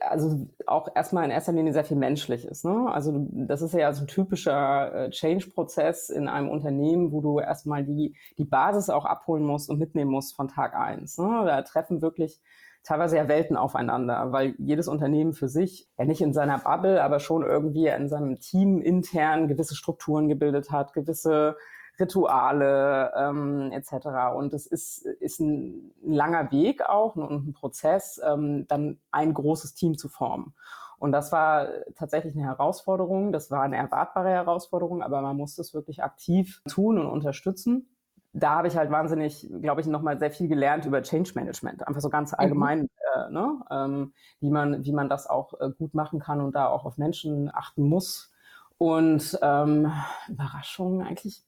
also 0.00 0.48
auch 0.66 0.88
erstmal 0.94 1.24
in 1.24 1.30
erster 1.30 1.52
Linie 1.52 1.72
sehr 1.72 1.84
viel 1.84 1.96
menschlich 1.96 2.44
ist. 2.44 2.64
Ne? 2.64 2.90
Also 2.90 3.26
das 3.30 3.62
ist 3.62 3.74
ja 3.74 3.92
so 3.92 4.04
ein 4.04 4.06
typischer 4.06 4.94
äh, 4.94 5.10
Change-Prozess 5.10 6.10
in 6.10 6.28
einem 6.28 6.48
Unternehmen, 6.48 7.12
wo 7.12 7.20
du 7.20 7.40
erstmal 7.40 7.84
die, 7.84 8.16
die 8.38 8.44
Basis 8.44 8.90
auch 8.90 9.04
abholen 9.04 9.44
musst 9.44 9.70
und 9.70 9.78
mitnehmen 9.78 10.10
musst 10.10 10.36
von 10.36 10.48
Tag 10.48 10.74
eins. 10.74 11.18
Ne? 11.18 11.42
Da 11.46 11.62
treffen 11.62 12.02
wirklich 12.02 12.40
teilweise 12.82 13.16
ja 13.16 13.28
Welten 13.28 13.56
aufeinander, 13.56 14.32
weil 14.32 14.54
jedes 14.58 14.88
Unternehmen 14.88 15.32
für 15.32 15.48
sich 15.48 15.88
ja 15.98 16.04
nicht 16.04 16.20
in 16.20 16.32
seiner 16.32 16.58
Bubble, 16.58 17.02
aber 17.02 17.20
schon 17.20 17.42
irgendwie 17.42 17.86
in 17.86 18.08
seinem 18.08 18.40
Team 18.40 18.80
intern 18.80 19.48
gewisse 19.48 19.74
Strukturen 19.74 20.28
gebildet 20.28 20.70
hat, 20.70 20.92
gewisse 20.92 21.56
Rituale 21.98 23.12
ähm, 23.16 23.72
etc. 23.72 24.34
Und 24.36 24.52
es 24.54 24.66
ist, 24.66 25.04
ist 25.04 25.40
ein 25.40 25.92
langer 26.02 26.50
Weg 26.52 26.82
auch 26.82 27.16
und 27.16 27.48
ein 27.48 27.52
Prozess, 27.52 28.20
ähm, 28.24 28.66
dann 28.68 28.98
ein 29.10 29.34
großes 29.34 29.74
Team 29.74 29.98
zu 29.98 30.08
formen. 30.08 30.54
Und 30.98 31.12
das 31.12 31.30
war 31.30 31.68
tatsächlich 31.94 32.34
eine 32.34 32.44
Herausforderung. 32.44 33.32
Das 33.32 33.50
war 33.50 33.62
eine 33.62 33.76
erwartbare 33.76 34.30
Herausforderung, 34.30 35.02
aber 35.02 35.20
man 35.20 35.36
musste 35.36 35.62
es 35.62 35.72
wirklich 35.72 36.02
aktiv 36.02 36.60
tun 36.68 36.98
und 36.98 37.06
unterstützen. 37.06 37.88
Da 38.32 38.56
habe 38.56 38.68
ich 38.68 38.76
halt 38.76 38.90
wahnsinnig, 38.90 39.48
glaube 39.62 39.80
ich, 39.80 39.86
nochmal 39.86 40.18
sehr 40.18 40.30
viel 40.30 40.48
gelernt 40.48 40.84
über 40.84 41.02
Change 41.02 41.32
Management. 41.34 41.86
Einfach 41.86 42.00
so 42.00 42.10
ganz 42.10 42.32
mhm. 42.32 42.38
allgemein, 42.38 42.80
mhm. 42.80 42.88
äh, 43.14 43.30
ne? 43.30 43.60
ähm, 43.70 44.12
wie, 44.40 44.50
man, 44.50 44.84
wie 44.84 44.92
man 44.92 45.08
das 45.08 45.28
auch 45.28 45.54
äh, 45.60 45.70
gut 45.70 45.94
machen 45.94 46.18
kann 46.18 46.40
und 46.40 46.54
da 46.54 46.66
auch 46.68 46.84
auf 46.84 46.98
Menschen 46.98 47.50
achten 47.52 47.82
muss. 47.82 48.32
Und 48.76 49.38
ähm, 49.42 49.90
Überraschungen 50.28 51.04
eigentlich 51.04 51.47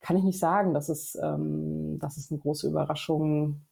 kann 0.00 0.16
ich 0.16 0.24
nicht 0.24 0.38
sagen, 0.38 0.74
dass 0.74 0.88
es, 0.88 1.18
ähm, 1.22 1.98
dass 1.98 2.16
es 2.16 2.30
eine 2.30 2.40
große 2.40 2.68
Überraschung 2.68 3.62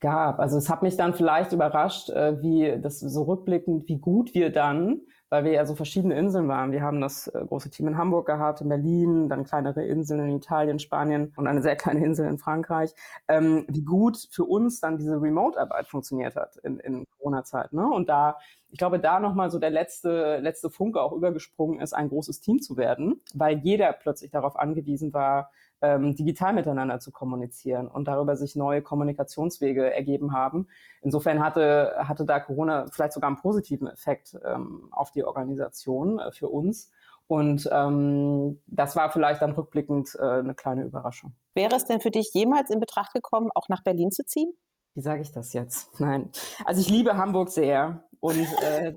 gab. 0.00 0.40
Also 0.40 0.58
es 0.58 0.68
hat 0.68 0.82
mich 0.82 0.96
dann 0.96 1.14
vielleicht 1.14 1.52
überrascht, 1.52 2.10
äh, 2.10 2.42
wie 2.42 2.78
das 2.80 3.00
so 3.00 3.22
rückblickend, 3.22 3.88
wie 3.88 3.98
gut 3.98 4.34
wir 4.34 4.50
dann 4.50 5.00
weil 5.32 5.44
wir 5.44 5.52
ja 5.52 5.64
so 5.64 5.74
verschiedene 5.74 6.14
Inseln 6.14 6.46
waren. 6.46 6.72
Wir 6.72 6.82
haben 6.82 7.00
das 7.00 7.26
äh, 7.28 7.42
große 7.42 7.70
Team 7.70 7.88
in 7.88 7.96
Hamburg 7.96 8.26
gehabt, 8.26 8.60
in 8.60 8.68
Berlin, 8.68 9.30
dann 9.30 9.44
kleinere 9.44 9.82
Inseln 9.82 10.20
in 10.28 10.36
Italien, 10.36 10.78
Spanien 10.78 11.32
und 11.36 11.46
eine 11.46 11.62
sehr 11.62 11.74
kleine 11.74 12.04
Insel 12.04 12.28
in 12.28 12.36
Frankreich. 12.36 12.94
Ähm, 13.28 13.64
wie 13.66 13.80
gut 13.80 14.28
für 14.30 14.44
uns 14.44 14.80
dann 14.80 14.98
diese 14.98 15.22
Remote-Arbeit 15.22 15.88
funktioniert 15.88 16.36
hat 16.36 16.56
in, 16.56 16.78
in 16.80 17.06
Corona-Zeit. 17.16 17.72
Ne? 17.72 17.88
Und 17.88 18.10
da, 18.10 18.36
ich 18.68 18.76
glaube, 18.76 19.00
da 19.00 19.20
nochmal 19.20 19.50
so 19.50 19.58
der 19.58 19.70
letzte, 19.70 20.36
letzte 20.36 20.68
Funke 20.68 21.00
auch 21.00 21.12
übergesprungen 21.12 21.80
ist, 21.80 21.94
ein 21.94 22.10
großes 22.10 22.40
Team 22.40 22.60
zu 22.60 22.76
werden, 22.76 23.22
weil 23.32 23.56
jeder 23.60 23.90
plötzlich 23.94 24.32
darauf 24.32 24.58
angewiesen 24.58 25.14
war, 25.14 25.50
ähm, 25.82 26.14
digital 26.14 26.52
miteinander 26.52 27.00
zu 27.00 27.10
kommunizieren 27.10 27.88
und 27.88 28.06
darüber 28.08 28.36
sich 28.36 28.56
neue 28.56 28.82
Kommunikationswege 28.82 29.92
ergeben 29.92 30.32
haben. 30.32 30.68
Insofern 31.02 31.42
hatte, 31.42 31.94
hatte 31.98 32.24
da 32.24 32.40
Corona 32.40 32.86
vielleicht 32.90 33.12
sogar 33.12 33.28
einen 33.28 33.38
positiven 33.38 33.88
Effekt 33.88 34.38
ähm, 34.44 34.88
auf 34.92 35.10
die 35.10 35.24
Organisation 35.24 36.18
äh, 36.18 36.32
für 36.32 36.48
uns. 36.48 36.90
Und 37.26 37.68
ähm, 37.72 38.60
das 38.66 38.96
war 38.96 39.10
vielleicht 39.10 39.42
dann 39.42 39.52
rückblickend 39.52 40.16
äh, 40.18 40.22
eine 40.22 40.54
kleine 40.54 40.84
Überraschung. 40.84 41.34
Wäre 41.54 41.74
es 41.76 41.84
denn 41.84 42.00
für 42.00 42.10
dich 42.10 42.30
jemals 42.34 42.70
in 42.70 42.80
Betracht 42.80 43.12
gekommen, 43.12 43.50
auch 43.54 43.68
nach 43.68 43.82
Berlin 43.82 44.10
zu 44.10 44.24
ziehen? 44.24 44.52
Wie 44.94 45.00
sage 45.00 45.22
ich 45.22 45.32
das 45.32 45.52
jetzt? 45.52 45.98
Nein. 46.00 46.30
Also 46.64 46.80
ich 46.80 46.90
liebe 46.90 47.16
Hamburg 47.16 47.48
sehr 47.48 48.04
und 48.20 48.46
äh, 48.62 48.94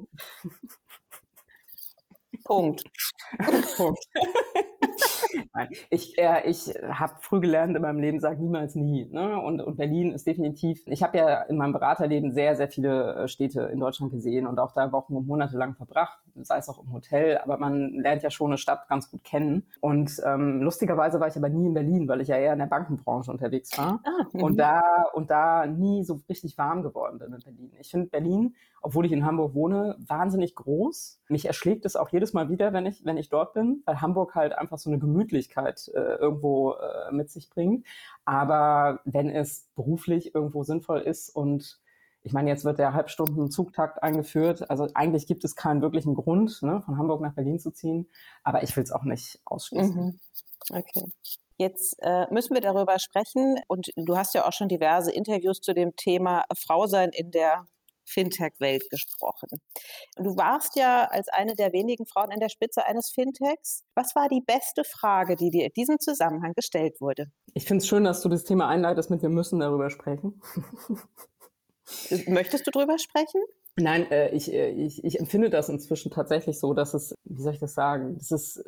Punkt. 2.44 2.84
Punkt. 3.78 4.06
Ich, 5.90 6.18
äh, 6.18 6.50
ich 6.50 6.74
habe 6.84 7.14
früh 7.22 7.40
gelernt 7.40 7.76
in 7.76 7.82
meinem 7.82 8.00
Leben, 8.00 8.20
sag 8.20 8.40
niemals 8.40 8.76
nie. 8.76 9.06
Ne? 9.06 9.40
Und, 9.40 9.62
und 9.62 9.78
Berlin 9.78 10.12
ist 10.12 10.28
definitiv, 10.28 10.82
ich 10.86 11.04
habe 11.04 11.18
ja 11.18 11.42
in 11.44 11.58
meinem 11.58 11.74
Beraterleben 11.74 12.34
sehr, 12.34 12.56
sehr 12.56 12.68
viele 12.68 13.16
äh, 13.16 13.28
Städte 13.28 13.62
in 13.64 13.80
Deutschland 13.80 14.12
gesehen 14.12 14.48
und 14.48 14.60
auch 14.60 14.74
da 14.74 14.92
Wochen 14.92 15.16
und 15.16 15.28
Monate 15.28 15.58
lang 15.58 15.76
verbracht, 15.76 16.20
sei 16.44 16.58
es 16.58 16.70
auch 16.70 16.82
im 16.84 16.92
Hotel, 16.92 17.38
aber 17.38 17.58
man 17.58 17.94
lernt 17.94 18.24
ja 18.24 18.30
schon 18.30 18.52
eine 18.52 18.58
Stadt 18.58 18.88
ganz 18.88 19.10
gut 19.10 19.24
kennen. 19.24 19.68
Und 19.82 20.22
ähm, 20.26 20.62
lustigerweise 20.62 21.20
war 21.20 21.28
ich 21.28 21.38
aber 21.38 21.50
nie 21.50 21.68
in 21.68 21.74
Berlin, 21.74 22.08
weil 22.08 22.22
ich 22.22 22.28
ja 22.28 22.38
eher 22.38 22.54
in 22.54 22.60
der 22.60 22.66
Bankenbranche 22.66 23.32
unterwegs 23.32 23.78
war 23.78 24.02
ah, 24.04 24.28
und 24.34 24.58
da 24.58 24.82
und 25.14 25.32
da 25.32 25.66
nie 25.66 26.04
so 26.04 26.20
richtig 26.30 26.58
warm 26.58 26.84
geworden 26.84 27.20
bin 27.20 27.34
in 27.34 27.40
Berlin. 27.40 27.72
Ich 27.80 27.92
finde 27.92 28.08
Berlin 28.08 28.56
obwohl 28.86 29.08
ich 29.08 29.12
in 29.12 29.26
Hamburg 29.26 29.56
wohne, 29.56 29.96
wahnsinnig 29.98 30.54
groß. 30.54 31.20
Mich 31.28 31.46
erschlägt 31.46 31.86
es 31.86 31.96
auch 31.96 32.10
jedes 32.10 32.34
Mal 32.34 32.50
wieder, 32.50 32.72
wenn 32.72 32.86
ich, 32.86 33.04
wenn 33.04 33.18
ich 33.18 33.30
dort 33.30 33.56
bin, 33.56 33.82
weil 33.86 34.00
Hamburg 34.00 34.36
halt 34.36 34.54
einfach 34.56 34.78
so 34.78 34.92
eine 34.92 35.00
Gemütlichkeit 35.00 35.90
äh, 35.96 36.18
irgendwo 36.18 36.74
äh, 36.74 37.12
mit 37.12 37.32
sich 37.32 37.50
bringt. 37.50 37.84
Aber 38.26 39.00
wenn 39.04 39.28
es 39.28 39.68
beruflich 39.76 40.36
irgendwo 40.36 40.62
sinnvoll 40.62 41.00
ist 41.00 41.36
und 41.36 41.80
ich 42.26 42.34
meine, 42.34 42.50
jetzt 42.50 42.66
wird 42.66 42.80
der 42.80 42.94
Halbstunden 42.94 43.52
Zugtakt 43.52 44.02
eingeführt. 44.02 44.70
Also 44.70 44.88
eigentlich 44.96 45.28
gibt 45.28 45.46
es 45.46 45.56
keinen 45.56 45.84
wirklichen 45.84 46.16
Grund, 46.16 46.62
ne, 46.64 46.82
von 46.82 46.98
Hamburg 46.98 47.22
nach 47.22 47.36
Berlin 47.36 47.60
zu 47.60 47.72
ziehen. 47.72 48.10
Aber 48.44 48.64
ich 48.64 48.76
will 48.76 48.84
es 48.84 48.92
auch 48.92 49.04
nicht 49.04 49.40
ausschließen. 49.46 50.06
Mhm. 50.06 50.20
Okay. 50.72 51.06
Jetzt 51.58 51.98
äh, 52.02 52.26
müssen 52.32 52.56
wir 52.56 52.62
darüber 52.62 52.98
sprechen. 52.98 53.60
Und 53.68 53.92
du 53.96 54.18
hast 54.18 54.34
ja 54.34 54.48
auch 54.48 54.54
schon 54.54 54.70
diverse 54.70 55.12
Interviews 55.12 55.62
zu 55.62 55.76
dem 55.76 55.96
Thema 55.96 56.44
Frau 56.58 56.88
sein 56.88 57.12
in 57.14 57.30
der 57.30 57.68
Fintech-Welt 58.06 58.90
gesprochen. 58.90 59.50
Du 60.16 60.36
warst 60.36 60.76
ja 60.76 61.06
als 61.06 61.28
eine 61.30 61.56
der 61.56 61.74
wenigen 61.74 62.06
Frauen 62.06 62.32
an 62.32 62.40
der 62.40 62.50
Spitze 62.50 62.86
eines 62.86 63.10
Fintechs. 63.12 63.84
Was 63.94 64.16
war 64.16 64.30
die 64.30 64.42
beste 64.42 64.84
Frage, 64.84 65.36
die 65.36 65.52
dir 65.52 65.66
in 65.66 65.74
diesem 65.74 66.00
Zusammenhang 66.00 66.54
gestellt 66.54 67.02
wurde? 67.02 67.32
Ich 67.54 67.66
finde 67.66 67.84
es 67.84 67.88
schön, 67.88 68.04
dass 68.04 68.22
du 68.22 68.30
das 68.30 68.44
Thema 68.44 68.68
einleitest 68.68 69.10
mit 69.10 69.22
wir 69.22 69.30
müssen 69.30 69.60
darüber 69.60 69.90
sprechen. 69.90 70.42
Möchtest 72.28 72.68
du 72.68 72.72
darüber 72.72 72.98
sprechen? 72.98 73.42
Nein, 73.78 74.10
äh, 74.10 74.30
ich, 74.30 74.52
äh, 74.54 74.70
ich, 74.70 75.04
ich 75.04 75.20
empfinde 75.20 75.50
das 75.50 75.68
inzwischen 75.68 76.10
tatsächlich 76.10 76.60
so, 76.60 76.74
dass 76.74 76.94
es, 76.94 77.18
wie 77.26 77.42
soll 77.42 77.54
ich 77.54 77.60
das 77.60 77.74
sagen, 77.74 78.16
das 78.18 78.32
ist, 78.32 78.64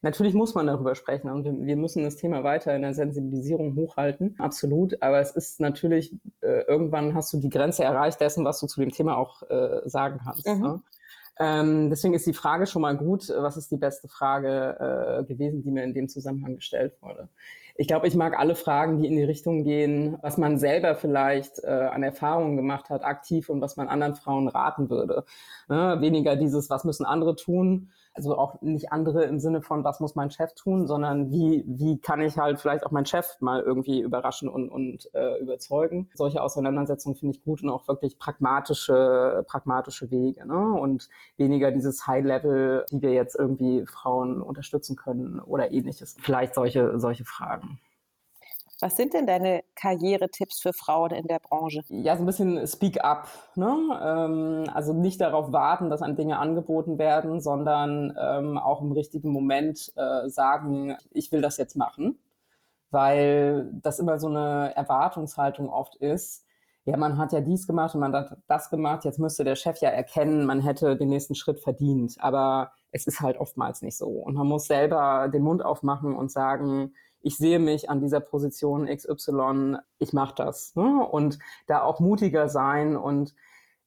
natürlich 0.00 0.32
muss 0.32 0.54
man 0.54 0.66
darüber 0.66 0.94
sprechen 0.94 1.30
und 1.30 1.44
wir, 1.44 1.52
wir 1.66 1.76
müssen 1.76 2.02
das 2.02 2.16
Thema 2.16 2.44
weiter 2.44 2.74
in 2.74 2.80
der 2.80 2.94
Sensibilisierung 2.94 3.76
hochhalten, 3.76 4.36
absolut, 4.38 5.02
aber 5.02 5.20
es 5.20 5.32
ist 5.32 5.60
natürlich, 5.60 6.14
äh, 6.40 6.62
irgendwann 6.62 7.14
hast 7.14 7.32
du 7.34 7.38
die 7.38 7.50
Grenze 7.50 7.84
erreicht 7.84 8.20
dessen, 8.22 8.44
was 8.46 8.58
du 8.60 8.66
zu 8.66 8.80
dem 8.80 8.90
Thema 8.90 9.18
auch 9.18 9.42
äh, 9.50 9.82
sagen 9.84 10.18
kannst. 10.24 10.46
Mhm. 10.46 10.62
Ne? 10.62 10.82
Ähm, 11.40 11.90
deswegen 11.90 12.14
ist 12.14 12.26
die 12.26 12.32
Frage 12.32 12.66
schon 12.66 12.82
mal 12.82 12.96
gut, 12.96 13.28
was 13.28 13.56
ist 13.56 13.70
die 13.70 13.76
beste 13.76 14.08
Frage 14.08 15.20
äh, 15.20 15.24
gewesen, 15.24 15.62
die 15.62 15.70
mir 15.70 15.84
in 15.84 15.94
dem 15.94 16.08
Zusammenhang 16.08 16.56
gestellt 16.56 16.94
wurde. 17.00 17.28
Ich 17.80 17.86
glaube, 17.86 18.08
ich 18.08 18.16
mag 18.16 18.36
alle 18.36 18.56
Fragen, 18.56 18.98
die 18.98 19.06
in 19.06 19.14
die 19.14 19.22
Richtung 19.22 19.62
gehen, 19.62 20.18
was 20.20 20.36
man 20.36 20.58
selber 20.58 20.96
vielleicht 20.96 21.62
äh, 21.62 21.68
an 21.68 22.02
Erfahrungen 22.02 22.56
gemacht 22.56 22.90
hat, 22.90 23.04
aktiv 23.04 23.48
und 23.48 23.60
was 23.60 23.76
man 23.76 23.86
anderen 23.86 24.16
Frauen 24.16 24.48
raten 24.48 24.90
würde. 24.90 25.24
Ne? 25.68 25.96
Weniger 26.00 26.34
dieses, 26.34 26.70
was 26.70 26.82
müssen 26.82 27.06
andere 27.06 27.36
tun, 27.36 27.92
also 28.18 28.36
auch 28.36 28.60
nicht 28.60 28.92
andere 28.92 29.24
im 29.24 29.38
Sinne 29.38 29.62
von, 29.62 29.84
was 29.84 30.00
muss 30.00 30.16
mein 30.16 30.30
Chef 30.30 30.52
tun, 30.54 30.88
sondern 30.88 31.30
wie, 31.30 31.64
wie 31.66 32.00
kann 32.00 32.20
ich 32.20 32.36
halt 32.36 32.58
vielleicht 32.58 32.84
auch 32.84 32.90
meinen 32.90 33.06
Chef 33.06 33.36
mal 33.40 33.62
irgendwie 33.62 34.00
überraschen 34.00 34.48
und, 34.48 34.68
und 34.68 35.08
äh, 35.14 35.38
überzeugen. 35.38 36.10
Solche 36.14 36.42
Auseinandersetzungen 36.42 37.14
finde 37.14 37.36
ich 37.36 37.44
gut 37.44 37.62
und 37.62 37.70
auch 37.70 37.86
wirklich 37.86 38.18
pragmatische, 38.18 39.44
pragmatische 39.46 40.10
Wege. 40.10 40.46
Ne? 40.46 40.58
Und 40.58 41.08
weniger 41.36 41.70
dieses 41.70 42.06
High-Level, 42.08 42.86
wie 42.90 43.02
wir 43.02 43.12
jetzt 43.12 43.36
irgendwie 43.36 43.86
Frauen 43.86 44.42
unterstützen 44.42 44.96
können 44.96 45.38
oder 45.38 45.70
ähnliches. 45.70 46.16
Vielleicht 46.20 46.54
solche, 46.54 46.98
solche 46.98 47.24
Fragen. 47.24 47.78
Was 48.80 48.96
sind 48.96 49.12
denn 49.12 49.26
deine 49.26 49.64
Karrieretipps 49.74 50.60
für 50.60 50.72
Frauen 50.72 51.10
in 51.10 51.26
der 51.26 51.40
Branche? 51.40 51.82
Ja, 51.88 52.16
so 52.16 52.22
ein 52.22 52.26
bisschen 52.26 52.64
Speak 52.66 53.02
up. 53.02 53.26
Ne? 53.56 53.76
Ähm, 54.00 54.70
also 54.72 54.92
nicht 54.92 55.20
darauf 55.20 55.50
warten, 55.50 55.90
dass 55.90 56.00
einem 56.00 56.14
Dinge 56.14 56.38
angeboten 56.38 56.96
werden, 56.96 57.40
sondern 57.40 58.16
ähm, 58.16 58.56
auch 58.56 58.80
im 58.80 58.92
richtigen 58.92 59.30
Moment 59.30 59.92
äh, 59.96 60.28
sagen, 60.28 60.96
ich 61.10 61.32
will 61.32 61.40
das 61.40 61.56
jetzt 61.56 61.76
machen. 61.76 62.20
Weil 62.90 63.68
das 63.82 63.98
immer 63.98 64.20
so 64.20 64.28
eine 64.28 64.74
Erwartungshaltung 64.76 65.68
oft 65.68 65.96
ist. 65.96 66.44
Ja, 66.84 66.96
man 66.96 67.18
hat 67.18 67.32
ja 67.32 67.40
dies 67.40 67.66
gemacht 67.66 67.94
und 67.94 68.00
man 68.00 68.14
hat 68.14 68.38
das 68.46 68.70
gemacht. 68.70 69.04
Jetzt 69.04 69.18
müsste 69.18 69.42
der 69.44 69.56
Chef 69.56 69.78
ja 69.80 69.90
erkennen, 69.90 70.46
man 70.46 70.60
hätte 70.60 70.96
den 70.96 71.08
nächsten 71.08 71.34
Schritt 71.34 71.60
verdient. 71.60 72.14
Aber 72.20 72.70
es 72.92 73.08
ist 73.08 73.20
halt 73.20 73.38
oftmals 73.38 73.82
nicht 73.82 73.98
so. 73.98 74.08
Und 74.08 74.36
man 74.36 74.46
muss 74.46 74.66
selber 74.66 75.28
den 75.28 75.42
Mund 75.42 75.64
aufmachen 75.64 76.14
und 76.16 76.30
sagen, 76.30 76.94
ich 77.20 77.36
sehe 77.36 77.58
mich 77.58 77.90
an 77.90 78.00
dieser 78.00 78.20
Position 78.20 78.86
XY, 78.86 79.76
ich 79.98 80.12
mache 80.12 80.34
das. 80.36 80.74
Ne? 80.76 81.06
Und 81.06 81.38
da 81.66 81.82
auch 81.82 82.00
mutiger 82.00 82.48
sein 82.48 82.96
und 82.96 83.34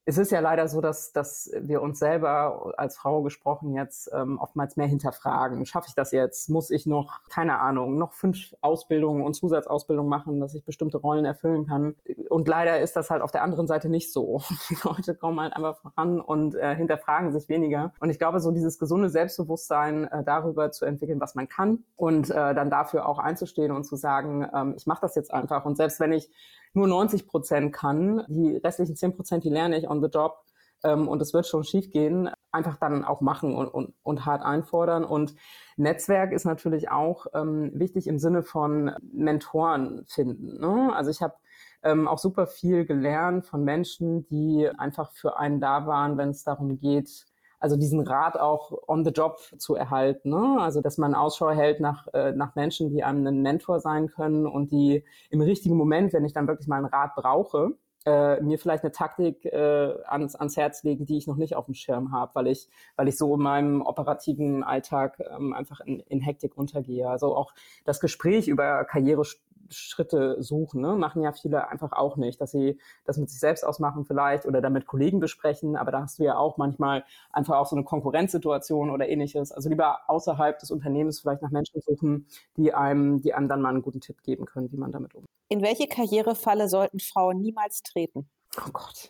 es 0.05 0.17
ist 0.17 0.31
ja 0.31 0.39
leider 0.39 0.67
so, 0.67 0.81
dass, 0.81 1.13
dass 1.13 1.51
wir 1.59 1.81
uns 1.81 1.99
selber 1.99 2.73
als 2.77 2.97
Frau 2.97 3.21
gesprochen 3.21 3.75
jetzt 3.75 4.09
ähm, 4.13 4.39
oftmals 4.39 4.75
mehr 4.75 4.87
hinterfragen. 4.87 5.63
Schaffe 5.65 5.87
ich 5.89 5.95
das 5.95 6.11
jetzt? 6.11 6.49
Muss 6.49 6.71
ich 6.71 6.87
noch, 6.87 7.19
keine 7.29 7.59
Ahnung, 7.59 7.99
noch 7.99 8.13
fünf 8.13 8.55
Ausbildungen 8.61 9.23
und 9.23 9.35
Zusatzausbildungen 9.35 10.09
machen, 10.09 10.39
dass 10.39 10.55
ich 10.55 10.65
bestimmte 10.65 10.97
Rollen 10.97 11.23
erfüllen 11.23 11.67
kann? 11.67 11.95
Und 12.29 12.47
leider 12.47 12.79
ist 12.79 12.95
das 12.95 13.11
halt 13.11 13.21
auf 13.21 13.31
der 13.31 13.43
anderen 13.43 13.67
Seite 13.67 13.89
nicht 13.89 14.11
so. 14.11 14.41
Die 14.69 14.77
Leute 14.83 15.13
kommen 15.13 15.39
halt 15.39 15.55
einfach 15.55 15.77
voran 15.77 16.19
und 16.19 16.55
äh, 16.55 16.75
hinterfragen 16.75 17.31
sich 17.31 17.47
weniger. 17.47 17.93
Und 17.99 18.09
ich 18.09 18.17
glaube, 18.17 18.39
so 18.39 18.49
dieses 18.49 18.79
gesunde 18.79 19.09
Selbstbewusstsein 19.09 20.05
äh, 20.05 20.23
darüber 20.23 20.71
zu 20.71 20.85
entwickeln, 20.85 21.21
was 21.21 21.35
man 21.35 21.47
kann 21.47 21.83
und 21.95 22.31
äh, 22.31 22.55
dann 22.55 22.71
dafür 22.71 23.07
auch 23.07 23.19
einzustehen 23.19 23.71
und 23.71 23.83
zu 23.83 23.95
sagen, 23.95 24.47
ähm, 24.51 24.73
ich 24.75 24.87
mache 24.87 25.01
das 25.01 25.13
jetzt 25.13 25.31
einfach. 25.31 25.63
Und 25.65 25.77
selbst 25.77 25.99
wenn 25.99 26.11
ich 26.11 26.31
nur 26.73 26.87
90 26.87 27.27
Prozent 27.27 27.73
kann. 27.73 28.25
Die 28.27 28.57
restlichen 28.57 28.95
10 28.95 29.15
Prozent, 29.15 29.43
die 29.43 29.49
lerne 29.49 29.77
ich 29.77 29.89
on 29.89 30.01
the 30.01 30.09
job. 30.09 30.35
Ähm, 30.83 31.07
und 31.07 31.21
es 31.21 31.33
wird 31.33 31.47
schon 31.47 31.63
schief 31.63 31.91
gehen. 31.91 32.29
Einfach 32.51 32.77
dann 32.77 33.03
auch 33.05 33.21
machen 33.21 33.55
und, 33.55 33.67
und, 33.67 33.93
und 34.03 34.25
hart 34.25 34.43
einfordern. 34.43 35.03
Und 35.03 35.35
Netzwerk 35.77 36.31
ist 36.31 36.45
natürlich 36.45 36.89
auch 36.89 37.27
ähm, 37.33 37.71
wichtig 37.73 38.07
im 38.07 38.19
Sinne 38.19 38.43
von 38.43 38.91
Mentoren 39.11 40.05
finden. 40.07 40.59
Ne? 40.59 40.91
Also 40.93 41.11
ich 41.11 41.21
habe 41.21 41.35
ähm, 41.83 42.07
auch 42.07 42.19
super 42.19 42.47
viel 42.47 42.85
gelernt 42.85 43.45
von 43.45 43.63
Menschen, 43.63 44.25
die 44.27 44.69
einfach 44.77 45.11
für 45.11 45.37
einen 45.37 45.59
da 45.59 45.87
waren, 45.87 46.17
wenn 46.17 46.29
es 46.29 46.43
darum 46.43 46.79
geht, 46.79 47.25
also 47.61 47.77
diesen 47.77 48.01
Rat 48.01 48.37
auch 48.37 48.73
on 48.87 49.05
the 49.05 49.11
job 49.11 49.39
zu 49.57 49.75
erhalten. 49.75 50.31
Ne? 50.31 50.57
Also 50.59 50.81
dass 50.81 50.97
man 50.97 51.15
Ausschau 51.15 51.51
hält 51.51 51.79
nach, 51.79 52.07
äh, 52.13 52.33
nach 52.33 52.55
Menschen, 52.55 52.89
die 52.89 53.03
einem 53.03 53.25
ein 53.25 53.41
Mentor 53.41 53.79
sein 53.79 54.07
können 54.07 54.45
und 54.45 54.71
die 54.71 55.05
im 55.29 55.41
richtigen 55.41 55.77
Moment, 55.77 56.11
wenn 56.11 56.25
ich 56.25 56.33
dann 56.33 56.47
wirklich 56.47 56.67
mal 56.67 56.77
einen 56.77 56.87
Rat 56.87 57.15
brauche, 57.15 57.77
äh, 58.05 58.41
mir 58.41 58.57
vielleicht 58.57 58.83
eine 58.83 58.91
Taktik 58.91 59.45
äh, 59.45 59.93
ans, 60.07 60.35
ans 60.35 60.57
Herz 60.57 60.83
legen, 60.83 61.05
die 61.05 61.17
ich 61.17 61.27
noch 61.27 61.35
nicht 61.35 61.55
auf 61.55 61.65
dem 61.65 61.75
Schirm 61.75 62.11
habe, 62.11 62.33
weil 62.33 62.47
ich, 62.47 62.67
weil 62.95 63.07
ich 63.07 63.15
so 63.15 63.35
in 63.35 63.41
meinem 63.41 63.81
operativen 63.83 64.63
Alltag 64.63 65.19
ähm, 65.19 65.53
einfach 65.53 65.81
in, 65.81 65.99
in 65.99 66.19
Hektik 66.19 66.57
untergehe. 66.57 67.07
Also 67.07 67.35
auch 67.35 67.53
das 67.85 67.99
Gespräch 67.99 68.47
über 68.47 68.85
Karriere 68.85 69.23
Schritte 69.71 70.41
suchen. 70.41 70.81
Ne? 70.81 70.95
Machen 70.95 71.21
ja 71.23 71.31
viele 71.31 71.67
einfach 71.69 71.91
auch 71.91 72.17
nicht, 72.17 72.39
dass 72.41 72.51
sie 72.51 72.79
das 73.05 73.17
mit 73.17 73.29
sich 73.29 73.39
selbst 73.39 73.63
ausmachen 73.63 74.05
vielleicht 74.05 74.45
oder 74.45 74.61
damit 74.61 74.85
Kollegen 74.85 75.19
besprechen. 75.19 75.75
Aber 75.75 75.91
da 75.91 76.01
hast 76.01 76.19
du 76.19 76.23
ja 76.23 76.37
auch 76.37 76.57
manchmal 76.57 77.03
einfach 77.31 77.57
auch 77.57 77.65
so 77.65 77.75
eine 77.75 77.85
Konkurrenzsituation 77.85 78.89
oder 78.89 79.07
ähnliches. 79.07 79.51
Also 79.51 79.69
lieber 79.69 79.99
außerhalb 80.07 80.59
des 80.59 80.71
Unternehmens 80.71 81.19
vielleicht 81.19 81.41
nach 81.41 81.51
Menschen 81.51 81.81
suchen, 81.81 82.27
die 82.57 82.73
einem, 82.73 83.21
die 83.21 83.33
einem 83.33 83.47
dann 83.47 83.61
mal 83.61 83.69
einen 83.69 83.81
guten 83.81 84.01
Tipp 84.01 84.21
geben 84.23 84.45
können, 84.45 84.71
wie 84.71 84.77
man 84.77 84.91
damit 84.91 85.15
umgeht. 85.15 85.29
In 85.49 85.61
welche 85.61 85.87
Karrierefalle 85.87 86.69
sollten 86.69 86.99
Frauen 86.99 87.41
niemals 87.41 87.83
treten? 87.83 88.29
Oh 88.57 88.71
Gott. 88.71 89.09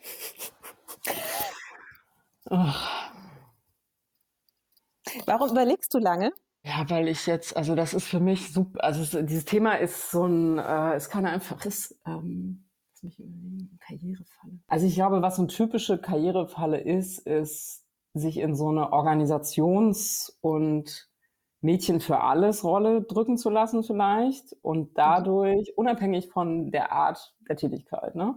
oh. 2.50 2.74
Warum 5.26 5.50
überlegst 5.50 5.94
du 5.94 5.98
lange? 5.98 6.32
Ja, 6.64 6.88
weil 6.90 7.08
ich 7.08 7.26
jetzt, 7.26 7.58
also 7.58 7.74
das 7.76 7.94
ist 7.94 8.08
für 8.08 8.20
mich 8.20 8.54
super, 8.54 8.84
also 8.84 9.02
es, 9.02 9.12
dieses 9.26 9.46
Thema 9.46 9.76
ist 9.76 10.12
so 10.12 10.26
ein, 10.26 10.60
äh, 10.60 10.94
es 10.94 11.10
kann 11.10 11.26
einfach, 11.26 11.66
ist, 11.66 12.00
ähm, 12.06 12.66
lass 12.94 13.04
mich 13.04 13.20
überlegen, 13.20 13.80
Karrierefalle. 13.88 14.60
Also 14.68 14.86
ich 14.86 14.94
glaube, 14.94 15.22
was 15.24 15.38
so 15.38 15.42
eine 15.42 15.48
typische 15.48 15.98
Karrierefalle 15.98 16.80
ist, 16.80 17.20
ist, 17.26 17.84
sich 18.14 18.38
in 18.38 18.56
so 18.56 18.68
eine 18.70 18.92
Organisations- 18.92 20.38
und 20.42 21.10
Mädchen 21.62 22.00
für 22.00 22.20
alles 22.22 22.64
Rolle 22.64 23.02
drücken 23.04 23.38
zu 23.38 23.50
lassen 23.50 23.84
vielleicht 23.84 24.56
und 24.62 24.98
dadurch, 24.98 25.74
unabhängig 25.78 26.30
von 26.30 26.72
der 26.72 26.92
Art 26.92 27.34
der 27.50 27.56
Tätigkeit, 27.56 28.16
ne? 28.16 28.36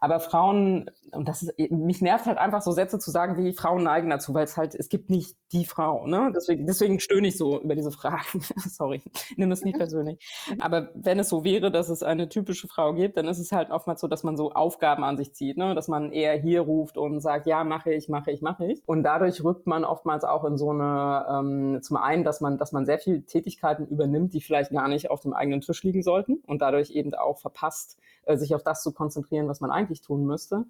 Aber 0.00 0.18
Frauen, 0.18 0.90
und 1.12 1.28
das 1.28 1.42
ist, 1.42 1.58
mich 1.70 2.00
nervt 2.00 2.24
halt 2.24 2.38
einfach 2.38 2.62
so 2.62 2.72
Sätze 2.72 2.98
zu 2.98 3.10
sagen, 3.10 3.36
wie 3.36 3.52
Frauen 3.52 3.82
neigen 3.82 4.08
dazu, 4.08 4.32
weil 4.32 4.44
es 4.44 4.56
halt, 4.56 4.74
es 4.74 4.88
gibt 4.88 5.10
nicht 5.10 5.36
die 5.52 5.66
Frau, 5.66 6.06
ne? 6.06 6.32
Deswegen, 6.34 6.66
deswegen 6.66 7.00
stöhne 7.00 7.28
ich 7.28 7.36
so 7.36 7.60
über 7.60 7.74
diese 7.74 7.90
Fragen. 7.90 8.40
Sorry, 8.56 9.02
nimm 9.36 9.52
es 9.52 9.62
nicht 9.62 9.76
persönlich. 9.78 10.18
Aber 10.58 10.88
wenn 10.94 11.18
es 11.18 11.28
so 11.28 11.44
wäre, 11.44 11.70
dass 11.70 11.90
es 11.90 12.02
eine 12.02 12.30
typische 12.30 12.66
Frau 12.66 12.94
gibt, 12.94 13.18
dann 13.18 13.28
ist 13.28 13.38
es 13.38 13.52
halt 13.52 13.70
oftmals 13.70 14.00
so, 14.00 14.08
dass 14.08 14.22
man 14.22 14.38
so 14.38 14.52
Aufgaben 14.52 15.04
an 15.04 15.18
sich 15.18 15.34
zieht, 15.34 15.58
ne? 15.58 15.74
Dass 15.74 15.88
man 15.88 16.12
eher 16.12 16.34
hier 16.40 16.62
ruft 16.62 16.96
und 16.96 17.20
sagt, 17.20 17.46
ja, 17.46 17.62
mache 17.62 17.92
ich, 17.92 18.08
mache 18.08 18.30
ich, 18.30 18.40
mache 18.40 18.72
ich. 18.72 18.82
Und 18.86 19.02
dadurch 19.02 19.44
rückt 19.44 19.66
man 19.66 19.84
oftmals 19.84 20.24
auch 20.24 20.44
in 20.44 20.56
so 20.56 20.70
eine, 20.70 21.26
ähm, 21.30 21.82
zum 21.82 21.98
einen, 21.98 22.24
dass 22.24 22.40
man, 22.40 22.56
dass 22.56 22.72
man 22.72 22.86
sehr 22.86 22.98
viel 22.98 23.22
Tätigkeiten 23.22 23.86
übernimmt, 23.86 24.32
die 24.32 24.40
vielleicht 24.40 24.70
gar 24.70 24.88
nicht 24.88 25.10
auf 25.10 25.20
dem 25.20 25.34
eigenen 25.34 25.60
Tisch 25.60 25.82
liegen 25.82 26.02
sollten 26.02 26.42
und 26.46 26.62
dadurch 26.62 26.90
eben 26.92 27.12
auch 27.14 27.38
verpasst, 27.38 27.98
äh, 28.24 28.36
sich 28.36 28.54
auf 28.54 28.62
das 28.62 28.82
zu 28.82 28.92
konzentrieren, 28.92 29.48
was 29.48 29.60
man 29.60 29.70
eigentlich 29.70 30.02
tun 30.02 30.24
müsste. 30.24 30.66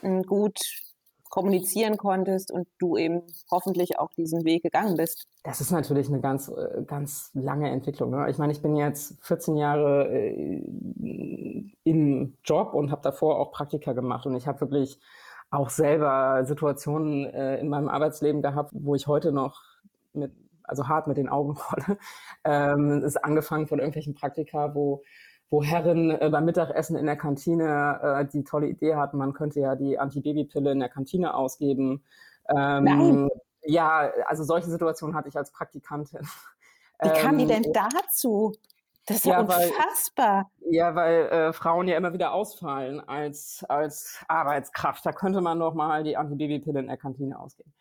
hm, 0.00 0.22
gut 0.22 0.58
kommunizieren 1.32 1.96
konntest 1.96 2.52
und 2.52 2.68
du 2.78 2.98
eben 2.98 3.22
hoffentlich 3.50 3.98
auch 3.98 4.10
diesen 4.12 4.44
Weg 4.44 4.62
gegangen 4.64 4.98
bist. 4.98 5.26
Das 5.44 5.62
ist 5.62 5.70
natürlich 5.70 6.08
eine 6.08 6.20
ganz, 6.20 6.48
äh, 6.48 6.82
ganz 6.86 7.30
lange 7.32 7.70
Entwicklung. 7.70 8.10
Ne? 8.10 8.28
Ich 8.28 8.36
meine, 8.36 8.52
ich 8.52 8.60
bin 8.60 8.76
jetzt 8.76 9.16
14 9.24 9.56
Jahre 9.56 10.12
äh, 10.12 10.62
im 11.84 12.36
Job 12.44 12.74
und 12.74 12.90
habe 12.90 13.00
davor 13.00 13.40
auch 13.40 13.50
Praktika 13.50 13.94
gemacht 13.94 14.26
und 14.26 14.36
ich 14.36 14.46
habe 14.46 14.60
wirklich 14.60 15.00
auch 15.50 15.70
selber 15.70 16.44
Situationen 16.44 17.24
äh, 17.24 17.58
in 17.60 17.68
meinem 17.68 17.88
Arbeitsleben 17.88 18.42
gehabt, 18.42 18.70
wo 18.74 18.94
ich 18.94 19.06
heute 19.06 19.32
noch 19.32 19.62
mit, 20.12 20.32
also 20.64 20.86
hart 20.86 21.06
mit 21.06 21.16
den 21.16 21.30
Augen 21.30 21.56
rolle. 21.72 21.98
Ähm, 22.44 23.02
ist 23.02 23.24
angefangen 23.24 23.66
von 23.68 23.78
irgendwelchen 23.78 24.14
Praktika, 24.14 24.74
wo 24.74 25.02
wo 25.52 25.62
Herren 25.62 26.10
äh, 26.10 26.30
beim 26.30 26.46
Mittagessen 26.46 26.96
in 26.96 27.04
der 27.04 27.16
Kantine 27.16 28.00
äh, 28.02 28.24
die 28.24 28.42
tolle 28.42 28.68
Idee 28.68 28.94
hatten, 28.94 29.18
man 29.18 29.34
könnte 29.34 29.60
ja 29.60 29.76
die 29.76 29.98
Antibabypille 29.98 30.72
in 30.72 30.80
der 30.80 30.88
Kantine 30.88 31.34
ausgeben. 31.34 32.02
Ähm, 32.48 32.84
Nein. 32.84 33.28
Ja, 33.62 34.10
also 34.26 34.44
solche 34.44 34.70
Situationen 34.70 35.14
hatte 35.14 35.28
ich 35.28 35.36
als 35.36 35.52
Praktikantin. 35.52 36.26
Wie 37.02 37.10
kam 37.10 37.36
die 37.36 37.46
denn 37.46 37.64
ähm, 37.64 37.72
dazu? 37.72 38.54
Das 39.04 39.18
ist 39.18 39.26
ja, 39.26 39.34
ja 39.34 39.40
unfassbar. 39.40 40.50
Weil, 40.60 40.74
ja, 40.74 40.94
weil 40.94 41.26
äh, 41.26 41.52
Frauen 41.52 41.86
ja 41.86 41.98
immer 41.98 42.14
wieder 42.14 42.32
ausfallen 42.32 43.06
als, 43.06 43.62
als 43.68 44.24
Arbeitskraft. 44.28 45.04
Da 45.04 45.12
könnte 45.12 45.42
man 45.42 45.60
doch 45.60 45.74
mal 45.74 46.02
die 46.02 46.16
Antibabypille 46.16 46.80
in 46.80 46.86
der 46.86 46.96
Kantine 46.96 47.38
ausgeben 47.38 47.74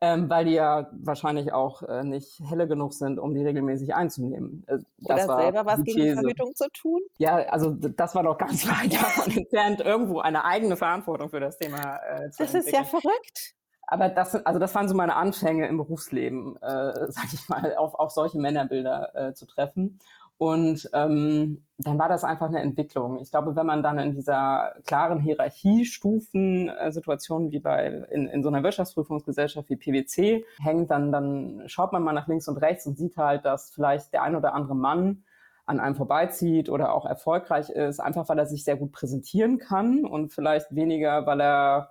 ähm, 0.00 0.30
weil 0.30 0.46
die 0.46 0.52
ja 0.52 0.88
wahrscheinlich 0.92 1.52
auch 1.52 1.82
äh, 1.82 2.02
nicht 2.04 2.40
helle 2.48 2.66
genug 2.66 2.94
sind, 2.94 3.18
um 3.18 3.34
die 3.34 3.44
regelmäßig 3.44 3.94
einzunehmen. 3.94 4.64
Äh, 4.66 4.78
das 4.98 5.26
Oder 5.26 5.36
selber 5.36 5.66
was 5.66 5.82
gegen 5.84 6.00
die 6.00 6.12
Verhütung 6.12 6.54
zu 6.54 6.68
tun? 6.70 7.00
Ja, 7.18 7.36
also 7.36 7.70
das 7.70 8.14
war 8.14 8.22
doch 8.22 8.38
ganz 8.38 8.66
weit 8.68 8.94
davon 8.94 9.30
entfernt, 9.32 9.80
irgendwo 9.80 10.20
eine 10.20 10.44
eigene 10.44 10.76
Verantwortung 10.76 11.28
für 11.30 11.40
das 11.40 11.58
Thema 11.58 11.96
äh, 11.96 12.30
zu 12.30 12.42
Das 12.42 12.54
entwickeln. 12.54 12.62
ist 12.64 12.72
ja 12.72 12.84
verrückt. 12.84 13.54
Aber 13.90 14.08
das, 14.08 14.36
also 14.46 14.60
das 14.60 14.72
waren 14.74 14.88
so 14.88 14.94
meine 14.94 15.16
Anfänge 15.16 15.66
im 15.66 15.76
Berufsleben, 15.76 16.56
äh, 16.62 16.62
sag 17.10 17.32
ich 17.32 17.48
mal, 17.48 17.74
auf, 17.76 17.94
auf 17.94 18.12
solche 18.12 18.38
Männerbilder 18.38 19.14
äh, 19.14 19.34
zu 19.34 19.46
treffen. 19.46 19.98
Und 20.40 20.90
ähm, 20.94 21.66
dann 21.76 21.98
war 21.98 22.08
das 22.08 22.24
einfach 22.24 22.48
eine 22.48 22.62
Entwicklung. 22.62 23.20
Ich 23.20 23.30
glaube, 23.30 23.54
wenn 23.56 23.66
man 23.66 23.82
dann 23.82 23.98
in 23.98 24.14
dieser 24.14 24.72
klaren 24.86 25.20
Hierarchiestufen-Situation 25.20 27.50
wie 27.50 27.60
bei 27.60 27.88
in, 28.10 28.26
in 28.26 28.42
so 28.42 28.48
einer 28.48 28.62
Wirtschaftsprüfungsgesellschaft 28.62 29.68
wie 29.68 29.76
PwC 29.76 30.46
hängt, 30.62 30.90
dann, 30.90 31.12
dann 31.12 31.64
schaut 31.66 31.92
man 31.92 32.02
mal 32.02 32.14
nach 32.14 32.26
links 32.26 32.48
und 32.48 32.56
rechts 32.56 32.86
und 32.86 32.96
sieht 32.96 33.18
halt, 33.18 33.44
dass 33.44 33.70
vielleicht 33.70 34.14
der 34.14 34.22
ein 34.22 34.34
oder 34.34 34.54
andere 34.54 34.74
Mann 34.74 35.24
an 35.66 35.78
einem 35.78 35.94
vorbeizieht 35.94 36.70
oder 36.70 36.94
auch 36.94 37.04
erfolgreich 37.04 37.68
ist, 37.68 38.00
einfach 38.00 38.26
weil 38.30 38.38
er 38.38 38.46
sich 38.46 38.64
sehr 38.64 38.78
gut 38.78 38.92
präsentieren 38.92 39.58
kann 39.58 40.06
und 40.06 40.32
vielleicht 40.32 40.74
weniger, 40.74 41.26
weil 41.26 41.42
er 41.42 41.90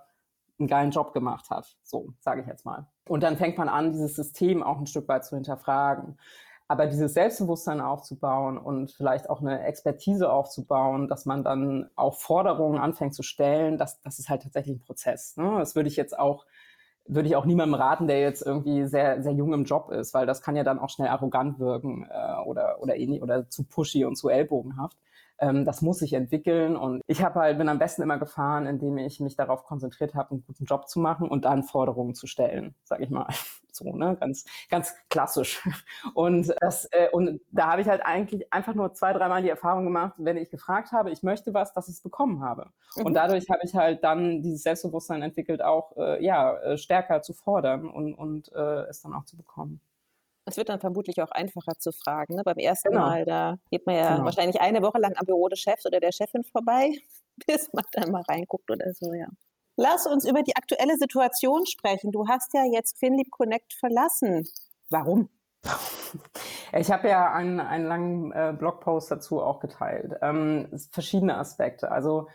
einen 0.58 0.66
geilen 0.66 0.90
Job 0.90 1.12
gemacht 1.12 1.50
hat. 1.50 1.76
So, 1.84 2.14
sage 2.18 2.40
ich 2.40 2.48
jetzt 2.48 2.66
mal. 2.66 2.88
Und 3.08 3.22
dann 3.22 3.36
fängt 3.36 3.58
man 3.58 3.68
an, 3.68 3.92
dieses 3.92 4.16
System 4.16 4.64
auch 4.64 4.80
ein 4.80 4.88
Stück 4.88 5.06
weit 5.06 5.24
zu 5.24 5.36
hinterfragen. 5.36 6.18
Aber 6.70 6.86
dieses 6.86 7.14
Selbstbewusstsein 7.14 7.80
aufzubauen 7.80 8.56
und 8.56 8.92
vielleicht 8.92 9.28
auch 9.28 9.40
eine 9.40 9.64
Expertise 9.64 10.32
aufzubauen, 10.32 11.08
dass 11.08 11.26
man 11.26 11.42
dann 11.42 11.90
auch 11.96 12.14
Forderungen 12.14 12.78
anfängt 12.78 13.12
zu 13.12 13.24
stellen, 13.24 13.76
das, 13.76 14.00
das 14.02 14.20
ist 14.20 14.28
halt 14.28 14.44
tatsächlich 14.44 14.76
ein 14.76 14.80
Prozess. 14.80 15.36
Ne? 15.36 15.56
Das 15.58 15.74
würde 15.74 15.88
ich 15.88 15.96
jetzt 15.96 16.16
auch, 16.16 16.46
würde 17.06 17.28
ich 17.28 17.34
auch 17.34 17.44
niemandem 17.44 17.74
raten, 17.74 18.06
der 18.06 18.20
jetzt 18.20 18.46
irgendwie 18.46 18.86
sehr, 18.86 19.20
sehr 19.20 19.32
jung 19.32 19.52
im 19.52 19.64
Job 19.64 19.90
ist, 19.90 20.14
weil 20.14 20.26
das 20.26 20.42
kann 20.42 20.54
ja 20.54 20.62
dann 20.62 20.78
auch 20.78 20.90
schnell 20.90 21.08
arrogant 21.08 21.58
wirken 21.58 22.08
äh, 22.08 22.40
oder, 22.46 22.80
oder 22.80 22.94
ähnlich 22.94 23.20
oder 23.20 23.50
zu 23.50 23.64
pushy 23.64 24.04
und 24.04 24.14
zu 24.14 24.28
ellbogenhaft. 24.28 24.96
Ähm, 25.40 25.64
das 25.64 25.80
muss 25.82 25.98
sich 25.98 26.12
entwickeln 26.12 26.76
und 26.76 27.02
ich 27.06 27.22
habe 27.22 27.40
halt 27.40 27.58
bin 27.58 27.68
am 27.68 27.78
besten 27.78 28.02
immer 28.02 28.18
gefahren, 28.18 28.66
indem 28.66 28.98
ich 28.98 29.20
mich 29.20 29.36
darauf 29.36 29.64
konzentriert 29.64 30.14
habe, 30.14 30.32
einen 30.32 30.44
guten 30.46 30.64
Job 30.64 30.88
zu 30.88 31.00
machen 31.00 31.28
und 31.28 31.46
dann 31.46 31.62
Forderungen 31.62 32.14
zu 32.14 32.26
stellen, 32.26 32.74
sage 32.84 33.04
ich 33.04 33.10
mal. 33.10 33.26
So, 33.72 33.94
ne, 33.96 34.16
ganz, 34.18 34.44
ganz 34.68 34.92
klassisch. 35.08 35.62
Und 36.14 36.52
das, 36.60 36.86
äh, 36.86 37.08
und 37.12 37.40
da 37.52 37.70
habe 37.70 37.80
ich 37.80 37.88
halt 37.88 38.04
eigentlich 38.04 38.52
einfach 38.52 38.74
nur 38.74 38.94
zwei, 38.94 39.12
dreimal 39.12 39.42
die 39.42 39.48
Erfahrung 39.48 39.84
gemacht, 39.84 40.14
wenn 40.18 40.36
ich 40.36 40.50
gefragt 40.50 40.90
habe, 40.90 41.12
ich 41.12 41.22
möchte 41.22 41.54
was, 41.54 41.72
dass 41.72 41.88
ich 41.88 41.94
es 41.94 42.02
bekommen 42.02 42.42
habe. 42.42 42.66
Mhm. 42.96 43.06
Und 43.06 43.14
dadurch 43.14 43.48
habe 43.48 43.60
ich 43.62 43.76
halt 43.76 44.02
dann 44.02 44.42
dieses 44.42 44.64
Selbstbewusstsein 44.64 45.22
entwickelt, 45.22 45.62
auch 45.62 45.96
äh, 45.96 46.22
ja 46.22 46.56
äh, 46.58 46.78
stärker 46.78 47.22
zu 47.22 47.32
fordern 47.32 47.88
und, 47.88 48.12
und 48.12 48.52
äh, 48.52 48.88
es 48.88 49.02
dann 49.02 49.14
auch 49.14 49.24
zu 49.24 49.36
bekommen. 49.36 49.80
Es 50.50 50.56
wird 50.56 50.68
dann 50.68 50.80
vermutlich 50.80 51.22
auch 51.22 51.30
einfacher 51.30 51.78
zu 51.78 51.92
fragen. 51.92 52.34
Ne? 52.34 52.42
Beim 52.44 52.58
ersten 52.58 52.90
genau. 52.90 53.06
Mal, 53.06 53.24
da 53.24 53.56
geht 53.70 53.86
man 53.86 53.96
ja 53.96 54.12
genau. 54.14 54.24
wahrscheinlich 54.24 54.60
eine 54.60 54.82
Woche 54.82 54.98
lang 54.98 55.14
am 55.16 55.26
Büro 55.26 55.48
des 55.48 55.60
Chefs 55.60 55.86
oder 55.86 56.00
der 56.00 56.12
Chefin 56.12 56.44
vorbei, 56.44 56.92
bis 57.46 57.72
man 57.72 57.84
dann 57.92 58.10
mal 58.10 58.22
reinguckt 58.28 58.70
oder 58.70 58.92
so, 58.92 59.12
ja. 59.12 59.26
Lass 59.76 60.06
uns 60.06 60.28
über 60.28 60.42
die 60.42 60.56
aktuelle 60.56 60.96
Situation 60.98 61.64
sprechen. 61.64 62.12
Du 62.12 62.28
hast 62.28 62.52
ja 62.52 62.64
jetzt 62.70 62.98
FinLeap 62.98 63.30
Connect 63.30 63.72
verlassen. 63.72 64.46
Warum? 64.90 65.30
Ich 66.72 66.90
habe 66.90 67.08
ja 67.08 67.32
einen, 67.32 67.60
einen 67.60 67.86
langen 67.86 68.32
äh, 68.32 68.54
Blogpost 68.56 69.10
dazu 69.10 69.40
auch 69.40 69.60
geteilt. 69.60 70.12
Ähm, 70.20 70.68
verschiedene 70.90 71.36
Aspekte. 71.36 71.90
Also 71.90 72.28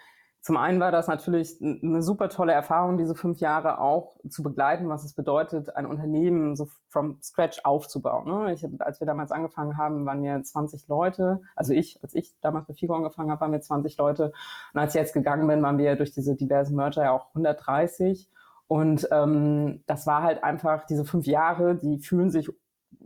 zum 0.45 0.57
einen 0.57 0.79
war 0.79 0.91
das 0.91 1.07
natürlich 1.07 1.59
eine 1.59 2.03
super 2.03 2.29
tolle 2.29 2.53
Erfahrung, 2.53 2.99
diese 2.99 3.15
fünf 3.15 3.39
Jahre 3.39 3.79
auch 3.79 4.15
zu 4.29 4.43
begleiten, 4.43 4.87
was 4.89 5.03
es 5.03 5.15
bedeutet, 5.15 5.75
ein 5.75 5.87
Unternehmen 5.87 6.55
so 6.55 6.67
from 6.87 7.17
scratch 7.19 7.61
aufzubauen. 7.63 8.27
Ne? 8.27 8.53
Ich, 8.53 8.63
als 8.77 8.99
wir 8.99 9.07
damals 9.07 9.31
angefangen 9.31 9.75
haben, 9.75 10.05
waren 10.05 10.21
wir 10.21 10.43
20 10.43 10.87
Leute. 10.87 11.41
Also 11.55 11.73
ich, 11.73 11.97
als 12.03 12.13
ich 12.13 12.39
damals 12.41 12.67
bei 12.67 12.75
FIGO 12.75 12.93
angefangen 12.93 13.31
habe, 13.31 13.41
waren 13.41 13.53
wir 13.53 13.61
20 13.61 13.97
Leute. 13.97 14.33
Und 14.71 14.79
als 14.79 14.93
ich 14.93 15.01
jetzt 15.01 15.15
gegangen 15.15 15.47
bin, 15.47 15.63
waren 15.63 15.79
wir 15.79 15.95
durch 15.95 16.11
diese 16.11 16.35
diversen 16.35 16.75
Merger 16.75 17.05
ja 17.05 17.11
auch 17.11 17.29
130. 17.29 18.29
Und 18.67 19.07
ähm, 19.11 19.83
das 19.87 20.05
war 20.05 20.21
halt 20.21 20.43
einfach, 20.43 20.85
diese 20.85 21.05
fünf 21.05 21.25
Jahre, 21.25 21.73
die 21.73 21.97
fühlen 21.97 22.29
sich 22.29 22.51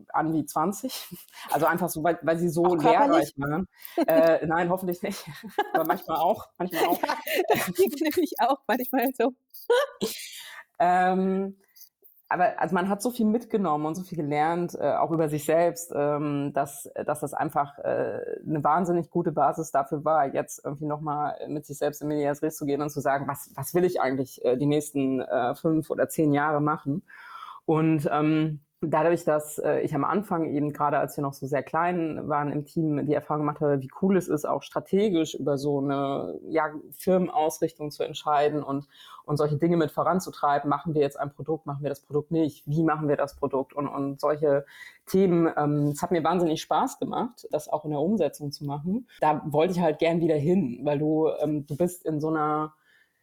an 0.10 0.34
wie 0.34 0.46
20. 0.46 1.18
Also 1.52 1.66
einfach 1.66 1.90
so, 1.90 2.04
weil, 2.04 2.20
weil 2.22 2.38
sie 2.38 2.50
so 2.50 2.76
lehrreich 2.76 3.34
waren. 3.38 3.68
Äh, 4.08 4.46
nein, 4.46 4.70
hoffentlich 4.70 5.02
nicht. 5.02 5.26
Aber 5.74 5.86
manchmal 5.86 6.18
auch. 6.18 6.50
Manchmal 6.58 6.86
auch. 6.86 7.02
Ja, 7.02 7.18
das 7.50 7.74
klingt 7.74 8.00
nämlich 8.02 8.34
auch 8.40 8.60
manchmal 8.68 9.10
so. 9.18 9.34
ähm, 10.80 11.56
aber 12.30 12.60
also 12.62 12.76
man 12.76 12.90
hat 12.90 13.02
so 13.02 13.10
viel 13.10 13.26
mitgenommen 13.26 13.88
und 13.88 13.96
so 13.96 14.04
viel 14.04 14.18
gelernt, 14.18 14.76
äh, 14.76 14.94
auch 14.94 15.10
über 15.12 15.30
sich 15.30 15.46
selbst, 15.46 15.92
ähm, 15.96 16.54
dass, 16.54 16.88
dass 17.06 17.22
das 17.22 17.34
einfach 17.34 17.80
äh, 17.80 18.20
eine 18.48 18.64
wahnsinnig 18.64 19.10
gute 19.10 19.32
Basis 19.32 19.72
dafür 19.72 20.06
war, 20.06 20.32
jetzt 20.32 20.64
irgendwie 20.64 20.86
nochmal 20.86 21.36
mit 21.48 21.66
sich 21.66 21.80
selbst 21.80 22.04
in 22.04 22.08
Medias 22.08 22.44
Res 22.44 22.56
zu 22.56 22.68
gehen 22.68 22.84
und 22.84 22.92
zu 22.92 23.02
sagen, 23.02 23.28
was, 23.28 23.50
was 23.56 23.74
will 23.74 23.84
ich 23.84 24.00
eigentlich 24.00 24.46
äh, 24.46 24.58
die 24.58 24.68
nächsten 24.68 25.22
äh, 25.22 25.56
fünf 25.56 25.90
oder 25.90 26.08
zehn 26.08 26.32
Jahre 26.32 26.62
machen? 26.62 27.04
Und 27.66 28.08
ähm, 28.12 28.62
dadurch, 28.82 29.26
dass 29.26 29.58
äh, 29.58 29.82
ich 29.82 29.94
am 29.94 30.04
Anfang 30.04 30.46
eben 30.46 30.72
gerade, 30.72 31.00
als 31.00 31.18
wir 31.18 31.22
noch 31.22 31.34
so 31.34 31.46
sehr 31.48 31.64
klein 31.64 32.30
waren 32.30 32.52
im 32.52 32.66
Team, 32.66 33.06
die 33.06 33.14
Erfahrung 33.14 33.42
gemacht 33.42 33.60
habe, 33.60 33.82
wie 33.82 33.92
cool 34.02 34.16
es 34.16 34.28
ist, 34.28 34.46
auch 34.46 34.64
strategisch 34.64 35.36
über 35.36 35.58
so 35.58 35.80
eine 35.80 36.40
ja, 36.48 36.72
Firmenausrichtung 36.92 37.92
zu 37.92 38.04
entscheiden 38.04 38.64
und, 38.64 38.88
und 39.26 39.38
solche 39.38 39.58
Dinge 39.58 39.76
mit 39.76 39.92
voranzutreiben. 39.92 40.70
Machen 40.70 40.94
wir 40.94 41.02
jetzt 41.02 41.20
ein 41.20 41.34
Produkt, 41.34 41.66
machen 41.66 41.84
wir 41.84 41.90
das 41.90 42.02
Produkt 42.02 42.32
nicht? 42.32 42.64
Wie 42.68 42.84
machen 42.84 43.10
wir 43.10 43.18
das 43.18 43.36
Produkt? 43.36 43.74
Und, 43.74 43.88
und 43.88 44.20
solche 44.22 44.66
Themen, 45.08 45.52
ähm, 45.58 45.88
es 45.88 46.02
hat 46.02 46.12
mir 46.12 46.24
wahnsinnig 46.24 46.62
Spaß 46.62 47.00
gemacht, 47.00 47.48
das 47.52 47.68
auch 47.68 47.84
in 47.84 47.92
der 47.92 48.00
Umsetzung 48.00 48.52
zu 48.52 48.66
machen. 48.66 49.08
Da 49.20 49.42
wollte 49.46 49.74
ich 49.74 49.82
halt 49.82 50.00
gern 50.00 50.22
wieder 50.22 50.36
hin, 50.36 50.80
weil 50.84 51.00
du, 51.00 51.28
ähm, 51.42 51.66
du 51.68 51.76
bist 51.76 52.06
in 52.06 52.22
so 52.22 52.30
einer 52.30 52.74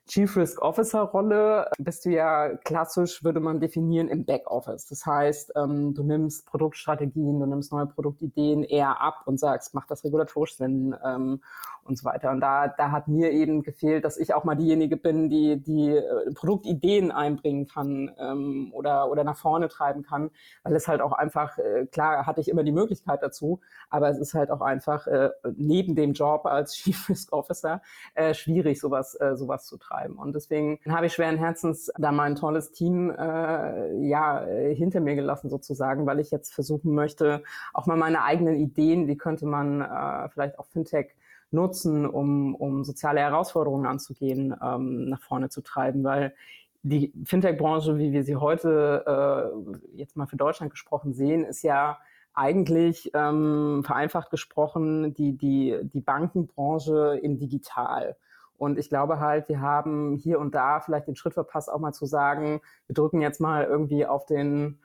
Chief 0.09 0.37
Risk 0.37 0.63
Officer 0.63 1.01
Rolle 1.01 1.69
bist 1.79 2.05
du 2.05 2.11
ja 2.11 2.57
klassisch, 2.59 3.25
würde 3.25 3.41
man 3.41 3.59
definieren, 3.59 4.09
im 4.09 4.25
Backoffice. 4.25 4.87
Das 4.87 5.05
heißt, 5.05 5.53
ähm, 5.57 5.95
du 5.95 6.05
nimmst 6.05 6.47
Produktstrategien, 6.47 7.41
du 7.41 7.47
nimmst 7.47 7.73
neue 7.73 7.87
Produktideen 7.87 8.63
eher 8.63 9.01
ab 9.01 9.23
und 9.27 9.41
sagst, 9.41 9.75
macht 9.75 9.91
das 9.91 10.05
regulatorisch 10.05 10.57
Sinn 10.57 10.95
ähm, 11.05 11.43
und 11.87 11.97
so 11.97 12.05
weiter. 12.05 12.31
Und 12.31 12.41
da, 12.41 12.69
da 12.69 12.91
hat 12.91 13.09
mir 13.09 13.31
eben 13.31 13.63
gefehlt, 13.63 14.05
dass 14.05 14.19
ich 14.19 14.35
auch 14.35 14.45
mal 14.45 14.55
diejenige 14.55 14.97
bin, 14.97 15.29
die 15.29 15.63
die 15.63 15.91
äh, 15.91 16.33
Produktideen 16.35 17.11
einbringen 17.11 17.67
kann 17.67 18.11
ähm, 18.19 18.71
oder, 18.73 19.11
oder 19.11 19.25
nach 19.25 19.37
vorne 19.37 19.69
treiben 19.69 20.03
kann, 20.03 20.31
weil 20.63 20.75
es 20.75 20.89
halt 20.89 21.01
auch 21.01 21.13
einfach, 21.13 21.59
äh, 21.59 21.87
klar 21.87 22.27
hatte 22.27 22.41
ich 22.41 22.49
immer 22.49 22.65
die 22.65 22.73
Möglichkeit 22.73 23.23
dazu, 23.23 23.61
aber 23.91 24.09
es 24.09 24.19
ist 24.19 24.35
halt 24.35 24.51
auch 24.51 24.61
einfach 24.61 25.07
äh, 25.07 25.31
neben 25.57 25.95
dem 25.95 26.13
Job 26.13 26.47
als 26.47 26.75
Chief 26.77 27.09
Risk 27.09 27.33
Officer 27.33 27.83
äh, 28.15 28.35
schwierig, 28.35 28.81
sowas, 28.81 29.15
äh, 29.21 29.37
sowas 29.37 29.67
zu 29.67 29.77
treiben. 29.77 30.17
Und 30.19 30.35
deswegen 30.35 30.79
habe 30.89 31.07
ich 31.07 31.15
schweren 31.15 31.37
Herzens 31.37 31.91
da 31.99 32.13
mein 32.13 32.35
tolles 32.35 32.73
Team 32.73 33.11
äh, 33.11 34.09
ja 34.09 34.45
hinter 34.45 35.01
mir 35.01 35.15
gelassen 35.15 35.49
sozusagen, 35.49 36.07
weil 36.07 36.21
ich 36.21 36.31
jetzt 36.31 36.55
versuchen 36.55 36.95
möchte, 36.95 37.43
auch 37.73 37.87
mal 37.87 37.97
meine 37.97 38.23
eigenen 38.23 38.57
Ideen, 38.57 39.07
wie 39.07 39.17
könnte 39.17 39.47
man 39.47 39.81
äh, 39.81 40.29
vielleicht 40.29 40.59
auch 40.59 40.67
Fintech 40.67 41.15
nutzen, 41.51 42.07
um, 42.07 42.55
um 42.55 42.85
soziale 42.85 43.21
Herausforderungen 43.21 43.87
anzugehen, 43.87 44.55
ähm, 44.63 45.09
nach 45.09 45.23
vorne 45.23 45.49
zu 45.49 45.63
treiben, 45.63 46.05
weil 46.05 46.35
die 46.83 47.13
Fintech-Branche, 47.25 47.99
wie 47.99 48.13
wir 48.13 48.23
sie 48.23 48.37
heute 48.37 49.05
äh, 49.07 49.97
jetzt 49.97 50.17
mal 50.17 50.27
für 50.27 50.37
Deutschland 50.37 50.71
gesprochen 50.71 51.15
sehen, 51.15 51.45
ist 51.45 51.63
ja 51.63 51.99
eigentlich 52.33 53.11
ähm, 53.15 53.83
vereinfacht 53.85 54.31
gesprochen 54.31 55.15
die, 55.15 55.37
die, 55.37 55.79
die 55.83 56.01
Bankenbranche 56.01 57.19
im 57.23 57.39
Digital. 57.39 58.17
Und 58.59 58.79
ich 58.79 58.89
glaube 58.89 59.21
halt, 59.21 59.49
wir 59.49 59.61
haben 59.61 60.15
hier 60.15 60.39
und 60.39 60.55
da 60.55 60.81
vielleicht 60.81 61.09
den 61.09 61.17
Schritt 61.17 61.35
verpasst, 61.35 61.71
auch 61.71 61.81
mal 61.81 61.93
zu 61.93 62.07
sagen, 62.07 62.61
wir 62.87 62.95
drücken 62.95 63.21
jetzt 63.21 63.41
mal 63.41 63.65
irgendwie 63.65 64.07
auf 64.07 64.27
den 64.27 64.79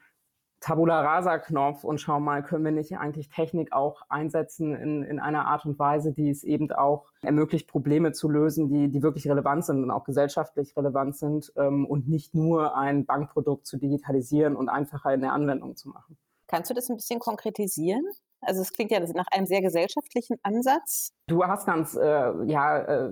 Tabula 0.62 1.00
Rasa 1.00 1.38
Knopf 1.38 1.82
und 1.82 2.00
schauen 2.00 2.22
mal, 2.22 2.42
können 2.42 2.64
wir 2.64 2.70
nicht 2.70 2.96
eigentlich 2.96 3.28
Technik 3.28 3.72
auch 3.72 4.02
einsetzen 4.08 4.74
in, 4.76 5.02
in 5.02 5.18
einer 5.18 5.46
Art 5.46 5.66
und 5.66 5.76
Weise, 5.78 6.12
die 6.12 6.30
es 6.30 6.44
eben 6.44 6.70
auch 6.70 7.06
ermöglicht, 7.20 7.68
Probleme 7.68 8.12
zu 8.12 8.30
lösen, 8.30 8.68
die, 8.68 8.88
die 8.88 9.02
wirklich 9.02 9.28
relevant 9.28 9.64
sind 9.64 9.82
und 9.82 9.90
auch 9.90 10.04
gesellschaftlich 10.04 10.76
relevant 10.76 11.16
sind 11.16 11.52
ähm, 11.56 11.84
und 11.84 12.08
nicht 12.08 12.34
nur 12.34 12.76
ein 12.76 13.04
Bankprodukt 13.04 13.66
zu 13.66 13.76
digitalisieren 13.76 14.54
und 14.54 14.68
einfacher 14.68 15.12
in 15.12 15.20
der 15.20 15.32
Anwendung 15.32 15.74
zu 15.74 15.88
machen. 15.88 16.16
Kannst 16.46 16.70
du 16.70 16.74
das 16.74 16.88
ein 16.88 16.96
bisschen 16.96 17.18
konkretisieren? 17.18 18.04
Also 18.42 18.60
es 18.60 18.72
klingt 18.72 18.90
ja 18.90 19.00
nach 19.00 19.26
einem 19.32 19.46
sehr 19.46 19.62
gesellschaftlichen 19.62 20.36
Ansatz. 20.42 21.12
Du 21.26 21.44
hast 21.44 21.66
ganz 21.66 21.94
äh, 21.94 22.44
ja, 22.46 22.78
äh, 22.78 23.10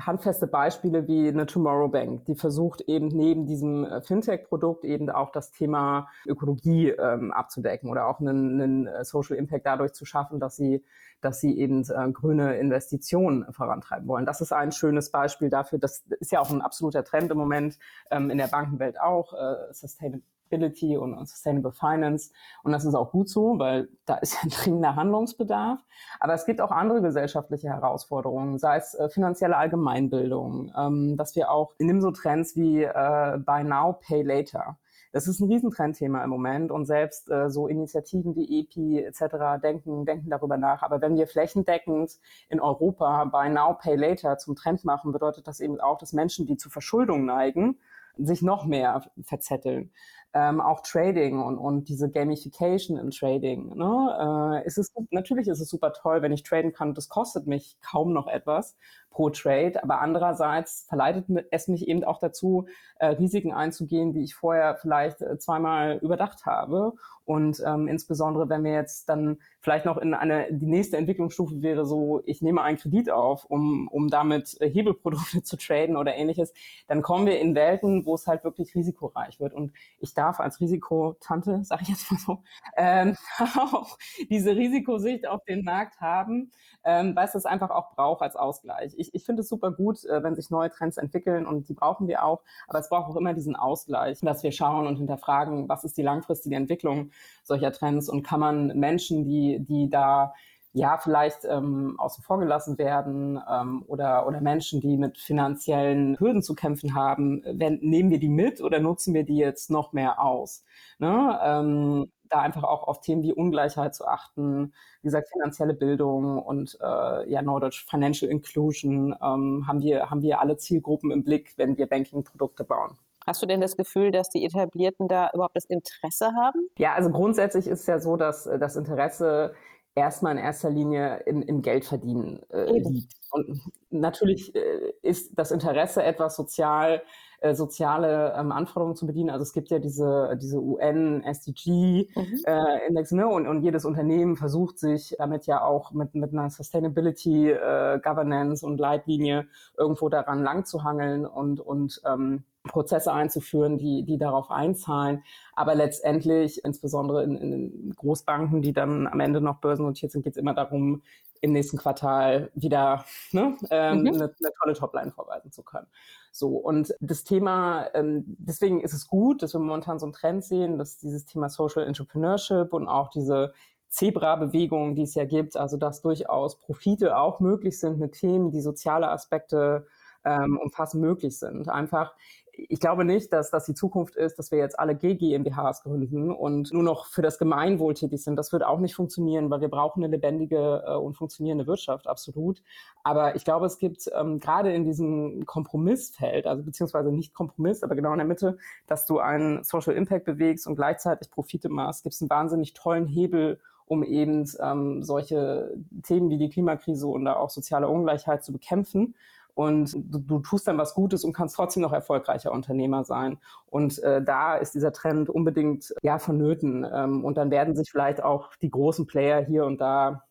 handfeste 0.00 0.46
Beispiele 0.46 1.06
wie 1.06 1.28
eine 1.28 1.46
Tomorrow 1.46 1.88
Bank, 1.88 2.24
die 2.24 2.34
versucht 2.34 2.80
eben 2.82 3.08
neben 3.08 3.46
diesem 3.46 3.84
äh, 3.84 4.00
Fintech-Produkt 4.00 4.84
eben 4.84 5.10
auch 5.10 5.30
das 5.30 5.52
Thema 5.52 6.08
Ökologie 6.26 6.90
ähm, 6.90 7.32
abzudecken 7.32 7.90
oder 7.90 8.06
auch 8.06 8.20
einen, 8.20 8.60
einen 8.60 8.86
äh, 8.86 9.04
Social 9.04 9.36
Impact 9.36 9.66
dadurch 9.66 9.92
zu 9.92 10.04
schaffen, 10.04 10.40
dass 10.40 10.56
sie 10.56 10.82
dass 11.22 11.40
sie 11.40 11.56
eben 11.56 11.82
äh, 11.88 12.10
grüne 12.10 12.56
Investitionen 12.56 13.46
vorantreiben 13.52 14.08
wollen. 14.08 14.26
Das 14.26 14.40
ist 14.40 14.52
ein 14.52 14.72
schönes 14.72 15.10
Beispiel 15.10 15.48
dafür. 15.48 15.78
Das 15.78 16.02
ist 16.20 16.32
ja 16.32 16.40
auch 16.40 16.50
ein 16.50 16.60
absoluter 16.60 17.04
Trend 17.04 17.30
im 17.30 17.38
Moment 17.38 17.78
ähm, 18.10 18.28
in 18.28 18.38
der 18.38 18.48
Bankenwelt 18.48 19.00
auch. 19.00 19.32
Äh, 19.32 19.72
Sustainable 19.72 20.22
Sustainability 20.52 20.96
und, 20.96 21.14
und 21.14 21.28
Sustainable 21.28 21.72
Finance. 21.72 22.30
Und 22.62 22.72
das 22.72 22.84
ist 22.84 22.94
auch 22.94 23.10
gut 23.10 23.28
so, 23.28 23.58
weil 23.58 23.88
da 24.04 24.16
ist 24.16 24.34
ja 24.42 24.48
dringender 24.48 24.96
Handlungsbedarf. 24.96 25.80
Aber 26.20 26.34
es 26.34 26.46
gibt 26.46 26.60
auch 26.60 26.70
andere 26.70 27.02
gesellschaftliche 27.02 27.68
Herausforderungen, 27.68 28.58
sei 28.58 28.76
es 28.76 28.94
äh, 28.94 29.08
finanzielle 29.08 29.56
Allgemeinbildung, 29.56 30.72
ähm, 30.76 31.16
dass 31.16 31.34
wir 31.36 31.50
auch, 31.50 31.72
nehmen 31.78 32.00
so 32.00 32.10
Trends 32.10 32.56
wie 32.56 32.82
äh, 32.82 33.38
Buy 33.38 33.64
Now, 33.64 33.98
Pay 34.06 34.22
Later 34.22 34.78
Das 35.12 35.26
ist 35.26 35.40
ein 35.40 35.50
Riesentrendthema 35.50 36.22
im 36.22 36.30
Moment 36.30 36.70
und 36.70 36.84
selbst 36.84 37.30
äh, 37.30 37.50
so 37.50 37.66
Initiativen 37.68 38.34
wie 38.36 38.60
EPI 38.60 39.04
etc. 39.04 39.62
denken, 39.62 40.04
denken 40.04 40.30
darüber 40.30 40.56
nach. 40.56 40.82
Aber 40.82 41.00
wenn 41.00 41.16
wir 41.16 41.26
flächendeckend 41.26 42.18
in 42.48 42.60
Europa 42.60 43.24
bei 43.24 43.48
Now 43.48 43.74
Pay 43.74 43.96
Later 43.96 44.38
zum 44.38 44.56
Trend 44.56 44.84
machen, 44.84 45.12
bedeutet 45.12 45.46
das 45.46 45.60
eben 45.60 45.80
auch, 45.80 45.98
dass 45.98 46.12
Menschen, 46.12 46.46
die 46.46 46.56
zu 46.56 46.70
Verschuldung 46.70 47.24
neigen, 47.24 47.78
sich 48.16 48.42
noch 48.42 48.66
mehr 48.66 49.02
verzetteln 49.22 49.90
ähm, 50.34 50.60
auch 50.60 50.80
Trading 50.80 51.40
und, 51.40 51.58
und 51.58 51.88
diese 51.88 52.10
Gamification 52.10 52.96
im 52.96 53.10
Trading. 53.10 53.76
Ne? 53.76 54.62
Äh, 54.62 54.66
es 54.66 54.78
ist, 54.78 54.92
natürlich 55.10 55.48
ist 55.48 55.60
es 55.60 55.68
super 55.68 55.92
toll, 55.92 56.22
wenn 56.22 56.32
ich 56.32 56.42
traden 56.42 56.72
kann. 56.72 56.94
Das 56.94 57.08
kostet 57.08 57.46
mich 57.46 57.76
kaum 57.82 58.12
noch 58.12 58.28
etwas 58.28 58.76
pro 59.12 59.30
Trade, 59.30 59.82
aber 59.82 60.00
andererseits 60.00 60.86
verleitet 60.88 61.26
es 61.50 61.68
mich 61.68 61.86
eben 61.86 62.02
auch 62.02 62.18
dazu, 62.18 62.66
äh, 62.98 63.06
Risiken 63.08 63.52
einzugehen, 63.52 64.12
die 64.12 64.22
ich 64.22 64.34
vorher 64.34 64.76
vielleicht 64.76 65.20
äh, 65.20 65.38
zweimal 65.38 65.98
überdacht 65.98 66.46
habe. 66.46 66.94
Und 67.24 67.62
ähm, 67.64 67.86
insbesondere, 67.86 68.48
wenn 68.48 68.64
wir 68.64 68.72
jetzt 68.72 69.08
dann 69.08 69.38
vielleicht 69.60 69.84
noch 69.84 69.96
in 69.96 70.12
eine, 70.12 70.46
die 70.50 70.66
nächste 70.66 70.96
Entwicklungsstufe 70.96 71.62
wäre 71.62 71.86
so, 71.86 72.22
ich 72.24 72.42
nehme 72.42 72.62
einen 72.62 72.78
Kredit 72.78 73.10
auf, 73.10 73.44
um, 73.44 73.86
um 73.88 74.08
damit 74.08 74.60
äh, 74.60 74.68
Hebelprodukte 74.68 75.42
zu 75.44 75.56
traden 75.56 75.96
oder 75.96 76.14
ähnliches, 76.14 76.52
dann 76.88 77.02
kommen 77.02 77.26
wir 77.26 77.38
in 77.38 77.54
Welten, 77.54 78.06
wo 78.06 78.14
es 78.14 78.26
halt 78.26 78.44
wirklich 78.44 78.74
risikoreich 78.74 79.38
wird. 79.38 79.52
Und 79.54 79.72
ich 79.98 80.14
darf 80.22 80.40
als 80.40 80.60
Risikotante, 80.60 81.64
sage 81.64 81.82
ich 81.82 81.88
jetzt 81.88 82.10
mal 82.10 82.18
so, 82.18 82.42
ähm, 82.76 83.16
auch 83.58 83.98
diese 84.30 84.54
Risikosicht 84.54 85.26
auf 85.26 85.44
den 85.44 85.64
Markt 85.64 86.00
haben, 86.00 86.52
ähm, 86.84 87.14
weil 87.16 87.26
es 87.26 87.32
das 87.32 87.44
einfach 87.44 87.70
auch 87.70 87.94
braucht 87.94 88.22
als 88.22 88.36
Ausgleich. 88.36 88.94
Ich, 88.96 89.14
ich 89.14 89.24
finde 89.24 89.42
es 89.42 89.48
super 89.48 89.72
gut, 89.72 90.04
äh, 90.04 90.22
wenn 90.22 90.34
sich 90.34 90.50
neue 90.50 90.70
Trends 90.70 90.96
entwickeln 90.96 91.46
und 91.46 91.68
die 91.68 91.74
brauchen 91.74 92.06
wir 92.06 92.24
auch, 92.24 92.42
aber 92.68 92.78
es 92.78 92.88
braucht 92.88 93.10
auch 93.10 93.16
immer 93.16 93.34
diesen 93.34 93.56
Ausgleich, 93.56 94.20
dass 94.20 94.42
wir 94.42 94.52
schauen 94.52 94.86
und 94.86 94.96
hinterfragen, 94.96 95.68
was 95.68 95.84
ist 95.84 95.96
die 95.96 96.02
langfristige 96.02 96.56
Entwicklung 96.56 97.10
solcher 97.42 97.72
Trends 97.72 98.08
und 98.08 98.22
kann 98.22 98.40
man 98.40 98.68
Menschen, 98.78 99.24
die, 99.24 99.58
die 99.60 99.90
da 99.90 100.34
ja 100.72 100.98
vielleicht 100.98 101.44
ähm, 101.44 101.96
außen 101.98 102.24
vor 102.24 102.38
gelassen 102.38 102.78
werden 102.78 103.40
ähm, 103.48 103.84
oder, 103.86 104.26
oder 104.26 104.40
Menschen, 104.40 104.80
die 104.80 104.96
mit 104.96 105.18
finanziellen 105.18 106.18
Hürden 106.18 106.42
zu 106.42 106.54
kämpfen 106.54 106.94
haben, 106.94 107.42
wenn, 107.44 107.78
nehmen 107.80 108.10
wir 108.10 108.18
die 108.18 108.28
mit 108.28 108.62
oder 108.62 108.80
nutzen 108.80 109.12
wir 109.14 109.24
die 109.24 109.36
jetzt 109.36 109.70
noch 109.70 109.92
mehr 109.92 110.22
aus? 110.22 110.64
Ne? 110.98 111.38
Ähm, 111.42 112.10
da 112.32 112.40
einfach 112.40 112.64
auch 112.64 112.88
auf 112.88 113.00
Themen 113.00 113.22
wie 113.22 113.34
Ungleichheit 113.34 113.94
zu 113.94 114.06
achten, 114.06 114.72
wie 115.02 115.08
gesagt, 115.08 115.28
finanzielle 115.30 115.74
Bildung 115.74 116.38
und 116.38 116.78
äh, 116.80 117.30
ja, 117.30 117.42
Neudeutsch 117.42 117.84
Financial 117.88 118.30
Inclusion 118.30 119.14
ähm, 119.22 119.64
haben 119.66 119.82
wir, 119.82 120.10
haben 120.10 120.22
wir 120.22 120.40
alle 120.40 120.56
Zielgruppen 120.56 121.10
im 121.10 121.24
Blick, 121.24 121.52
wenn 121.58 121.76
wir 121.76 121.86
Banking-Produkte 121.86 122.64
bauen. 122.64 122.96
Hast 123.26 123.40
du 123.40 123.46
denn 123.46 123.60
das 123.60 123.76
Gefühl, 123.76 124.10
dass 124.10 124.30
die 124.30 124.44
Etablierten 124.44 125.06
da 125.06 125.30
überhaupt 125.32 125.54
das 125.54 125.66
Interesse 125.66 126.32
haben? 126.34 126.68
Ja, 126.76 126.94
also 126.94 127.10
grundsätzlich 127.10 127.68
ist 127.68 127.80
es 127.80 127.86
ja 127.86 128.00
so, 128.00 128.16
dass 128.16 128.46
äh, 128.46 128.58
das 128.58 128.76
Interesse 128.76 129.54
erstmal 129.94 130.32
in 130.32 130.38
erster 130.38 130.70
Linie 130.70 131.22
im, 131.26 131.42
im 131.42 131.62
Geldverdienen 131.62 132.40
äh, 132.50 132.78
liegt. 132.78 133.14
Und 133.30 133.60
natürlich 133.90 134.54
äh, 134.54 134.92
ist 135.02 135.38
das 135.38 135.50
Interesse 135.50 136.02
etwas 136.02 136.36
sozial 136.36 137.02
äh, 137.42 137.54
soziale 137.56 138.34
ähm, 138.38 138.52
Anforderungen 138.52 138.94
zu 138.94 139.04
bedienen. 139.04 139.30
Also 139.30 139.42
es 139.42 139.52
gibt 139.52 139.70
ja 139.70 139.80
diese, 139.80 140.38
diese 140.40 140.60
UN-SDG-Index, 140.60 143.10
mhm. 143.10 143.18
äh, 143.18 143.20
ne? 143.20 143.26
Und, 143.26 143.48
und 143.48 143.62
jedes 143.62 143.84
Unternehmen 143.84 144.36
versucht 144.36 144.78
sich 144.78 145.16
damit 145.18 145.46
ja 145.46 145.64
auch 145.64 145.90
mit, 145.90 146.14
mit 146.14 146.32
einer 146.32 146.50
Sustainability 146.50 147.50
äh, 147.50 147.98
Governance 148.00 148.64
und 148.64 148.78
Leitlinie 148.78 149.48
irgendwo 149.76 150.08
daran 150.08 150.44
lang 150.44 150.66
zu 150.66 150.84
hangeln 150.84 151.26
und, 151.26 151.58
und 151.58 152.00
ähm, 152.06 152.44
Prozesse 152.64 153.12
einzuführen, 153.12 153.78
die, 153.78 154.04
die 154.04 154.18
darauf 154.18 154.50
einzahlen. 154.50 155.22
Aber 155.54 155.74
letztendlich, 155.74 156.64
insbesondere 156.64 157.24
in, 157.24 157.36
in 157.36 157.94
Großbanken, 157.96 158.62
die 158.62 158.72
dann 158.72 159.06
am 159.06 159.20
Ende 159.20 159.40
noch 159.40 159.60
börsennotiert 159.60 160.12
sind, 160.12 160.22
geht 160.22 160.34
es 160.34 160.38
immer 160.38 160.54
darum, 160.54 161.02
im 161.42 161.52
nächsten 161.52 161.76
Quartal 161.76 162.50
wieder 162.54 163.04
ne, 163.32 163.56
ähm, 163.70 164.02
mhm. 164.02 164.06
eine, 164.06 164.22
eine 164.24 164.52
tolle 164.62 164.74
Topline 164.74 165.10
vorweisen 165.10 165.50
zu 165.50 165.62
können. 165.62 165.88
So, 166.30 166.56
und 166.56 166.94
das 167.00 167.24
Thema, 167.24 167.88
ähm, 167.94 168.24
deswegen 168.38 168.80
ist 168.80 168.94
es 168.94 169.08
gut, 169.08 169.42
dass 169.42 169.52
wir 169.52 169.60
momentan 169.60 169.98
so 169.98 170.06
einen 170.06 170.12
Trend 170.14 170.44
sehen, 170.44 170.78
dass 170.78 170.98
dieses 170.98 171.26
Thema 171.26 171.48
Social 171.48 171.84
Entrepreneurship 171.84 172.72
und 172.72 172.86
auch 172.86 173.10
diese 173.10 173.52
Zebra-Bewegung, 173.88 174.94
die 174.94 175.02
es 175.02 175.14
ja 175.14 175.26
gibt, 175.26 175.56
also 175.56 175.76
dass 175.76 176.00
durchaus 176.00 176.58
Profite 176.58 177.18
auch 177.18 177.40
möglich 177.40 177.78
sind 177.78 177.98
mit 177.98 178.12
Themen, 178.12 178.50
die 178.50 178.62
soziale 178.62 179.10
Aspekte 179.10 179.86
ähm, 180.24 180.58
umfassend 180.62 181.02
möglich 181.02 181.38
sind. 181.38 181.68
Einfach 181.68 182.14
ich 182.54 182.80
glaube 182.80 183.04
nicht, 183.04 183.32
dass 183.32 183.50
das 183.50 183.64
die 183.64 183.74
Zukunft 183.74 184.14
ist, 184.14 184.38
dass 184.38 184.50
wir 184.50 184.58
jetzt 184.58 184.78
alle 184.78 184.94
GmbHs 184.94 185.82
gründen 185.82 186.30
und 186.30 186.72
nur 186.72 186.82
noch 186.82 187.06
für 187.06 187.22
das 187.22 187.38
Gemeinwohl 187.38 187.94
tätig 187.94 188.22
sind. 188.22 188.36
Das 188.36 188.52
wird 188.52 188.62
auch 188.62 188.78
nicht 188.78 188.94
funktionieren, 188.94 189.50
weil 189.50 189.62
wir 189.62 189.68
brauchen 189.68 190.04
eine 190.04 190.14
lebendige 190.14 190.84
äh, 190.86 190.94
und 190.94 191.14
funktionierende 191.14 191.66
Wirtschaft, 191.66 192.06
absolut. 192.06 192.62
Aber 193.04 193.36
ich 193.36 193.44
glaube, 193.44 193.66
es 193.66 193.78
gibt 193.78 194.10
ähm, 194.14 194.38
gerade 194.38 194.72
in 194.72 194.84
diesem 194.84 195.46
Kompromissfeld, 195.46 196.46
also 196.46 196.62
beziehungsweise 196.62 197.10
nicht 197.10 197.32
Kompromiss, 197.32 197.82
aber 197.82 197.94
genau 197.94 198.12
in 198.12 198.18
der 198.18 198.26
Mitte, 198.26 198.58
dass 198.86 199.06
du 199.06 199.18
einen 199.18 199.64
Social 199.64 199.94
Impact 199.94 200.26
bewegst 200.26 200.66
und 200.66 200.76
gleichzeitig 200.76 201.30
Profite 201.30 201.70
machst, 201.70 202.02
gibt 202.02 202.14
es 202.14 202.20
einen 202.20 202.30
wahnsinnig 202.30 202.74
tollen 202.74 203.06
Hebel, 203.06 203.60
um 203.86 204.04
eben 204.04 204.48
ähm, 204.60 205.02
solche 205.02 205.74
Themen 206.02 206.28
wie 206.28 206.38
die 206.38 206.50
Klimakrise 206.50 207.06
und 207.06 207.26
auch 207.26 207.50
soziale 207.50 207.88
Ungleichheit 207.88 208.44
zu 208.44 208.52
bekämpfen 208.52 209.14
und 209.54 209.92
du, 209.94 210.18
du, 210.18 210.38
tust 210.40 210.66
dann 210.66 210.78
was 210.78 210.94
Gutes 210.94 211.24
und 211.24 211.32
kannst 211.32 211.56
trotzdem 211.56 211.82
noch 211.82 211.92
erfolgreicher 211.92 212.52
Unternehmer 212.52 213.04
sein. 213.04 213.38
Und 213.66 213.98
äh, 214.02 214.22
da 214.22 214.56
ist 214.56 214.74
dieser 214.74 214.92
Trend 214.92 215.28
unbedingt 215.28 215.94
ja 216.02 216.18
vonnöten. 216.18 216.86
Ähm, 216.90 217.24
und 217.24 217.36
dann 217.36 217.50
werden 217.50 217.76
sich 217.76 217.90
vielleicht 217.90 218.22
auch 218.22 218.50
die 218.62 218.70
großen 218.70 219.06
Player 219.06 219.44
hier 219.44 219.64
und 219.66 219.80
da 219.80 220.24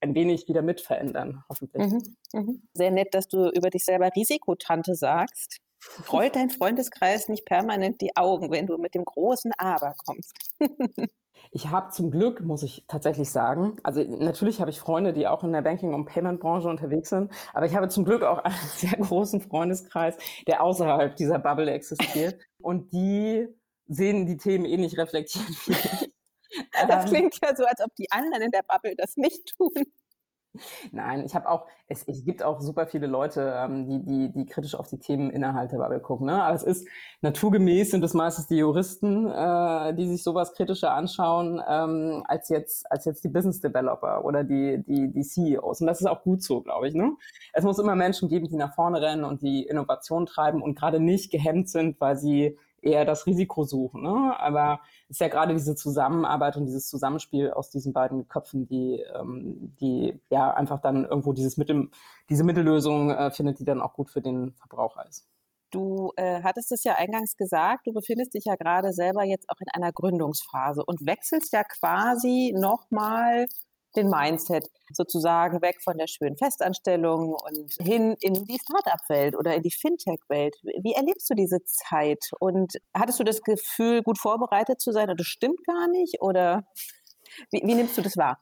ein 0.00 0.14
wenig 0.14 0.48
wieder 0.48 0.62
mit 0.62 0.80
verändern, 0.80 1.44
hoffentlich. 1.48 1.82
Mhm, 1.86 2.16
mh. 2.32 2.54
Sehr 2.74 2.90
nett, 2.90 3.14
dass 3.14 3.28
du 3.28 3.48
über 3.50 3.70
dich 3.70 3.84
selber 3.84 4.10
Risikotante 4.14 4.94
sagst. 4.94 5.58
Rollt 6.12 6.36
dein 6.36 6.50
Freundeskreis 6.50 7.28
nicht 7.28 7.44
permanent 7.44 8.00
die 8.00 8.16
Augen, 8.16 8.50
wenn 8.50 8.66
du 8.66 8.78
mit 8.78 8.94
dem 8.94 9.04
großen 9.04 9.52
Aber 9.58 9.94
kommst? 10.04 10.32
Ich 11.54 11.68
habe 11.68 11.90
zum 11.90 12.10
Glück, 12.10 12.40
muss 12.40 12.62
ich 12.62 12.86
tatsächlich 12.88 13.30
sagen, 13.30 13.76
also 13.82 14.02
natürlich 14.02 14.60
habe 14.62 14.70
ich 14.70 14.80
Freunde, 14.80 15.12
die 15.12 15.28
auch 15.28 15.44
in 15.44 15.52
der 15.52 15.60
Banking- 15.60 15.92
und 15.92 16.06
Payment-Branche 16.06 16.66
unterwegs 16.66 17.10
sind, 17.10 17.30
aber 17.52 17.66
ich 17.66 17.76
habe 17.76 17.88
zum 17.88 18.06
Glück 18.06 18.22
auch 18.22 18.38
einen 18.38 18.54
sehr 18.76 18.98
großen 18.98 19.42
Freundeskreis, 19.42 20.16
der 20.46 20.62
außerhalb 20.62 21.14
dieser 21.14 21.38
Bubble 21.38 21.70
existiert 21.70 22.40
und 22.58 22.92
die 22.94 23.46
sehen 23.86 24.24
die 24.24 24.38
Themen 24.38 24.64
ähnlich 24.64 24.96
reflektiert 24.96 25.46
wie 25.66 25.72
ich. 25.72 26.12
Das 26.86 27.04
ähm, 27.04 27.10
klingt 27.10 27.38
ja 27.42 27.54
so, 27.54 27.64
als 27.64 27.80
ob 27.82 27.94
die 27.96 28.10
anderen 28.10 28.42
in 28.42 28.50
der 28.50 28.62
Bubble 28.66 28.94
das 28.96 29.16
nicht 29.16 29.54
tun. 29.56 29.70
Nein, 30.92 31.24
ich 31.24 31.34
habe 31.34 31.48
auch, 31.48 31.66
es, 31.88 32.06
es 32.06 32.24
gibt 32.24 32.42
auch 32.42 32.60
super 32.60 32.86
viele 32.86 33.06
Leute, 33.06 33.54
ähm, 33.56 33.86
die, 33.86 34.04
die, 34.04 34.32
die 34.32 34.46
kritisch 34.46 34.74
auf 34.74 34.88
die 34.88 34.98
Themen 34.98 35.30
innerhalb 35.30 35.70
der 35.70 35.78
Bubble 35.78 36.00
gucken. 36.00 36.26
Ne? 36.26 36.42
Aber 36.42 36.54
es 36.54 36.62
ist 36.62 36.86
naturgemäß 37.22 37.90
sind 37.90 38.04
es 38.04 38.12
meistens 38.12 38.48
die 38.48 38.56
Juristen, 38.56 39.26
äh, 39.30 39.94
die 39.94 40.06
sich 40.06 40.22
sowas 40.22 40.52
kritischer 40.52 40.92
anschauen, 40.92 41.62
ähm, 41.66 42.22
als 42.26 42.50
jetzt, 42.50 42.90
als 42.90 43.06
jetzt 43.06 43.24
die 43.24 43.28
Business 43.28 43.60
Developer 43.60 44.24
oder 44.24 44.44
die, 44.44 44.82
die, 44.86 45.10
die 45.10 45.22
CEOs. 45.22 45.80
Und 45.80 45.86
das 45.86 46.00
ist 46.00 46.06
auch 46.06 46.22
gut 46.22 46.42
so, 46.42 46.60
glaube 46.60 46.88
ich. 46.88 46.94
Ne? 46.94 47.16
Es 47.54 47.64
muss 47.64 47.78
immer 47.78 47.94
Menschen 47.94 48.28
geben, 48.28 48.48
die 48.48 48.56
nach 48.56 48.74
vorne 48.74 49.00
rennen 49.00 49.24
und 49.24 49.42
die 49.42 49.62
Innovation 49.62 50.26
treiben 50.26 50.62
und 50.62 50.78
gerade 50.78 51.00
nicht 51.00 51.30
gehemmt 51.30 51.70
sind, 51.70 51.98
weil 52.00 52.16
sie 52.16 52.58
eher 52.82 53.04
das 53.04 53.26
Risiko 53.26 53.64
suchen. 53.64 54.02
Ne? 54.02 54.38
Aber 54.38 54.80
ist 55.12 55.20
ja 55.20 55.28
gerade 55.28 55.52
diese 55.52 55.74
Zusammenarbeit 55.74 56.56
und 56.56 56.64
dieses 56.64 56.88
Zusammenspiel 56.88 57.50
aus 57.50 57.68
diesen 57.68 57.92
beiden 57.92 58.28
Köpfen, 58.28 58.66
die, 58.66 59.04
ähm, 59.14 59.76
die 59.78 60.18
ja 60.30 60.54
einfach 60.54 60.80
dann 60.80 61.04
irgendwo 61.04 61.34
dieses 61.34 61.58
Mittel, 61.58 61.90
diese 62.30 62.44
Mittellösung 62.44 63.10
äh, 63.10 63.30
findet, 63.30 63.58
die 63.58 63.66
dann 63.66 63.82
auch 63.82 63.92
gut 63.92 64.08
für 64.08 64.22
den 64.22 64.54
Verbraucher 64.54 65.06
ist. 65.06 65.28
Du 65.70 66.12
äh, 66.16 66.42
hattest 66.42 66.72
es 66.72 66.82
ja 66.84 66.94
eingangs 66.94 67.36
gesagt, 67.36 67.86
du 67.86 67.92
befindest 67.92 68.32
dich 68.32 68.44
ja 68.46 68.56
gerade 68.56 68.92
selber 68.92 69.24
jetzt 69.24 69.50
auch 69.50 69.60
in 69.60 69.68
einer 69.74 69.92
Gründungsphase 69.92 70.82
und 70.84 71.04
wechselst 71.06 71.52
ja 71.52 71.62
quasi 71.62 72.54
nochmal 72.56 73.46
den 73.96 74.08
Mindset 74.08 74.70
sozusagen 74.92 75.62
weg 75.62 75.82
von 75.82 75.98
der 75.98 76.06
schönen 76.06 76.36
Festanstellung 76.36 77.34
und 77.34 77.74
hin 77.80 78.16
in 78.20 78.44
die 78.44 78.58
Startup-Welt 78.58 79.36
oder 79.36 79.54
in 79.54 79.62
die 79.62 79.70
Fintech-Welt. 79.70 80.56
Wie 80.82 80.92
erlebst 80.92 81.28
du 81.30 81.34
diese 81.34 81.64
Zeit? 81.64 82.30
Und 82.40 82.74
hattest 82.94 83.20
du 83.20 83.24
das 83.24 83.42
Gefühl, 83.42 84.02
gut 84.02 84.18
vorbereitet 84.18 84.80
zu 84.80 84.92
sein 84.92 85.04
oder 85.04 85.16
das 85.16 85.26
stimmt 85.26 85.64
gar 85.64 85.88
nicht? 85.88 86.20
Oder 86.20 86.64
wie, 87.50 87.62
wie 87.64 87.74
nimmst 87.74 87.96
du 87.96 88.02
das 88.02 88.16
wahr? 88.16 88.38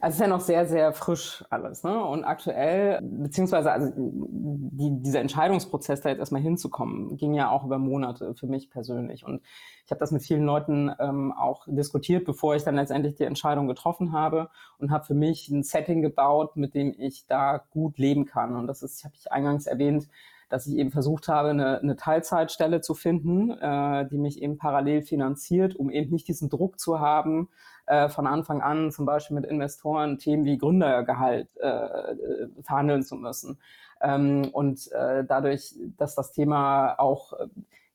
Also 0.00 0.14
es 0.14 0.14
ist 0.16 0.20
ja 0.20 0.26
noch 0.28 0.40
sehr, 0.40 0.66
sehr 0.66 0.92
frisch 0.92 1.44
alles. 1.50 1.82
Ne? 1.82 2.04
Und 2.04 2.24
aktuell, 2.24 3.00
beziehungsweise 3.02 3.72
also 3.72 3.92
die, 3.96 5.02
dieser 5.02 5.20
Entscheidungsprozess, 5.20 6.02
da 6.02 6.10
jetzt 6.10 6.20
erstmal 6.20 6.40
hinzukommen, 6.40 7.16
ging 7.16 7.34
ja 7.34 7.50
auch 7.50 7.64
über 7.64 7.78
Monate 7.78 8.34
für 8.34 8.46
mich 8.46 8.70
persönlich. 8.70 9.24
Und 9.24 9.42
ich 9.84 9.90
habe 9.90 9.98
das 9.98 10.12
mit 10.12 10.22
vielen 10.22 10.44
Leuten 10.44 10.92
ähm, 11.00 11.32
auch 11.32 11.66
diskutiert, 11.66 12.24
bevor 12.24 12.54
ich 12.54 12.62
dann 12.62 12.76
letztendlich 12.76 13.16
die 13.16 13.24
Entscheidung 13.24 13.66
getroffen 13.66 14.12
habe 14.12 14.50
und 14.78 14.92
habe 14.92 15.04
für 15.04 15.14
mich 15.14 15.48
ein 15.48 15.64
Setting 15.64 16.00
gebaut, 16.00 16.56
mit 16.56 16.74
dem 16.74 16.94
ich 16.96 17.26
da 17.26 17.58
gut 17.70 17.98
leben 17.98 18.24
kann. 18.24 18.54
Und 18.54 18.68
das 18.68 18.84
ist, 18.84 19.04
habe 19.04 19.14
ich 19.18 19.32
eingangs 19.32 19.66
erwähnt, 19.66 20.08
dass 20.48 20.66
ich 20.66 20.76
eben 20.76 20.90
versucht 20.90 21.28
habe, 21.28 21.50
eine, 21.50 21.80
eine 21.80 21.96
Teilzeitstelle 21.96 22.80
zu 22.80 22.94
finden, 22.94 23.50
äh, 23.50 24.08
die 24.08 24.18
mich 24.18 24.40
eben 24.42 24.56
parallel 24.56 25.02
finanziert, 25.02 25.76
um 25.76 25.90
eben 25.90 26.10
nicht 26.10 26.28
diesen 26.28 26.48
Druck 26.48 26.78
zu 26.78 27.00
haben, 27.00 27.48
äh, 27.88 28.08
von 28.08 28.26
Anfang 28.26 28.60
an 28.60 28.90
zum 28.90 29.06
Beispiel 29.06 29.34
mit 29.34 29.46
Investoren 29.46 30.18
Themen 30.18 30.44
wie 30.44 30.58
Gründergehalt 30.58 31.48
äh, 31.56 31.66
äh 31.68 32.48
verhandeln 32.62 33.02
zu 33.02 33.16
müssen. 33.16 33.58
Ähm, 34.00 34.48
und 34.52 34.90
äh, 34.92 35.24
dadurch, 35.24 35.74
dass 35.96 36.14
das 36.14 36.32
Thema 36.32 36.94
auch 36.98 37.32
äh, 37.32 37.48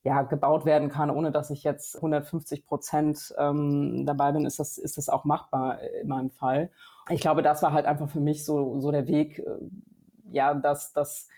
ja, 0.04 0.24
gebaut 0.24 0.66
werden 0.66 0.90
kann, 0.90 1.10
ohne 1.10 1.32
dass 1.32 1.50
ich 1.50 1.64
jetzt 1.64 1.96
150 1.96 2.66
Prozent 2.66 3.34
ähm, 3.38 4.06
dabei 4.06 4.34
bin, 4.34 4.46
ist 4.46 4.60
das, 4.60 4.78
ist 4.78 4.98
das 4.98 5.08
auch 5.08 5.24
machbar 5.24 5.80
in 5.82 6.10
meinem 6.10 6.30
Fall. 6.30 6.70
Ich 7.10 7.22
glaube, 7.22 7.42
das 7.42 7.64
war 7.64 7.72
halt 7.72 7.86
einfach 7.86 8.10
für 8.10 8.20
mich 8.20 8.44
so, 8.44 8.80
so 8.80 8.92
der 8.92 9.08
Weg, 9.08 9.40
äh, 9.40 9.44
ja, 10.32 10.54
dass, 10.54 10.92
dass 10.94 11.30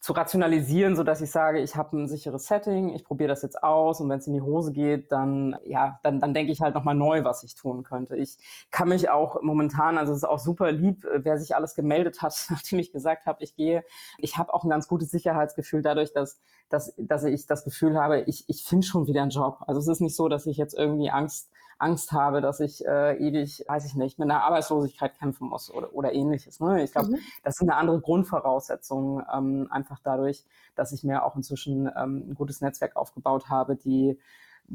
zu 0.00 0.12
rationalisieren, 0.12 0.94
so 0.94 1.02
dass 1.02 1.20
ich 1.20 1.30
sage, 1.30 1.60
ich 1.60 1.76
habe 1.76 1.96
ein 1.96 2.08
sicheres 2.08 2.46
Setting, 2.46 2.94
ich 2.94 3.04
probiere 3.04 3.28
das 3.28 3.42
jetzt 3.42 3.62
aus 3.62 4.00
und 4.00 4.08
wenn 4.08 4.18
es 4.18 4.26
in 4.26 4.34
die 4.34 4.40
Hose 4.40 4.72
geht, 4.72 5.10
dann 5.10 5.56
ja, 5.64 5.98
dann, 6.02 6.20
dann 6.20 6.34
denke 6.34 6.52
ich 6.52 6.60
halt 6.60 6.74
nochmal 6.74 6.94
neu, 6.94 7.24
was 7.24 7.42
ich 7.42 7.54
tun 7.54 7.82
könnte. 7.82 8.16
Ich 8.16 8.38
kann 8.70 8.88
mich 8.88 9.10
auch 9.10 9.42
momentan, 9.42 9.98
also 9.98 10.12
es 10.12 10.18
ist 10.18 10.24
auch 10.24 10.38
super 10.38 10.70
lieb, 10.72 11.04
äh, 11.04 11.24
wer 11.24 11.38
sich 11.38 11.56
alles 11.56 11.74
gemeldet 11.74 12.22
hat, 12.22 12.34
nachdem 12.50 12.78
ich 12.78 12.92
gesagt 12.92 13.26
habe, 13.26 13.42
ich 13.42 13.54
gehe. 13.56 13.84
Ich 14.18 14.38
habe 14.38 14.54
auch 14.54 14.64
ein 14.64 14.70
ganz 14.70 14.88
gutes 14.88 15.10
Sicherheitsgefühl 15.10 15.82
dadurch, 15.82 16.12
dass, 16.12 16.40
dass, 16.68 16.94
dass 16.98 17.24
ich 17.24 17.46
das 17.46 17.64
Gefühl 17.64 17.98
habe, 17.98 18.20
ich, 18.22 18.44
ich 18.48 18.64
finde 18.64 18.86
schon 18.86 19.06
wieder 19.06 19.22
einen 19.22 19.30
Job. 19.30 19.58
Also 19.66 19.80
es 19.80 19.88
ist 19.88 20.00
nicht 20.00 20.16
so, 20.16 20.28
dass 20.28 20.46
ich 20.46 20.56
jetzt 20.56 20.74
irgendwie 20.74 21.10
Angst 21.10 21.50
Angst 21.78 22.12
habe, 22.12 22.40
dass 22.40 22.60
ich 22.60 22.84
äh, 22.86 23.16
ewig, 23.16 23.64
weiß 23.68 23.84
ich 23.84 23.94
nicht, 23.94 24.18
mit 24.18 24.30
einer 24.30 24.42
Arbeitslosigkeit 24.42 25.18
kämpfen 25.18 25.48
muss 25.48 25.72
oder, 25.72 25.94
oder 25.94 26.12
ähnliches. 26.12 26.60
Ne? 26.60 26.82
Ich 26.82 26.92
glaube, 26.92 27.08
mhm. 27.08 27.18
das 27.42 27.56
sind 27.56 27.70
eine 27.70 27.78
andere 27.78 28.00
Grundvoraussetzung, 28.00 29.22
ähm, 29.32 29.68
einfach 29.70 30.00
dadurch, 30.02 30.44
dass 30.74 30.92
ich 30.92 31.04
mir 31.04 31.24
auch 31.24 31.36
inzwischen 31.36 31.90
ähm, 31.96 32.30
ein 32.30 32.34
gutes 32.34 32.60
Netzwerk 32.60 32.96
aufgebaut 32.96 33.48
habe, 33.48 33.76
die 33.76 34.18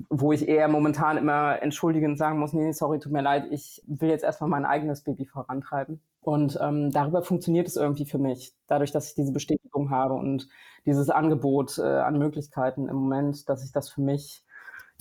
wo 0.09 0.31
ich 0.31 0.47
eher 0.47 0.67
momentan 0.67 1.17
immer 1.17 1.61
entschuldigend 1.61 2.17
sagen 2.17 2.39
muss, 2.39 2.53
nee, 2.53 2.71
sorry, 2.71 2.99
tut 2.99 3.11
mir 3.11 3.21
leid, 3.21 3.47
ich 3.51 3.83
will 3.87 4.09
jetzt 4.09 4.23
erstmal 4.23 4.49
mein 4.49 4.65
eigenes 4.65 5.01
Baby 5.01 5.25
vorantreiben. 5.25 6.01
Und 6.21 6.57
ähm, 6.61 6.91
darüber 6.91 7.23
funktioniert 7.23 7.67
es 7.67 7.75
irgendwie 7.75 8.05
für 8.05 8.19
mich, 8.19 8.53
dadurch, 8.67 8.91
dass 8.91 9.09
ich 9.09 9.15
diese 9.15 9.33
Bestätigung 9.33 9.89
habe 9.89 10.13
und 10.13 10.47
dieses 10.85 11.09
Angebot 11.09 11.77
äh, 11.77 11.81
an 11.81 12.17
Möglichkeiten 12.19 12.87
im 12.87 12.95
Moment, 12.95 13.49
dass 13.49 13.65
ich 13.65 13.71
das 13.71 13.89
für 13.89 14.01
mich 14.01 14.43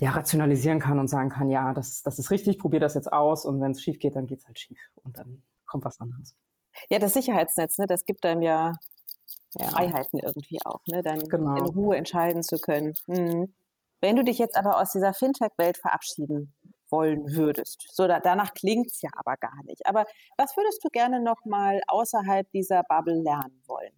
ja, 0.00 0.10
rationalisieren 0.12 0.80
kann 0.80 0.98
und 0.98 1.08
sagen 1.08 1.28
kann, 1.28 1.50
ja, 1.50 1.74
das, 1.74 2.02
das 2.02 2.18
ist 2.18 2.30
richtig, 2.30 2.58
probiere 2.58 2.80
das 2.80 2.94
jetzt 2.94 3.12
aus 3.12 3.44
und 3.44 3.60
wenn 3.60 3.72
es 3.72 3.82
schief 3.82 3.98
geht, 3.98 4.16
dann 4.16 4.26
geht 4.26 4.38
es 4.38 4.46
halt 4.46 4.58
schief 4.58 4.80
und 5.02 5.18
dann 5.18 5.42
kommt 5.66 5.84
was 5.84 6.00
anderes. 6.00 6.34
Ja, 6.88 6.98
das 6.98 7.12
Sicherheitsnetz, 7.12 7.76
ne, 7.76 7.86
das 7.86 8.06
gibt 8.06 8.24
einem 8.24 8.40
ja, 8.40 8.72
ja. 9.58 9.68
Freiheiten 9.68 10.18
irgendwie 10.18 10.58
auch, 10.64 10.80
ne, 10.86 11.02
dann 11.02 11.20
genau. 11.28 11.54
in 11.56 11.64
Ruhe 11.64 11.96
entscheiden 11.96 12.42
zu 12.42 12.58
können. 12.58 12.94
Hm. 13.06 13.54
Wenn 14.00 14.16
du 14.16 14.24
dich 14.24 14.38
jetzt 14.38 14.56
aber 14.56 14.80
aus 14.80 14.92
dieser 14.92 15.12
Fintech-Welt 15.12 15.76
verabschieden 15.76 16.54
wollen 16.88 17.34
würdest, 17.34 17.86
so 17.92 18.08
da, 18.08 18.20
danach 18.20 18.54
klingt's 18.54 19.02
ja 19.02 19.10
aber 19.14 19.36
gar 19.36 19.62
nicht. 19.64 19.86
Aber 19.86 20.06
was 20.38 20.56
würdest 20.56 20.82
du 20.82 20.88
gerne 20.88 21.22
noch 21.22 21.44
mal 21.44 21.82
außerhalb 21.88 22.50
dieser 22.52 22.82
Bubble 22.88 23.20
lernen 23.20 23.62
wollen? 23.66 23.92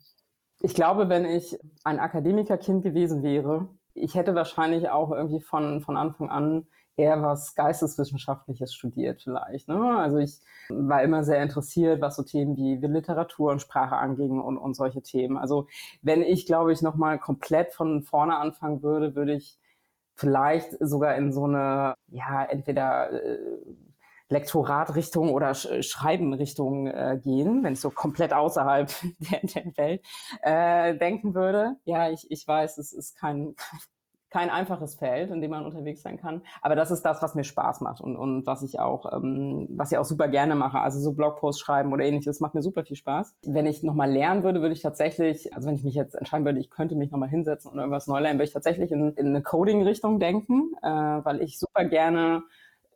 Ich 0.63 0.75
glaube, 0.75 1.09
wenn 1.09 1.25
ich 1.25 1.57
ein 1.85 2.01
Akademikerkind 2.01 2.83
gewesen 2.83 3.23
wäre, 3.23 3.69
ich 3.95 4.15
hätte 4.15 4.35
wahrscheinlich 4.35 4.91
auch 4.91 5.11
irgendwie 5.11 5.41
von, 5.41 5.81
von 5.81 5.97
Anfang 5.97 6.31
an 6.31 6.67
eher 6.97 7.23
was 7.23 7.55
Geisteswissenschaftliches 7.55 8.75
studiert 8.75 9.23
vielleicht. 9.23 9.69
Ne? 9.69 9.97
Also 9.99 10.19
ich 10.19 10.41
war 10.69 11.03
immer 11.03 11.25
sehr 11.25 11.43
interessiert, 11.43 12.01
was 12.01 12.17
so 12.17 12.23
Themen 12.23 12.57
wie, 12.57 12.77
Literatur 12.87 13.51
und 13.51 13.63
Sprache 13.63 13.97
anging 13.97 14.41
und, 14.41 14.59
und 14.59 14.75
solche 14.75 15.03
Themen. 15.03 15.39
Also 15.39 15.67
wenn 16.03 16.23
ich, 16.23 16.47
glaube 16.47 16.73
ich, 16.73 16.83
nochmal 16.83 17.19
komplett 17.19 17.73
von 17.73 18.03
vorne 18.03 18.37
anfangen 18.37 18.83
würde, 18.83 19.15
würde 19.15 19.35
ich 19.35 19.59
vielleicht 20.15 20.77
sogar 20.81 21.17
in 21.17 21.33
so 21.33 21.45
eine, 21.45 21.95
ja, 22.09 22.45
entweder 22.45 23.11
äh, 23.13 23.39
Lektoratrichtung 24.33 25.31
oder 25.31 25.55
Sch 25.55 25.83
Schreibenrichtung 25.83 26.87
äh, 26.87 27.21
gehen, 27.23 27.63
wenn 27.63 27.75
ich 27.75 27.81
so 27.81 27.91
komplett 27.91 28.33
außerhalb 28.33 28.91
der, 29.19 29.41
der 29.43 29.77
Welt 29.77 30.03
äh, 30.43 30.97
denken 30.97 31.35
würde. 31.35 31.77
Ja, 31.85 32.11
ich, 32.11 32.31
ich 32.31 32.47
weiß, 32.47 32.79
es 32.79 32.93
ist 32.93 33.17
kein, 33.17 33.55
kein 34.31 34.49
einfaches 34.49 34.95
Feld, 34.95 35.31
in 35.31 35.43
dem 35.43 35.51
man 35.51 35.67
unterwegs 35.67 36.01
sein 36.01 36.17
kann. 36.17 36.41
Aber 36.63 36.75
das 36.75 36.91
ist 36.91 37.03
das, 37.03 37.21
was 37.21 37.35
mir 37.35 37.45
Spaß 37.45 37.83
macht 37.83 38.01
und, 38.01 38.17
und 38.17 38.47
was 38.47 38.63
ich 38.63 38.81
auch, 38.81 39.13
ähm, 39.13 39.69
was 39.71 39.93
ich 39.93 39.99
auch 39.99 40.07
super 40.07 40.29
gerne 40.29 40.55
mache. 40.55 40.81
Also 40.81 40.99
so 41.01 41.13
Blogposts 41.13 41.61
schreiben 41.61 41.93
oder 41.93 42.05
ähnliches 42.05 42.41
macht 42.41 42.55
mir 42.55 42.63
super 42.63 42.83
viel 42.83 42.97
Spaß. 42.97 43.37
Wenn 43.45 43.67
ich 43.67 43.83
nochmal 43.83 44.11
lernen 44.11 44.43
würde, 44.43 44.63
würde 44.63 44.73
ich 44.73 44.81
tatsächlich, 44.81 45.55
also 45.55 45.69
wenn 45.69 45.75
ich 45.75 45.85
mich 45.85 45.95
jetzt 45.95 46.15
entscheiden 46.15 46.47
würde, 46.47 46.61
ich 46.61 46.71
könnte 46.71 46.95
mich 46.95 47.11
nochmal 47.11 47.29
hinsetzen 47.29 47.71
und 47.71 47.79
irgendwas 47.79 48.07
neu 48.07 48.21
lernen, 48.21 48.39
würde 48.39 48.47
ich 48.47 48.55
tatsächlich 48.55 48.91
in, 48.91 49.13
in 49.13 49.27
eine 49.27 49.43
Coding-Richtung 49.43 50.19
denken, 50.19 50.73
äh, 50.83 50.89
weil 50.89 51.43
ich 51.43 51.59
super 51.59 51.85
gerne 51.85 52.43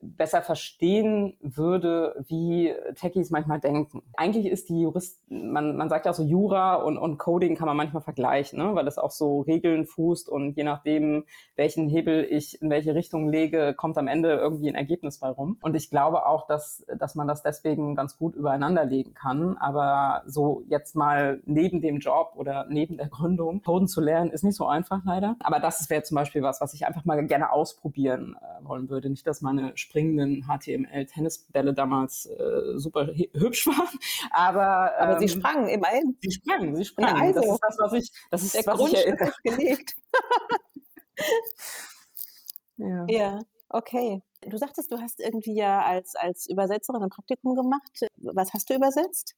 besser 0.00 0.42
verstehen 0.42 1.36
würde, 1.40 2.14
wie 2.28 2.72
Techies 2.94 3.30
manchmal 3.30 3.60
denken. 3.60 4.02
Eigentlich 4.16 4.46
ist 4.46 4.68
die 4.68 4.82
Jurist, 4.82 5.20
man, 5.28 5.76
man 5.76 5.88
sagt 5.88 6.06
ja 6.06 6.12
auch 6.12 6.16
so 6.16 6.22
Jura 6.22 6.74
und, 6.76 6.98
und 6.98 7.18
Coding 7.18 7.56
kann 7.56 7.66
man 7.66 7.76
manchmal 7.76 8.02
vergleichen, 8.02 8.58
ne? 8.58 8.74
weil 8.74 8.86
es 8.86 8.98
auch 8.98 9.10
so 9.10 9.40
Regeln 9.40 9.86
fußt 9.86 10.28
und 10.28 10.56
je 10.56 10.64
nachdem, 10.64 11.24
welchen 11.56 11.88
Hebel 11.88 12.26
ich 12.28 12.60
in 12.62 12.70
welche 12.70 12.94
Richtung 12.94 13.28
lege, 13.28 13.74
kommt 13.74 13.98
am 13.98 14.08
Ende 14.08 14.34
irgendwie 14.34 14.68
ein 14.68 14.74
Ergebnis 14.74 15.18
bei 15.18 15.28
rum. 15.28 15.58
Und 15.62 15.74
ich 15.74 15.90
glaube 15.90 16.26
auch, 16.26 16.46
dass, 16.46 16.84
dass 16.98 17.14
man 17.14 17.26
das 17.26 17.42
deswegen 17.42 17.94
ganz 17.94 18.16
gut 18.18 18.34
übereinander 18.34 18.84
legen 18.84 19.14
kann. 19.14 19.56
Aber 19.58 20.22
so 20.26 20.62
jetzt 20.68 20.96
mal 20.96 21.40
neben 21.44 21.80
dem 21.80 21.98
Job 21.98 22.32
oder 22.36 22.66
neben 22.68 22.96
der 22.96 23.08
Gründung 23.08 23.62
Coden 23.62 23.88
zu 23.88 24.00
lernen, 24.00 24.30
ist 24.30 24.44
nicht 24.44 24.56
so 24.56 24.66
einfach 24.66 25.02
leider. 25.04 25.36
Aber 25.40 25.60
das 25.60 25.88
wäre 25.90 26.02
zum 26.02 26.16
Beispiel 26.16 26.42
was, 26.42 26.60
was 26.60 26.74
ich 26.74 26.86
einfach 26.86 27.04
mal 27.04 27.24
gerne 27.26 27.50
ausprobieren 27.52 28.36
äh, 28.40 28.64
wollen 28.64 28.88
würde. 28.88 29.10
Nicht, 29.10 29.26
dass 29.26 29.40
meine 29.40 29.76
springenden 29.86 30.46
HTML-Tennisbälle 30.46 31.74
damals 31.74 32.26
äh, 32.26 32.78
super 32.78 33.06
hübsch 33.06 33.66
waren. 33.66 33.98
Aber, 34.30 34.92
ähm, 34.98 35.08
aber 35.08 35.18
sie 35.18 35.26
ähm, 35.26 35.40
sprangen 35.40 35.68
immerhin. 35.68 36.16
Sie 36.20 36.32
sprangen, 36.32 36.76
sie 36.76 36.84
sprangen. 36.84 37.16
Ja, 37.16 37.22
also, 37.22 37.40
das 37.40 37.50
ist 37.50 37.60
das, 37.62 37.78
was 37.78 37.92
ich, 37.92 38.10
das 38.30 38.42
ist 38.42 38.54
der 38.54 38.66
was 38.66 38.92
ich 38.92 38.94
ist 38.94 39.42
gelegt. 39.42 39.96
ja. 42.76 43.06
ja, 43.08 43.38
okay. 43.68 44.22
Du 44.42 44.58
sagtest, 44.58 44.92
du 44.92 45.00
hast 45.00 45.20
irgendwie 45.20 45.54
ja 45.54 45.82
als, 45.82 46.14
als 46.14 46.46
Übersetzerin 46.48 47.02
ein 47.02 47.10
Praktikum 47.10 47.54
gemacht. 47.54 48.06
Was 48.16 48.52
hast 48.52 48.68
du 48.70 48.74
übersetzt? 48.74 49.34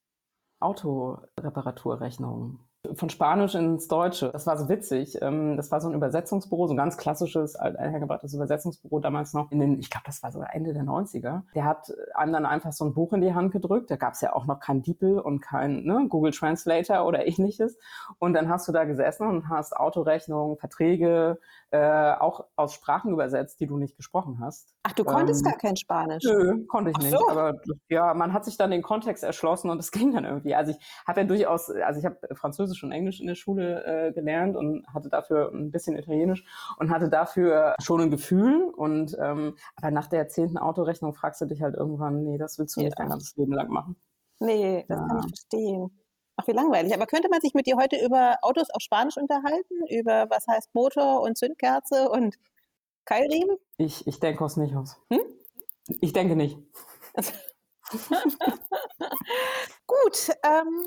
Autoreparaturrechnungen 0.61 2.68
von 2.95 3.11
Spanisch 3.11 3.55
ins 3.55 3.89
Deutsche. 3.89 4.31
Das 4.31 4.47
war 4.47 4.57
so 4.57 4.69
witzig. 4.69 5.19
Ähm, 5.23 5.57
das 5.57 5.71
war 5.71 5.81
so 5.81 5.89
ein 5.89 5.95
Übersetzungsbüro, 5.95 6.67
so 6.67 6.75
ein 6.75 6.77
ganz 6.77 6.97
klassisches, 6.97 7.57
althergebrachtes 7.57 8.35
Übersetzungsbüro 8.35 9.01
damals 9.01 9.35
noch 9.35 9.51
in 9.51 9.61
den, 9.61 9.79
ich 9.79 9.91
glaube, 9.91 10.05
das 10.07 10.23
war 10.23 10.33
so 10.33 10.43
Ende 10.43 10.73
der 10.73 10.85
90er. 10.85 11.43
Der 11.55 11.65
hat 11.65 11.93
einem 12.15 12.33
dann 12.33 12.47
einfach 12.47 12.73
so 12.73 12.85
ein 12.85 12.95
Buch 12.95 13.13
in 13.13 13.21
die 13.21 13.35
Hand 13.35 13.53
gedrückt. 13.53 13.91
Da 13.91 13.97
gab 13.97 14.15
es 14.15 14.21
ja 14.21 14.35
auch 14.35 14.47
noch 14.47 14.61
kein 14.61 14.83
DeepL 14.83 15.19
und 15.19 15.41
kein 15.41 15.85
ne, 15.85 16.07
Google 16.09 16.33
Translator 16.33 17.07
oder 17.07 17.27
ähnliches. 17.27 17.77
Und 18.19 18.35
dann 18.35 18.49
hast 18.49 18.69
du 18.69 18.73
da 18.73 18.85
gesessen 18.85 19.27
und 19.27 19.49
hast 19.49 19.77
Autorechnungen, 19.77 20.57
Verträge, 20.57 21.39
äh, 21.71 22.13
auch 22.13 22.47
aus 22.57 22.73
Sprachen 22.73 23.13
übersetzt, 23.13 23.61
die 23.61 23.67
du 23.67 23.77
nicht 23.77 23.97
gesprochen 23.97 24.39
hast. 24.41 24.75
Ach, 24.85 24.93
du 24.93 25.05
konntest 25.05 25.45
ähm, 25.45 25.51
gar 25.51 25.59
kein 25.59 25.77
Spanisch? 25.77 26.25
Nö, 26.25 26.65
konnte 26.67 26.91
ich 26.91 26.97
Ach 26.99 27.03
nicht. 27.03 27.13
So. 27.13 27.29
Aber 27.29 27.55
ja, 27.91 28.15
man 28.15 28.33
hat 28.33 28.47
sich 28.47 28.57
dann 28.57 28.71
den 28.71 28.83
Kontext 28.83 29.23
erschlossen 29.23 29.69
und 29.69 29.79
es 29.79 29.91
ging 29.91 30.13
dann 30.13 30.25
irgendwie. 30.25 30.55
Also 30.55 30.73
ich 30.73 30.79
habe 31.07 31.21
ja 31.21 31.27
durchaus, 31.27 31.71
also 31.71 32.01
ich 32.01 32.07
habe 32.07 32.17
Französisch 32.35 32.78
und 32.83 32.93
Englisch 32.93 33.21
in 33.21 33.27
der 33.27 33.35
Schule 33.35 33.85
äh, 33.85 34.13
gelernt 34.13 34.57
und 34.57 34.87
hatte 34.93 35.09
dafür 35.09 35.51
ein 35.53 35.71
bisschen 35.71 35.97
Italienisch 35.97 36.45
und 36.79 36.91
hatte 36.91 37.09
dafür 37.09 37.75
schon 37.81 38.01
ein 38.01 38.11
Gefühl. 38.11 38.73
Und 38.77 39.17
ähm, 39.21 39.57
aber 39.77 39.91
nach 39.91 40.07
der 40.07 40.29
zehnten 40.29 40.59
Autorechnung 40.59 41.15
fragst 41.15 41.41
du 41.41 41.47
dich 41.47 41.63
halt 41.63 41.75
irgendwann, 41.75 42.25
nee, 42.25 42.39
das 42.39 42.59
willst 42.59 42.77
du 42.77 42.81
nicht 42.81 42.99
dein 42.99 43.09
ganzes 43.09 43.37
Leben 43.37 43.53
lang 43.53 43.69
machen. 43.69 43.97
Nee, 44.41 44.85
das 44.89 45.01
ja. 45.01 45.07
kann 45.07 45.19
ich 45.19 45.29
verstehen. 45.29 45.91
Ach, 46.37 46.47
wie 46.47 46.53
langweilig. 46.53 46.95
Aber 46.95 47.07
könnte 47.07 47.29
man 47.29 47.41
sich 47.41 47.55
mit 47.55 47.67
dir 47.67 47.77
heute 47.77 47.97
über 48.05 48.37
Autos 48.43 48.71
auf 48.71 48.81
Spanisch 48.81 49.17
unterhalten? 49.17 49.87
Über 49.91 50.31
was 50.31 50.47
heißt 50.47 50.73
Motor 50.73 51.23
und 51.23 51.37
Zündkerze 51.37 52.09
und 52.09 52.37
Keilriemen? 53.05 53.57
Ich, 53.77 54.07
ich 54.07 54.21
denke 54.21 54.45
es 54.45 54.57
nicht 54.57 54.77
aus. 54.77 55.01
Hm? 55.11 55.21
Ich 56.01 56.13
denke 56.13 56.37
nicht. 56.37 56.59
Gut, 59.87 60.31
ähm, 60.45 60.87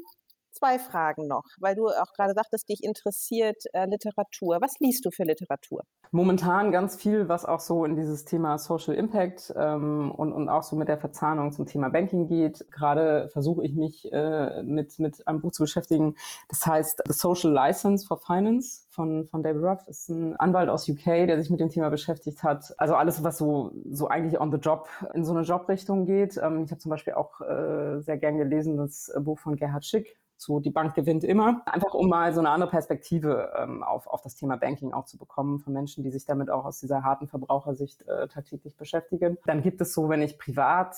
zwei 0.61 0.79
Fragen 0.79 1.27
noch, 1.27 1.45
weil 1.59 1.75
du 1.75 1.87
auch 1.87 2.13
gerade 2.15 2.33
sagtest, 2.33 2.69
dich 2.69 2.83
interessiert 2.83 3.63
äh, 3.73 3.85
Literatur. 3.85 4.59
Was 4.61 4.79
liest 4.79 5.05
du 5.05 5.11
für 5.11 5.23
Literatur? 5.23 5.83
Momentan 6.11 6.71
ganz 6.71 6.97
viel, 6.97 7.29
was 7.29 7.45
auch 7.45 7.61
so 7.61 7.85
in 7.85 7.95
dieses 7.95 8.25
Thema 8.25 8.57
Social 8.57 8.93
Impact 8.95 9.53
ähm, 9.55 10.11
und, 10.11 10.33
und 10.33 10.49
auch 10.49 10.63
so 10.63 10.75
mit 10.75 10.87
der 10.87 10.97
Verzahnung 10.97 11.51
zum 11.51 11.65
Thema 11.65 11.89
Banking 11.89 12.27
geht. 12.27 12.69
Gerade 12.69 13.29
versuche 13.31 13.63
ich 13.63 13.73
mich 13.75 14.11
äh, 14.11 14.61
mit, 14.61 14.99
mit 14.99 15.25
einem 15.27 15.41
Buch 15.41 15.51
zu 15.51 15.63
beschäftigen. 15.63 16.15
Das 16.49 16.65
heißt 16.65 17.03
The 17.07 17.13
Social 17.13 17.51
License 17.51 18.05
for 18.05 18.17
Finance 18.17 18.83
von, 18.89 19.27
von 19.29 19.41
David 19.41 19.63
Ruff. 19.63 19.79
Das 19.87 20.01
ist 20.01 20.09
ein 20.09 20.35
Anwalt 20.35 20.69
aus 20.69 20.87
UK, 20.87 21.05
der 21.05 21.39
sich 21.39 21.49
mit 21.49 21.61
dem 21.61 21.69
Thema 21.69 21.89
beschäftigt 21.89 22.43
hat. 22.43 22.73
Also 22.77 22.95
alles, 22.95 23.23
was 23.23 23.37
so, 23.37 23.71
so 23.89 24.09
eigentlich 24.09 24.39
on 24.39 24.51
the 24.51 24.57
job 24.57 24.89
in 25.13 25.23
so 25.23 25.33
eine 25.33 25.43
Jobrichtung 25.43 26.05
geht. 26.05 26.37
Ähm, 26.37 26.65
ich 26.65 26.71
habe 26.71 26.79
zum 26.79 26.89
Beispiel 26.89 27.13
auch 27.13 27.39
äh, 27.41 28.01
sehr 28.01 28.17
gern 28.17 28.37
gelesen 28.37 28.77
das 28.77 29.11
Buch 29.21 29.39
von 29.39 29.55
Gerhard 29.55 29.85
Schick, 29.85 30.17
so 30.41 30.59
die 30.59 30.71
Bank 30.71 30.95
gewinnt 30.95 31.23
immer. 31.23 31.61
Einfach 31.65 31.93
um 31.93 32.09
mal 32.09 32.33
so 32.33 32.39
eine 32.39 32.49
andere 32.49 32.69
Perspektive 32.69 33.53
ähm, 33.55 33.83
auf, 33.83 34.07
auf 34.07 34.21
das 34.21 34.35
Thema 34.35 34.57
Banking 34.57 34.91
auch 34.91 35.05
zu 35.05 35.17
bekommen 35.17 35.59
von 35.59 35.71
Menschen, 35.71 36.03
die 36.03 36.09
sich 36.09 36.25
damit 36.25 36.49
auch 36.49 36.65
aus 36.65 36.79
dieser 36.79 37.03
harten 37.03 37.27
Verbrauchersicht 37.27 38.07
äh, 38.07 38.27
tagtäglich 38.27 38.75
beschäftigen. 38.75 39.37
Dann 39.45 39.61
gibt 39.61 39.81
es 39.81 39.93
so, 39.93 40.09
wenn 40.09 40.21
ich 40.21 40.39
privat 40.39 40.95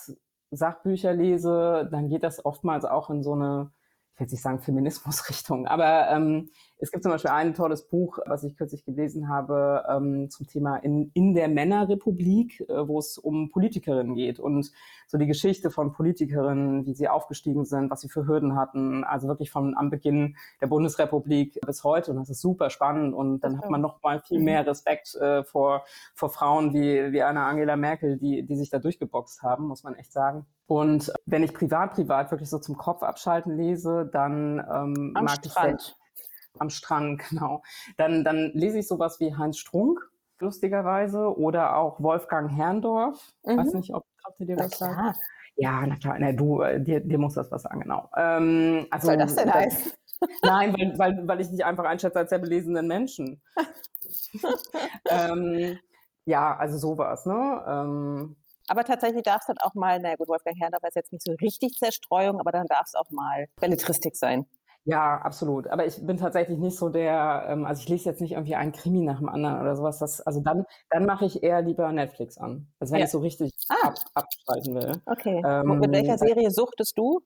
Sachbücher 0.52 1.14
lese, 1.14 1.90
dann 1.92 2.08
geht 2.08 2.24
das 2.24 2.46
oftmals 2.46 2.86
auch 2.86 3.10
in 3.10 3.22
so 3.22 3.34
eine 3.34 3.72
ich 4.14 4.20
will 4.20 4.26
jetzt 4.26 4.32
nicht 4.34 4.44
sagen 4.44 4.60
Feminismusrichtung, 4.60 5.66
aber 5.66 6.08
ähm, 6.10 6.50
es 6.78 6.92
gibt 6.92 7.04
zum 7.04 7.12
Beispiel 7.12 7.32
ein 7.32 7.56
tolles 7.56 7.88
Buch, 7.88 8.20
was 8.28 8.44
ich 8.44 8.56
kürzlich 8.56 8.86
gelesen 8.86 9.28
habe, 9.28 9.84
ähm, 9.90 10.30
zum 10.30 10.46
Thema 10.46 10.76
in, 10.76 11.10
in 11.14 11.34
der 11.34 11.48
Männerrepublik, 11.48 12.60
äh, 12.70 12.88
wo 12.88 13.00
es 13.00 13.18
um 13.18 13.50
Politikerinnen 13.50 14.14
geht 14.14 14.40
und 14.40 14.72
so 15.08 15.18
die 15.18 15.26
Geschichte 15.26 15.72
von 15.72 15.94
Politikerinnen, 15.94 16.86
wie 16.86 16.94
sie 16.94 17.08
aufgestiegen 17.08 17.66
sind, 17.66 17.90
was 17.90 18.02
sie 18.02 18.10
für 18.10 18.28
Hürden 18.28 18.56
hatten, 18.56 19.04
also 19.04 19.28
wirklich 19.28 19.50
von 19.50 19.76
am 19.76 19.90
Beginn 19.90 20.36
der 20.62 20.68
Bundesrepublik 20.68 21.60
bis 21.66 21.84
heute. 21.84 22.12
Und 22.12 22.18
das 22.18 22.30
ist 22.30 22.42
super 22.42 22.70
spannend 22.70 23.16
und 23.16 23.40
dann 23.40 23.58
hat 23.58 23.70
man 23.72 23.82
noch 23.82 24.04
mal 24.04 24.20
viel 24.20 24.40
mehr 24.40 24.68
Respekt 24.68 25.16
äh, 25.16 25.44
vor, 25.44 25.86
vor 26.14 26.30
Frauen 26.30 26.74
wie, 26.74 27.14
wie 27.14 27.24
eine 27.24 27.42
Angela 27.42 27.78
Merkel, 27.78 28.18
die, 28.18 28.44
die 28.44 28.56
sich 28.58 28.70
da 28.70 28.78
durchgeboxt 28.78 29.42
haben, 29.42 29.68
muss 29.68 29.84
man 29.84 29.96
echt 29.96 30.12
sagen. 30.12 30.46
Und 30.74 31.14
wenn 31.28 31.44
ich 31.44 31.54
privat, 31.54 31.94
privat 31.94 32.32
wirklich 32.32 32.50
so 32.50 32.58
zum 32.58 32.76
Kopf 32.78 33.04
abschalten 33.04 33.56
lese, 33.56 34.10
dann 34.12 34.58
ähm, 34.58 35.12
am 35.14 35.26
mag 35.26 35.46
Strand. 35.46 35.80
ich 35.80 36.60
am 36.60 36.72
Strand, 36.72 37.22
genau. 37.30 37.62
Dann, 37.98 38.24
dann 38.24 38.50
lese 38.56 38.80
ich 38.80 38.88
sowas 38.88 39.20
wie 39.20 39.36
Heinz 39.36 39.60
Strunk, 39.60 40.00
lustigerweise, 40.40 41.38
oder 41.38 41.78
auch 41.78 42.02
Wolfgang 42.02 42.50
Herrndorf. 42.52 43.34
Mhm. 43.46 43.58
Weiß 43.58 43.74
nicht, 43.76 43.94
ob, 43.94 44.04
ob 44.24 44.36
du 44.40 44.46
dir 44.46 44.58
was 44.58 44.80
sagst. 44.80 45.22
Ja, 45.58 45.86
na 45.86 45.96
klar, 45.98 46.18
na, 46.18 46.32
du, 46.32 46.62
äh, 46.62 46.82
dir, 46.82 47.02
dir 47.02 47.20
muss 47.20 47.36
das 47.36 47.52
was 47.52 47.62
sagen, 47.62 47.82
genau. 47.82 48.10
Ähm, 48.18 48.88
also, 48.90 49.10
was 49.10 49.14
soll 49.14 49.18
das 49.18 49.36
denn 49.36 49.54
heißen? 49.54 49.92
Nein, 50.42 50.74
weil, 50.74 50.98
weil, 50.98 51.28
weil 51.28 51.42
ich 51.42 51.52
dich 51.52 51.64
einfach 51.64 51.86
einschätze 51.86 52.18
als 52.18 52.32
sehr 52.32 52.40
belesenen 52.40 52.88
Menschen. 52.88 53.44
ähm, 55.08 55.78
ja, 56.26 56.58
also 56.58 56.80
sowas, 56.80 57.28
ne? 57.28 57.64
Ähm, 57.68 58.36
aber 58.74 58.86
tatsächlich 58.86 59.22
darf 59.22 59.42
es 59.42 59.46
dann 59.46 59.60
auch 59.60 59.76
mal, 59.76 60.00
na 60.02 60.16
gut, 60.16 60.28
Wolfgang 60.28 60.58
Herrndorf 60.60 60.82
ist 60.84 60.96
jetzt 60.96 61.14
nicht 61.14 61.24
so 61.24 61.34
richtig 61.34 61.74
Zerstreuung, 61.78 62.40
aber 62.40 62.52
dann 62.52 62.66
darf 62.66 62.88
es 62.88 62.96
auch 62.96 63.12
mal 63.12 63.46
Belletristik 63.62 64.16
sein. 64.16 64.48
Ja, 64.86 65.22
absolut. 65.22 65.68
Aber 65.68 65.86
ich 65.86 66.04
bin 66.04 66.18
tatsächlich 66.18 66.58
nicht 66.58 66.76
so 66.76 66.90
der, 66.90 67.46
ähm, 67.50 67.66
also 67.66 67.84
ich 67.84 67.88
lese 67.88 68.10
jetzt 68.10 68.20
nicht 68.20 68.32
irgendwie 68.32 68.56
einen 68.56 68.72
Krimi 68.72 69.02
nach 69.02 69.20
dem 69.20 69.30
anderen 69.30 69.62
oder 69.62 69.76
sowas. 69.76 70.00
Das, 70.00 70.22
also 70.22 70.40
dann, 70.40 70.66
dann 70.90 71.06
mache 71.06 71.26
ich 71.26 71.44
eher 71.44 71.62
lieber 71.62 71.92
Netflix 71.92 72.40
an. 72.40 72.68
Also 72.80 72.94
wenn 72.94 73.00
ja. 73.02 73.06
ich 73.06 73.12
so 73.12 73.20
richtig 73.20 73.52
ah. 73.70 73.90
ab, 73.90 73.94
abschalten 74.16 74.74
will. 74.74 75.02
Okay. 75.06 75.40
Ähm, 75.46 75.80
Mit 75.80 75.92
welcher 75.92 76.18
Serie 76.18 76.50
suchtest 76.50 76.98
du 76.98 77.22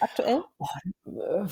aktuell? 0.00 0.42
Oh, 0.58 1.10
äh, 1.10 1.44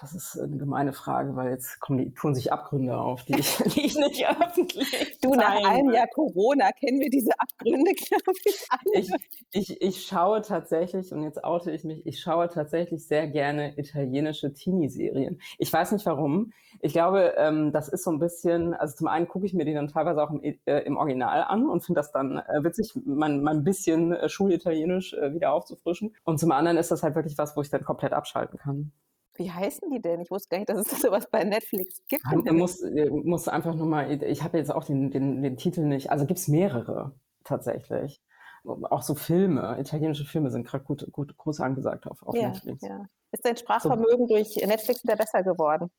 das 0.00 0.14
ist 0.14 0.38
eine 0.38 0.56
gemeine 0.56 0.92
Frage, 0.92 1.36
weil 1.36 1.50
jetzt 1.50 1.80
kommen 1.80 1.98
die, 1.98 2.14
tun 2.14 2.34
sich 2.34 2.52
Abgründe 2.52 2.96
auf, 2.96 3.24
die 3.24 3.38
ich, 3.38 3.56
die 3.74 3.86
ich 3.86 3.96
nicht 3.96 4.26
öffentlich. 4.26 5.18
Du, 5.20 5.34
nach 5.34 5.64
einem 5.64 5.90
Jahr 5.90 6.06
Corona 6.08 6.70
kennen 6.72 7.00
wir 7.00 7.10
diese 7.10 7.32
Abgründe, 7.38 7.92
glaube 7.92 8.38
ich, 8.44 8.66
alle. 8.70 9.00
Ich, 9.00 9.12
ich, 9.52 9.82
ich 9.82 10.06
schaue 10.06 10.42
tatsächlich, 10.42 11.12
und 11.12 11.22
jetzt 11.22 11.44
oute 11.44 11.70
ich 11.70 11.84
mich, 11.84 12.06
ich 12.06 12.20
schaue 12.20 12.48
tatsächlich 12.48 13.06
sehr 13.06 13.28
gerne 13.28 13.78
italienische 13.78 14.52
Teenie-Serien. 14.52 15.40
Ich 15.58 15.72
weiß 15.72 15.92
nicht 15.92 16.06
warum. 16.06 16.52
Ich 16.80 16.92
glaube, 16.92 17.34
ähm, 17.36 17.72
das 17.72 17.88
ist 17.88 18.04
so 18.04 18.10
ein 18.10 18.20
bisschen, 18.20 18.74
also 18.74 18.96
zum 18.96 19.08
einen 19.08 19.28
gucke 19.28 19.44
ich 19.44 19.54
mir 19.54 19.64
die 19.64 19.74
dann 19.74 19.88
teilweise 19.88 20.22
auch 20.22 20.30
im, 20.30 20.42
äh, 20.42 20.56
im 20.80 20.96
Original 20.96 21.44
an 21.44 21.68
und 21.68 21.84
finde 21.84 21.98
das 21.98 22.12
dann 22.12 22.38
äh, 22.38 22.64
witzig, 22.64 22.92
mein, 23.04 23.42
mein 23.42 23.64
bisschen 23.64 24.12
äh, 24.12 24.28
Schulitalienisch 24.28 25.12
äh, 25.14 25.34
wieder 25.34 25.52
aufzufrischen. 25.52 26.14
Und 26.24 26.38
zum 26.38 26.52
anderen 26.52 26.78
ist 26.78 26.90
das 26.90 27.02
halt 27.02 27.16
wirklich 27.16 27.36
was, 27.38 27.56
wo 27.56 27.62
ich 27.62 27.70
dann 27.70 27.84
komplett 27.84 28.12
abschalten 28.12 28.58
kann. 28.58 28.92
Wie 29.40 29.50
heißen 29.50 29.88
die 29.90 30.02
denn? 30.02 30.20
Ich 30.20 30.30
wusste 30.30 30.50
gar 30.50 30.58
nicht, 30.58 30.68
dass 30.68 30.92
es 30.92 31.00
sowas 31.00 31.26
bei 31.30 31.44
Netflix 31.44 32.02
gibt. 32.08 32.22
Man 32.26 32.56
muss, 32.56 32.84
muss 33.10 33.48
einfach 33.48 33.74
nur 33.74 33.86
mal, 33.86 34.22
ich 34.22 34.42
habe 34.42 34.58
jetzt 34.58 34.70
auch 34.70 34.84
den, 34.84 35.10
den, 35.10 35.42
den 35.42 35.56
Titel 35.56 35.80
nicht, 35.80 36.10
also 36.10 36.26
gibt 36.26 36.38
es 36.38 36.46
mehrere 36.46 37.14
tatsächlich. 37.42 38.20
Auch 38.64 39.00
so 39.00 39.14
Filme, 39.14 39.78
italienische 39.80 40.26
Filme 40.26 40.50
sind 40.50 40.66
gerade 40.66 40.84
gut, 40.84 41.10
gut 41.10 41.34
groß 41.38 41.60
angesagt 41.60 42.06
auf, 42.06 42.22
auf 42.22 42.36
ja, 42.36 42.48
Netflix. 42.48 42.82
Ja. 42.82 43.06
Ist 43.32 43.46
dein 43.46 43.56
Sprachvermögen 43.56 44.28
so. 44.28 44.34
durch 44.34 44.56
Netflix 44.56 45.02
wieder 45.02 45.16
besser 45.16 45.42
geworden? 45.42 45.90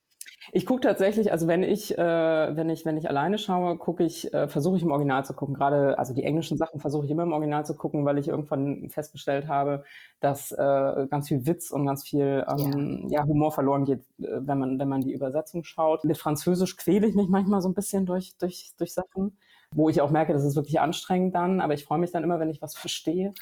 Ich 0.54 0.66
gucke 0.66 0.82
tatsächlich, 0.82 1.32
also 1.32 1.48
wenn 1.48 1.64
ich, 1.64 1.98
äh, 1.98 2.56
wenn 2.56 2.70
ich, 2.70 2.86
wenn 2.86 2.98
ich 2.98 3.08
alleine 3.08 3.38
schaue, 3.38 3.78
gucke 3.78 4.04
ich, 4.04 4.34
äh, 4.34 4.48
versuche 4.48 4.76
ich 4.78 4.84
im 4.84 4.92
Original 4.92 5.24
zu 5.24 5.34
gucken. 5.34 5.56
Gerade, 5.56 5.98
also 5.98 6.14
die 6.14 6.24
englischen 6.24 6.58
Sachen 6.58 6.80
versuche 6.80 7.06
ich 7.06 7.12
immer 7.12 7.24
im 7.24 7.32
Original 7.32 7.66
zu 7.66 7.76
gucken, 7.76 8.04
weil 8.06 8.18
ich 8.18 8.28
irgendwann 8.28 8.90
festgestellt 8.90 9.48
habe, 9.48 9.84
dass 10.20 10.52
äh, 10.52 11.08
ganz 11.10 11.28
viel 11.28 11.46
Witz 11.46 11.72
und 11.72 11.86
ganz 11.86 12.04
viel 12.04 12.46
ähm, 12.50 13.08
ja. 13.10 13.20
ja. 13.20 13.26
Humor 13.26 13.52
verloren 13.52 13.86
geht, 13.86 14.02
äh, 14.20 14.40
wenn 14.40 14.58
man, 14.58 14.80
wenn 14.80 14.90
man 14.90 15.02
die 15.02 15.14
Übersetzung 15.14 15.64
schaut. 15.64 16.04
Mit 16.04 16.18
Französisch 16.18 16.76
quäle 16.76 17.08
ich 17.08 17.16
mich 17.16 17.30
manchmal 17.30 17.62
so 17.62 17.70
ein 17.70 17.74
bisschen 17.74 18.06
durch, 18.06 18.36
durch, 18.38 18.72
durch 18.78 18.94
Sachen, 18.94 19.38
wo 19.74 19.90
ich 19.90 20.02
auch 20.02 20.12
merke, 20.12 20.34
das 20.34 20.44
ist 20.44 20.56
wirklich 20.56 20.82
anstrengend 20.82 21.34
dann, 21.36 21.62
aber 21.62 21.76
ich 21.76 21.86
freue 21.86 22.00
mich 22.00 22.12
dann 22.12 22.24
immer, 22.24 22.40
wenn 22.40 22.50
ich 22.50 22.62
was 22.62 22.76
verstehe. 22.78 23.34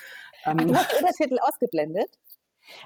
Ähm, 0.46 0.58
Ach, 0.60 0.66
du 0.66 0.76
hast 0.76 0.94
Untertitel 1.00 1.38
ausgeblendet? 1.42 2.10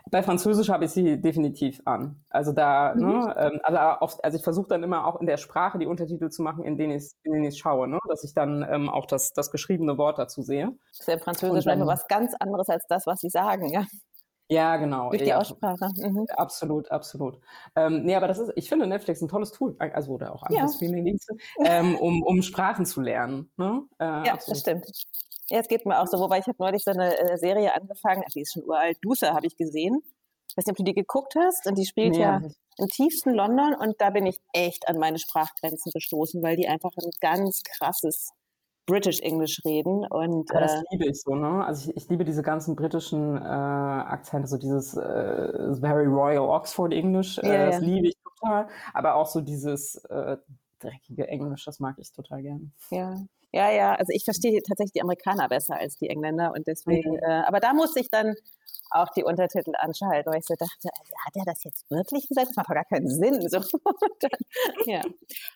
Bei 0.09 0.23
Französisch 0.23 0.69
habe 0.69 0.85
ich 0.85 0.91
sie 0.91 1.19
definitiv 1.21 1.81
an. 1.85 2.23
Also 2.29 2.51
da, 2.51 2.93
mhm. 2.95 3.01
ne, 3.01 3.35
ähm, 3.37 3.59
also, 3.63 3.79
oft, 4.01 4.23
also 4.23 4.37
ich 4.37 4.43
versuche 4.43 4.67
dann 4.67 4.83
immer 4.83 5.05
auch 5.07 5.19
in 5.19 5.27
der 5.27 5.37
Sprache 5.37 5.79
die 5.79 5.87
Untertitel 5.87 6.29
zu 6.29 6.41
machen, 6.41 6.63
in 6.63 6.77
denen 6.77 6.93
ich, 6.93 7.11
in 7.23 7.33
denen 7.33 7.45
ich 7.45 7.57
schaue, 7.57 7.87
ne? 7.87 7.99
dass 8.07 8.23
ich 8.23 8.33
dann 8.33 8.65
ähm, 8.69 8.89
auch 8.89 9.05
das, 9.05 9.33
das 9.33 9.51
geschriebene 9.51 9.97
Wort 9.97 10.19
dazu 10.19 10.41
sehe. 10.41 10.71
Das 10.91 10.99
ist 11.01 11.07
ja 11.07 11.17
Französisch 11.17 11.65
dann, 11.65 11.85
was 11.85 12.07
ganz 12.07 12.33
anderes 12.39 12.69
als 12.69 12.85
das, 12.87 13.05
was 13.05 13.19
sie 13.19 13.29
sagen, 13.29 13.69
ja. 13.69 13.85
Ja, 14.49 14.75
genau. 14.75 15.09
Durch 15.09 15.21
die 15.21 15.29
ja, 15.29 15.39
Aussprache. 15.39 15.89
Mhm. 15.95 16.25
Absolut, 16.35 16.91
absolut. 16.91 17.39
Ähm, 17.75 18.03
nee, 18.03 18.15
aber 18.15 18.27
das 18.27 18.39
ist, 18.39 18.51
ich 18.55 18.69
finde 18.69 18.87
Netflix 18.87 19.21
ein 19.21 19.27
tolles 19.27 19.51
Tool, 19.51 19.75
also 19.79 20.11
oder 20.11 20.33
auch 20.35 20.43
andere 20.43 20.63
ja. 20.63 20.67
Streamingdienste, 20.67 21.35
ähm, 21.65 21.95
um, 21.95 22.21
um 22.21 22.41
Sprachen 22.41 22.85
zu 22.85 23.01
lernen. 23.01 23.51
Ne? 23.57 23.83
Äh, 23.99 24.05
ja, 24.05 24.33
absolut. 24.33 24.49
das 24.49 24.59
stimmt. 24.59 24.85
Ja, 25.49 25.59
es 25.59 25.67
geht 25.67 25.85
mir 25.85 25.99
auch 25.99 26.07
so, 26.07 26.19
wobei 26.19 26.39
ich 26.39 26.47
habe 26.47 26.57
neulich 26.59 26.83
so 26.83 26.91
eine 26.91 27.17
äh, 27.17 27.37
Serie 27.37 27.75
angefangen, 27.75 28.23
die 28.33 28.41
ist 28.41 28.53
schon 28.53 28.63
uralt, 28.63 28.97
Dusa 29.01 29.33
habe 29.33 29.47
ich 29.47 29.57
gesehen. 29.57 30.01
Ich 30.49 30.57
weiß 30.57 30.65
nicht, 30.65 30.73
ob 30.73 30.77
du 30.77 30.83
die 30.83 30.93
geguckt 30.93 31.33
hast 31.35 31.67
und 31.67 31.77
die 31.77 31.85
spielt 31.85 32.13
nee, 32.13 32.21
ja 32.21 32.41
im 32.77 32.87
tiefsten 32.87 33.31
London 33.31 33.75
und 33.75 33.99
da 33.99 34.09
bin 34.09 34.25
ich 34.25 34.39
echt 34.51 34.87
an 34.87 34.97
meine 34.97 35.19
Sprachgrenzen 35.19 35.91
gestoßen, 35.93 36.41
weil 36.41 36.55
die 36.55 36.67
einfach 36.67 36.91
ein 36.97 37.09
ganz 37.21 37.63
krasses 37.63 38.31
British 38.85 39.21
English 39.21 39.61
reden 39.63 40.05
und 40.05 40.49
ja, 40.51 40.59
das 40.59 40.73
äh, 40.73 40.83
liebe 40.91 41.05
ich 41.05 41.21
so, 41.21 41.35
ne? 41.35 41.65
Also 41.65 41.89
ich, 41.89 41.97
ich 41.97 42.09
liebe 42.09 42.25
diese 42.25 42.41
ganzen 42.41 42.75
britischen 42.75 43.37
äh, 43.37 43.39
Akzente, 43.39 44.47
so 44.47 44.57
dieses 44.57 44.97
äh, 44.97 45.75
very 45.75 46.05
Royal 46.05 46.49
Oxford 46.49 46.91
English, 46.91 47.37
äh, 47.37 47.47
ja, 47.47 47.65
das 47.67 47.75
ja. 47.75 47.81
liebe 47.81 48.07
ich 48.07 48.17
total, 48.23 48.67
aber 48.93 49.15
auch 49.15 49.27
so 49.27 49.39
dieses 49.39 49.95
äh, 50.05 50.37
dreckige 50.79 51.27
Englisch, 51.27 51.63
das 51.63 51.79
mag 51.79 51.95
ich 51.97 52.11
total 52.11 52.41
gerne. 52.41 52.71
Ja, 52.89 53.15
ja, 53.53 53.71
ja, 53.71 53.95
also 53.95 54.11
ich 54.13 54.23
verstehe 54.25 54.61
tatsächlich 54.63 54.93
die 54.93 55.01
Amerikaner 55.01 55.47
besser 55.47 55.75
als 55.79 55.97
die 55.97 56.09
Engländer 56.09 56.51
und 56.55 56.67
deswegen, 56.67 57.11
mhm. 57.11 57.19
äh, 57.19 57.43
aber 57.45 57.59
da 57.59 57.73
musste 57.73 57.99
ich 57.99 58.09
dann 58.09 58.35
auch 58.93 59.09
die 59.15 59.23
Untertitel 59.23 59.73
anschalten, 59.77 60.31
weil 60.31 60.39
ich 60.39 60.45
so 60.45 60.55
dachte, 60.57 60.89
also 60.99 61.13
hat 61.25 61.35
er 61.35 61.45
das 61.45 61.63
jetzt 61.63 61.89
wirklich 61.89 62.27
gesagt? 62.27 62.49
Das 62.49 62.55
macht 62.55 62.69
doch 62.69 62.75
gar 62.75 62.85
keinen 62.85 63.09
Sinn. 63.09 63.41
So. 63.49 63.59
ja. 64.85 65.01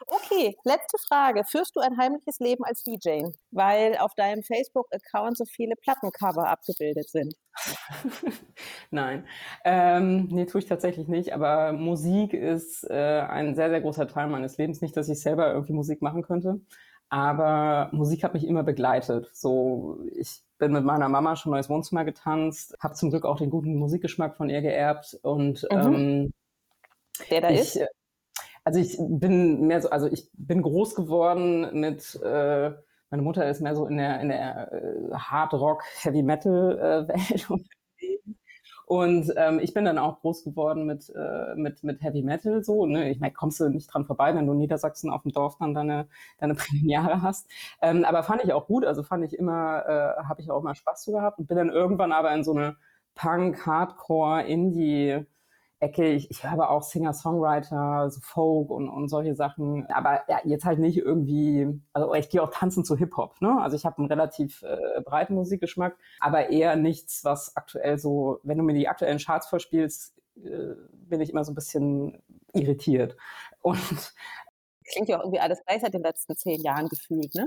Okay, 0.07 0.57
letzte 0.63 0.97
Frage. 1.07 1.43
Führst 1.43 1.75
du 1.75 1.79
ein 1.79 1.97
heimliches 1.97 2.39
Leben 2.39 2.63
als 2.63 2.83
DJ? 2.83 3.23
Weil 3.51 3.97
auf 3.97 4.15
deinem 4.15 4.43
Facebook-Account 4.43 5.37
so 5.37 5.45
viele 5.45 5.75
Plattencover 5.75 6.49
abgebildet 6.49 7.09
sind. 7.09 7.35
Nein, 8.91 9.25
ähm, 9.65 10.27
nee, 10.31 10.45
tue 10.45 10.61
ich 10.61 10.67
tatsächlich 10.67 11.07
nicht. 11.07 11.33
Aber 11.33 11.73
Musik 11.73 12.33
ist 12.33 12.83
äh, 12.89 13.21
ein 13.21 13.55
sehr, 13.55 13.69
sehr 13.69 13.81
großer 13.81 14.07
Teil 14.07 14.27
meines 14.27 14.57
Lebens. 14.57 14.81
Nicht, 14.81 14.97
dass 14.97 15.09
ich 15.09 15.21
selber 15.21 15.53
irgendwie 15.53 15.73
Musik 15.73 16.01
machen 16.01 16.23
könnte. 16.23 16.61
Aber 17.09 17.89
Musik 17.93 18.23
hat 18.23 18.33
mich 18.33 18.45
immer 18.45 18.63
begleitet. 18.63 19.29
So, 19.33 19.99
ich 20.13 20.41
bin 20.57 20.73
mit 20.73 20.83
meiner 20.83 21.07
Mama 21.07 21.35
schon 21.35 21.51
neues 21.51 21.69
Wohnzimmer 21.69 22.03
getanzt, 22.03 22.75
habe 22.79 22.95
zum 22.95 23.11
Glück 23.11 23.25
auch 23.25 23.37
den 23.37 23.49
guten 23.49 23.75
Musikgeschmack 23.75 24.35
von 24.35 24.49
ihr 24.49 24.61
geerbt 24.61 25.17
und 25.21 25.65
mhm. 25.71 25.93
ähm, 25.93 26.33
der 27.29 27.41
da 27.41 27.49
ich, 27.49 27.59
ist. 27.59 27.75
Äh, 27.77 27.87
also 28.63 28.79
ich 28.79 28.97
bin 28.99 29.67
mehr 29.67 29.81
so, 29.81 29.89
also 29.89 30.07
ich 30.07 30.29
bin 30.33 30.61
groß 30.61 30.95
geworden 30.95 31.79
mit 31.79 32.19
äh, 32.21 32.71
meine 33.09 33.23
Mutter 33.23 33.49
ist 33.49 33.61
mehr 33.61 33.75
so 33.75 33.85
in 33.85 33.97
der 33.97 34.19
in 34.19 34.27
der 34.27 34.73
äh, 34.73 35.13
Hard 35.15 35.53
Rock 35.53 35.83
Heavy 36.01 36.21
Metal 36.23 36.77
äh, 36.77 37.07
Welt 37.31 37.49
Und 37.49 37.65
ähm, 39.35 39.59
ich 39.59 39.73
bin 39.73 39.83
dann 39.83 39.97
auch 39.97 40.21
groß 40.21 40.45
geworden 40.45 40.85
mit, 40.85 41.11
äh, 41.13 41.55
mit, 41.55 41.83
mit 41.83 42.01
Heavy 42.01 42.23
Metal 42.23 42.63
so. 42.63 42.85
Ne? 42.85 43.09
Ich 43.09 43.19
meine, 43.19 43.33
kommst 43.33 43.59
du 43.59 43.67
nicht 43.69 43.93
dran 43.93 44.05
vorbei, 44.05 44.33
wenn 44.33 44.45
du 44.45 44.53
in 44.53 44.59
Niedersachsen 44.59 45.09
auf 45.09 45.23
dem 45.23 45.33
Dorf 45.33 45.57
dann 45.59 45.73
deine, 45.73 46.07
deine 46.39 46.55
Premiere 46.55 47.21
hast. 47.21 47.49
Ähm, 47.81 48.05
aber 48.05 48.23
fand 48.23 48.43
ich 48.43 48.53
auch 48.53 48.65
gut, 48.67 48.85
also 48.85 49.03
fand 49.03 49.25
ich 49.25 49.37
immer, 49.37 49.85
äh, 49.85 50.23
habe 50.23 50.41
ich 50.41 50.49
auch 50.49 50.63
mal 50.63 50.75
Spaß 50.75 51.03
zu 51.03 51.11
gehabt 51.11 51.37
und 51.39 51.47
bin 51.47 51.57
dann 51.57 51.69
irgendwann 51.69 52.13
aber 52.13 52.33
in 52.33 52.43
so 52.45 52.53
eine 52.53 52.77
Punk, 53.13 53.65
Hardcore, 53.65 54.43
Indie 54.43 55.25
Ecke. 55.79 56.07
Ich, 56.07 56.31
ich 56.31 56.43
höre 56.43 56.69
auch 56.69 56.81
Singer-Songwriter, 56.81 58.09
so 58.09 58.19
Folk 58.21 58.69
und, 58.69 58.89
und 58.89 59.09
solche 59.09 59.35
Sachen. 59.35 59.85
Aber 59.87 60.21
ja, 60.27 60.39
jetzt 60.43 60.65
halt 60.65 60.79
nicht 60.79 60.97
irgendwie, 60.97 61.67
also 61.93 62.13
ich 62.13 62.29
gehe 62.29 62.41
auch 62.41 62.49
tanzen 62.51 62.83
zu 62.83 62.97
Hip-Hop. 62.97 63.41
Ne? 63.41 63.61
Also 63.61 63.75
ich 63.75 63.85
habe 63.85 63.99
einen 63.99 64.07
relativ 64.07 64.63
äh, 64.63 65.01
breiten 65.01 65.35
Musikgeschmack, 65.35 65.95
aber 66.19 66.49
eher 66.49 66.75
nichts, 66.75 67.23
was 67.23 67.55
aktuell 67.55 67.97
so, 67.97 68.39
wenn 68.43 68.57
du 68.57 68.63
mir 68.63 68.73
die 68.73 68.87
aktuellen 68.87 69.19
Charts 69.19 69.47
vorspielst, 69.47 70.15
äh, 70.43 70.75
bin 70.91 71.21
ich 71.21 71.29
immer 71.29 71.43
so 71.43 71.51
ein 71.51 71.55
bisschen 71.55 72.21
irritiert. 72.53 73.15
Und 73.61 74.13
klingt 74.91 75.09
ja 75.09 75.17
auch 75.17 75.23
irgendwie 75.23 75.39
alles 75.39 75.63
gleich 75.65 75.81
seit 75.81 75.93
den 75.93 76.03
letzten 76.03 76.35
zehn 76.35 76.61
Jahren 76.61 76.87
gefühlt, 76.87 77.33
ne? 77.35 77.45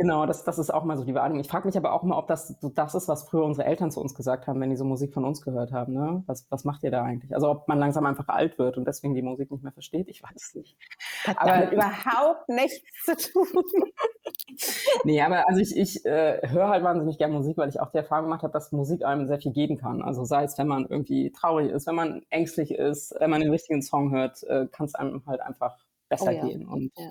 Genau, 0.00 0.24
das, 0.24 0.44
das 0.44 0.58
ist 0.58 0.72
auch 0.72 0.84
mal 0.84 0.96
so 0.96 1.04
die 1.04 1.14
Wahrnehmung. 1.14 1.42
Ich 1.42 1.48
frage 1.48 1.68
mich 1.68 1.76
aber 1.76 1.92
auch 1.92 2.02
immer, 2.02 2.16
ob 2.16 2.26
das 2.26 2.56
so 2.58 2.70
das 2.70 2.94
ist, 2.94 3.06
was 3.06 3.24
früher 3.24 3.44
unsere 3.44 3.66
Eltern 3.66 3.90
zu 3.90 4.00
uns 4.00 4.14
gesagt 4.14 4.46
haben, 4.46 4.58
wenn 4.58 4.70
die 4.70 4.76
so 4.76 4.86
Musik 4.86 5.12
von 5.12 5.26
uns 5.26 5.42
gehört 5.42 5.72
haben. 5.72 5.92
Ne? 5.92 6.22
Was, 6.24 6.46
was 6.48 6.64
macht 6.64 6.82
ihr 6.84 6.90
da 6.90 7.02
eigentlich? 7.02 7.34
Also 7.34 7.50
ob 7.50 7.68
man 7.68 7.78
langsam 7.78 8.06
einfach 8.06 8.28
alt 8.28 8.56
wird 8.58 8.78
und 8.78 8.86
deswegen 8.86 9.14
die 9.14 9.20
Musik 9.20 9.50
nicht 9.50 9.62
mehr 9.62 9.74
versteht, 9.74 10.08
ich 10.08 10.22
weiß 10.22 10.30
es 10.36 10.54
nicht. 10.54 10.78
Hat 11.26 11.36
aber 11.38 11.50
damit 11.50 11.72
überhaupt 11.72 12.48
nichts 12.48 13.04
zu 13.04 13.14
tun. 13.14 13.46
nee, 15.04 15.20
aber 15.20 15.46
also 15.46 15.60
ich, 15.60 15.76
ich 15.76 16.02
äh, 16.06 16.48
höre 16.48 16.70
halt 16.70 16.82
wahnsinnig 16.82 17.18
gerne 17.18 17.34
Musik, 17.34 17.58
weil 17.58 17.68
ich 17.68 17.78
auch 17.78 17.90
die 17.90 17.98
Erfahrung 17.98 18.24
gemacht 18.24 18.42
habe, 18.42 18.54
dass 18.54 18.72
Musik 18.72 19.04
einem 19.04 19.26
sehr 19.26 19.38
viel 19.38 19.52
geben 19.52 19.76
kann. 19.76 20.00
Also 20.00 20.24
sei 20.24 20.44
es, 20.44 20.56
wenn 20.56 20.66
man 20.66 20.86
irgendwie 20.88 21.30
traurig 21.30 21.70
ist, 21.70 21.86
wenn 21.86 21.94
man 21.94 22.22
ängstlich 22.30 22.70
ist, 22.70 23.14
wenn 23.18 23.28
man 23.28 23.42
den 23.42 23.50
richtigen 23.50 23.82
Song 23.82 24.12
hört, 24.12 24.44
äh, 24.44 24.66
kann 24.72 24.86
es 24.86 24.94
einem 24.94 25.26
halt 25.26 25.42
einfach 25.42 25.76
besser 26.10 26.26
oh 26.28 26.32
ja. 26.32 26.46
gehen. 26.46 26.66
Und 26.66 26.92
ja. 26.98 27.08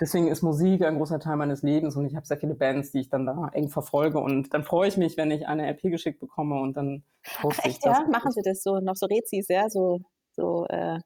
deswegen 0.00 0.28
ist 0.28 0.42
Musik 0.42 0.82
ein 0.82 0.96
großer 0.98 1.18
Teil 1.18 1.36
meines 1.36 1.62
Lebens 1.62 1.96
und 1.96 2.06
ich 2.06 2.14
habe 2.14 2.26
sehr 2.26 2.38
viele 2.38 2.54
Bands, 2.54 2.92
die 2.92 3.00
ich 3.00 3.08
dann 3.08 3.26
da 3.26 3.48
eng 3.52 3.68
verfolge 3.68 4.18
und 4.20 4.54
dann 4.54 4.62
freue 4.62 4.86
ich 4.86 4.96
mich, 4.96 5.16
wenn 5.16 5.32
ich 5.32 5.48
eine 5.48 5.68
LP 5.68 5.90
geschickt 5.90 6.20
bekomme 6.20 6.60
und 6.60 6.76
dann 6.76 7.02
poste 7.40 7.62
Ach, 7.62 7.66
echt, 7.66 7.76
ich 7.78 7.82
das. 7.82 7.98
Ja? 7.98 8.06
Machen 8.08 8.30
Sie 8.30 8.42
das 8.42 8.62
so, 8.62 8.78
noch 8.78 8.94
so 8.94 9.06
Rezis, 9.06 9.48
ja, 9.48 9.68
so, 9.68 10.00
so 10.32 10.66
äh, 10.68 11.00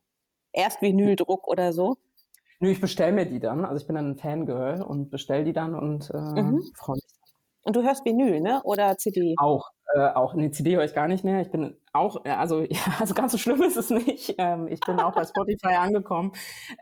erst 0.52 0.82
Vinyldruck 0.82 1.48
oder 1.48 1.72
so? 1.72 1.96
Nö, 2.60 2.70
ich 2.70 2.80
bestelle 2.80 3.12
mir 3.12 3.26
die 3.26 3.38
dann. 3.38 3.64
Also 3.64 3.80
ich 3.80 3.86
bin 3.86 3.94
dann 3.94 4.10
ein 4.10 4.18
Fangirl 4.18 4.82
und 4.82 5.10
bestelle 5.10 5.44
die 5.44 5.52
dann 5.52 5.74
und 5.74 6.10
äh, 6.10 6.42
mhm. 6.42 6.62
freue 6.74 6.96
mich. 6.96 7.04
Und 7.62 7.76
du 7.76 7.82
hörst 7.82 8.04
Vinyl, 8.04 8.40
ne? 8.40 8.62
Oder 8.64 8.96
CD? 8.96 9.34
Auch, 9.36 9.70
äh, 9.94 10.08
auch 10.08 10.34
eine 10.34 10.50
CD 10.50 10.76
höre 10.76 10.84
ich 10.84 10.94
gar 10.94 11.08
nicht 11.08 11.24
mehr. 11.24 11.40
Ich 11.40 11.50
bin 11.50 11.76
auch, 11.92 12.24
äh, 12.24 12.30
also, 12.30 12.60
ja, 12.68 12.80
also 12.98 13.14
ganz 13.14 13.32
so 13.32 13.38
schlimm 13.38 13.62
ist 13.62 13.76
es 13.76 13.90
nicht. 13.90 14.34
Ähm, 14.38 14.68
ich 14.68 14.80
bin 14.80 15.00
auch 15.00 15.14
bei 15.14 15.24
Spotify 15.24 15.74
angekommen. 15.74 16.32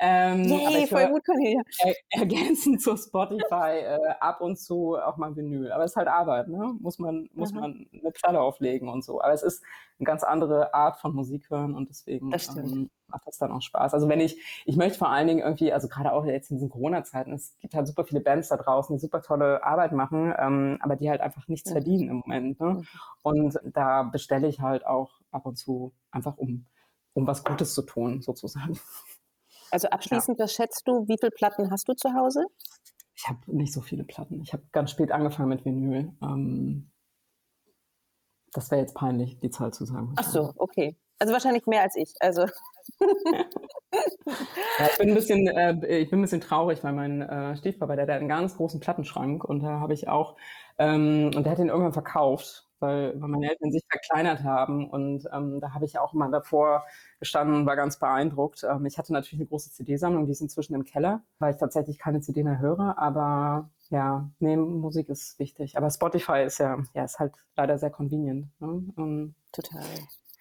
Ähm, 0.01 0.45
Yay, 0.45 0.87
voll 0.87 1.09
gut, 1.09 1.25
Cornelia. 1.25 1.63
Er, 1.79 1.95
ergänzend 2.11 2.83
zu 2.83 2.97
Spotify 2.97 3.79
äh, 3.83 3.99
ab 4.21 4.41
und 4.41 4.59
zu 4.59 4.97
auch 4.97 5.17
mal 5.17 5.37
Vinyl. 5.37 5.73
Aber 5.73 5.85
es 5.85 5.93
ist 5.93 5.97
halt 5.97 6.09
Arbeit, 6.09 6.49
ne? 6.49 6.75
Muss 6.81 6.99
man, 6.99 7.29
muss 7.33 7.53
mhm. 7.53 7.61
man 7.61 7.87
eine 7.93 8.11
Platte 8.11 8.41
auflegen 8.41 8.89
und 8.89 9.05
so. 9.05 9.21
Aber 9.21 9.33
es 9.33 9.43
ist 9.43 9.63
eine 9.99 10.07
ganz 10.07 10.23
andere 10.23 10.75
Art 10.75 10.99
von 10.99 11.15
Musik 11.15 11.49
hören 11.51 11.75
und 11.75 11.89
deswegen 11.89 12.33
ähm, 12.33 12.91
macht 13.09 13.27
das 13.27 13.39
dann 13.39 13.53
auch 13.53 13.63
Spaß. 13.63 13.95
Also 13.95 14.09
wenn 14.09 14.21
ich, 14.21 14.39
ich 14.65 14.77
möchte 14.77 14.99
vor 14.99 15.11
allen 15.11 15.27
Dingen 15.27 15.41
irgendwie, 15.41 15.73
also 15.73 15.89
gerade 15.89 16.13
auch 16.13 16.25
jetzt 16.25 16.51
in 16.51 16.57
diesen 16.57 16.69
Corona-Zeiten, 16.69 17.33
es 17.33 17.57
gibt 17.61 17.75
halt 17.75 17.87
super 17.87 18.05
viele 18.05 18.21
Bands 18.21 18.49
da 18.49 18.57
draußen, 18.57 18.95
die 18.95 19.01
super 19.01 19.23
tolle 19.23 19.65
Arbeit 19.65 19.93
machen, 19.93 20.35
ähm, 20.39 20.79
aber 20.81 20.97
die 20.97 21.09
halt 21.09 21.21
einfach 21.21 21.49
nichts 21.49 21.71
mhm. 21.71 21.75
verdienen 21.75 22.09
im 22.11 22.17
Moment. 22.17 22.61
Ne? 22.61 22.83
Und 23.23 23.59
da 23.65 24.05
bestelle 24.05 24.49
ich 24.49 24.61
halt 24.61 24.87
auch 24.87 25.21
ab 25.31 25.47
und 25.47 25.57
zu 25.57 25.93
einfach 26.11 26.37
um, 26.37 26.67
um 27.15 27.27
was 27.27 27.45
Gutes 27.45 27.75
zu 27.75 27.83
tun, 27.83 28.23
sozusagen. 28.23 28.79
Also 29.71 29.89
abschließend, 29.91 30.39
ja. 30.39 30.45
was 30.45 30.53
schätzt 30.53 30.87
du, 30.87 31.07
wie 31.09 31.17
viele 31.19 31.31
Platten 31.31 31.71
hast 31.71 31.89
du 31.89 31.95
zu 31.95 32.15
Hause? 32.15 32.47
Ich 33.15 33.29
habe 33.29 33.39
nicht 33.47 33.73
so 33.73 33.81
viele 33.81 34.05
Platten. 34.05 34.43
Ich 34.43 34.53
habe 34.53 34.63
ganz 34.73 34.91
spät 34.91 35.11
angefangen 35.11 35.49
mit 35.49 35.65
Vinyl. 35.65 36.13
Ähm, 36.23 36.91
das 38.53 38.71
wäre 38.71 38.81
jetzt 38.81 38.95
peinlich, 38.95 39.39
die 39.39 39.51
Zahl 39.51 39.73
zu 39.73 39.85
sagen. 39.85 40.15
Ach 40.17 40.25
so, 40.25 40.53
okay. 40.57 40.97
Also 41.19 41.33
wahrscheinlich 41.33 41.67
mehr 41.67 41.83
als 41.83 41.97
ich. 41.97 42.15
Also. 42.21 42.43
ja, 44.81 44.87
ich 44.91 44.99
bin 44.99 45.09
ein 45.09 45.15
bisschen, 45.15 45.47
äh, 45.49 45.99
ich 45.99 46.11
bin 46.11 46.19
ein 46.19 46.23
bisschen 46.23 46.41
traurig, 46.41 46.85
weil 46.85 46.93
mein 46.93 47.23
äh, 47.23 47.57
Stiefpapa, 47.57 47.97
der, 47.97 48.03
hat 48.05 48.11
einen 48.11 48.29
ganz 48.29 48.57
großen 48.57 48.81
Plattenschrank 48.81 49.45
und 49.45 49.63
da 49.63 49.81
habe 49.81 49.95
ich 49.95 50.09
auch, 50.09 50.37
ähm, 50.79 51.31
und 51.35 51.45
der 51.45 51.53
hat 51.53 51.59
ihn 51.59 51.69
irgendwann 51.69 51.95
verkauft, 51.95 52.66
weil, 52.81 53.21
weil 53.21 53.29
meine 53.29 53.51
Eltern 53.51 53.73
sich 53.73 53.85
verkleinert 53.89 54.43
haben 54.43 54.89
und 54.89 55.29
ähm, 55.33 55.61
da 55.61 55.73
habe 55.75 55.85
ich 55.85 55.99
auch 55.99 56.13
mal 56.13 56.31
davor 56.31 56.85
gestanden 57.21 57.57
und 57.57 57.67
war 57.67 57.77
ganz 57.77 57.99
beeindruckt. 57.99 58.65
Ähm, 58.65 58.87
ich 58.87 58.99
hatte 58.99 59.13
natürlich 59.13 59.41
eine 59.41 59.49
große 59.49 59.71
CD-Sammlung, 59.73 60.27
die 60.27 60.33
ist 60.33 60.41
inzwischen 60.41 60.75
im 60.75 60.85
Keller, 60.85 61.23
weil 61.39 61.55
ich 61.55 61.61
tatsächlich 61.61 61.99
keine 61.99 62.21
CD 62.21 62.43
mehr 62.43 62.59
höre, 62.59 62.99
aber 62.99 63.71
ja, 63.91 64.29
nee, 64.39 64.57
Musik 64.57 65.09
ist 65.09 65.39
wichtig. 65.39 65.77
Aber 65.77 65.91
Spotify 65.91 66.43
ist 66.45 66.59
ja, 66.59 66.79
ja, 66.95 67.05
ist 67.05 67.19
halt 67.19 67.35
leider 67.57 67.79
sehr 67.79 67.91
convenient. 67.91 68.49
Ne? 68.61 68.83
Ähm, 68.99 69.35
Total. 69.53 69.83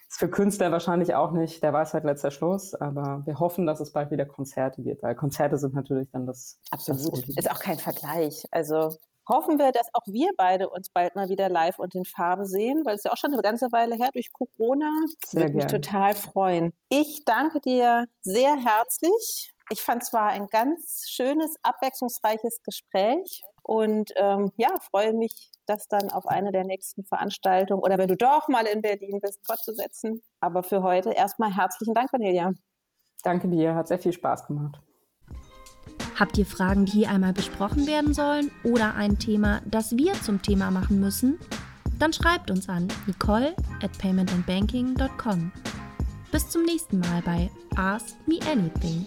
Ist 0.10 0.20
für 0.20 0.30
Künstler 0.30 0.72
wahrscheinlich 0.72 1.14
auch 1.16 1.32
nicht 1.32 1.62
der 1.64 1.74
Weisheit 1.74 2.04
letzter 2.04 2.32
Schluss, 2.32 2.74
aber 2.74 3.24
wir 3.26 3.40
hoffen, 3.40 3.66
dass 3.66 3.80
es 3.80 3.92
bald 3.92 4.12
wieder 4.12 4.26
Konzerte 4.26 4.82
gibt, 4.82 5.04
weil 5.04 5.16
Konzerte 5.16 5.58
sind 5.58 5.74
natürlich 5.74 6.10
dann 6.12 6.26
das. 6.26 6.60
Absolut. 6.72 7.28
Das 7.28 7.38
ist 7.38 7.52
auch 7.52 7.60
kein 7.60 7.78
Vergleich. 7.78 8.46
Also 8.52 8.96
hoffen 9.28 9.60
wir, 9.60 9.72
dass 9.72 9.88
auch 9.94 10.06
wir 10.08 10.32
beide 10.38 10.70
uns 10.70 10.90
bald 10.90 11.16
mal 11.16 11.30
wieder 11.30 11.50
live 11.50 11.80
und 11.80 11.96
in 11.96 12.06
Farbe 12.06 12.46
sehen, 12.46 12.84
weil 12.86 12.96
es 12.96 13.04
ja 13.04 13.12
auch 13.12 13.18
schon 13.18 13.34
eine 13.34 13.42
ganze 13.42 13.72
Weile 13.72 13.96
her 13.96 14.10
durch 14.14 14.32
Corona. 14.32 14.92
Das 15.22 15.36
würde 15.36 15.54
mich 15.54 15.66
total 15.66 16.16
freuen. 16.16 16.74
Ich 16.90 17.24
danke 17.26 17.60
dir 17.60 18.06
sehr 18.22 18.56
herzlich 18.56 19.56
ich 19.72 19.82
fand 19.82 20.04
zwar 20.04 20.28
ein 20.28 20.48
ganz 20.48 21.06
schönes, 21.10 21.56
abwechslungsreiches 21.64 22.62
Gespräch 22.64 23.44
und 23.64 24.12
ähm, 24.16 24.52
ja, 24.58 24.76
freue 24.92 25.14
mich, 25.14 25.52
das 25.66 25.88
dann 25.88 26.12
auf 26.12 26.28
eine 26.28 26.52
der 26.52 26.66
nächsten 26.66 27.04
Veranstaltungen 27.04 27.82
oder 27.82 27.98
wenn 27.98 28.08
du 28.08 28.16
doch 28.16 28.48
mal 28.48 28.68
in 28.68 28.82
Berlin 28.82 29.20
bist, 29.22 29.40
fortzusetzen. 29.46 30.22
Aber 30.40 30.62
für 30.62 30.84
heute 30.84 31.12
erstmal 31.12 31.56
herzlichen 31.56 31.96
Dank, 31.96 32.12
Cornelia. 32.12 32.54
Danke 33.24 33.48
dir, 33.48 33.74
hat 33.74 33.88
sehr 33.88 33.98
viel 33.98 34.14
Spaß 34.14 34.46
gemacht. 34.46 34.80
Habt 36.16 36.38
ihr 36.38 36.46
Fragen, 36.46 36.86
die 36.86 36.94
hier 36.94 37.10
einmal 37.10 37.34
besprochen 37.34 37.88
werden 37.88 38.14
sollen 38.14 38.50
oder 38.64 38.96
ein 38.96 39.20
Thema, 39.20 39.62
das 39.66 39.98
wir 39.98 40.14
zum 40.14 40.42
Thema 40.42 40.72
machen 40.72 41.00
müssen? 41.00 41.38
Dann 42.00 42.14
schreibt 42.14 42.52
uns 42.52 42.70
an 42.70 42.88
nicole 43.06 43.56
at 43.82 43.98
paymentandbanking.com. 43.98 45.52
Bis 46.32 46.50
zum 46.50 46.64
nächsten 46.64 47.00
Mal 47.00 47.22
bei 47.24 47.50
Ask 47.76 48.16
Me 48.28 48.40
Anything 48.50 49.06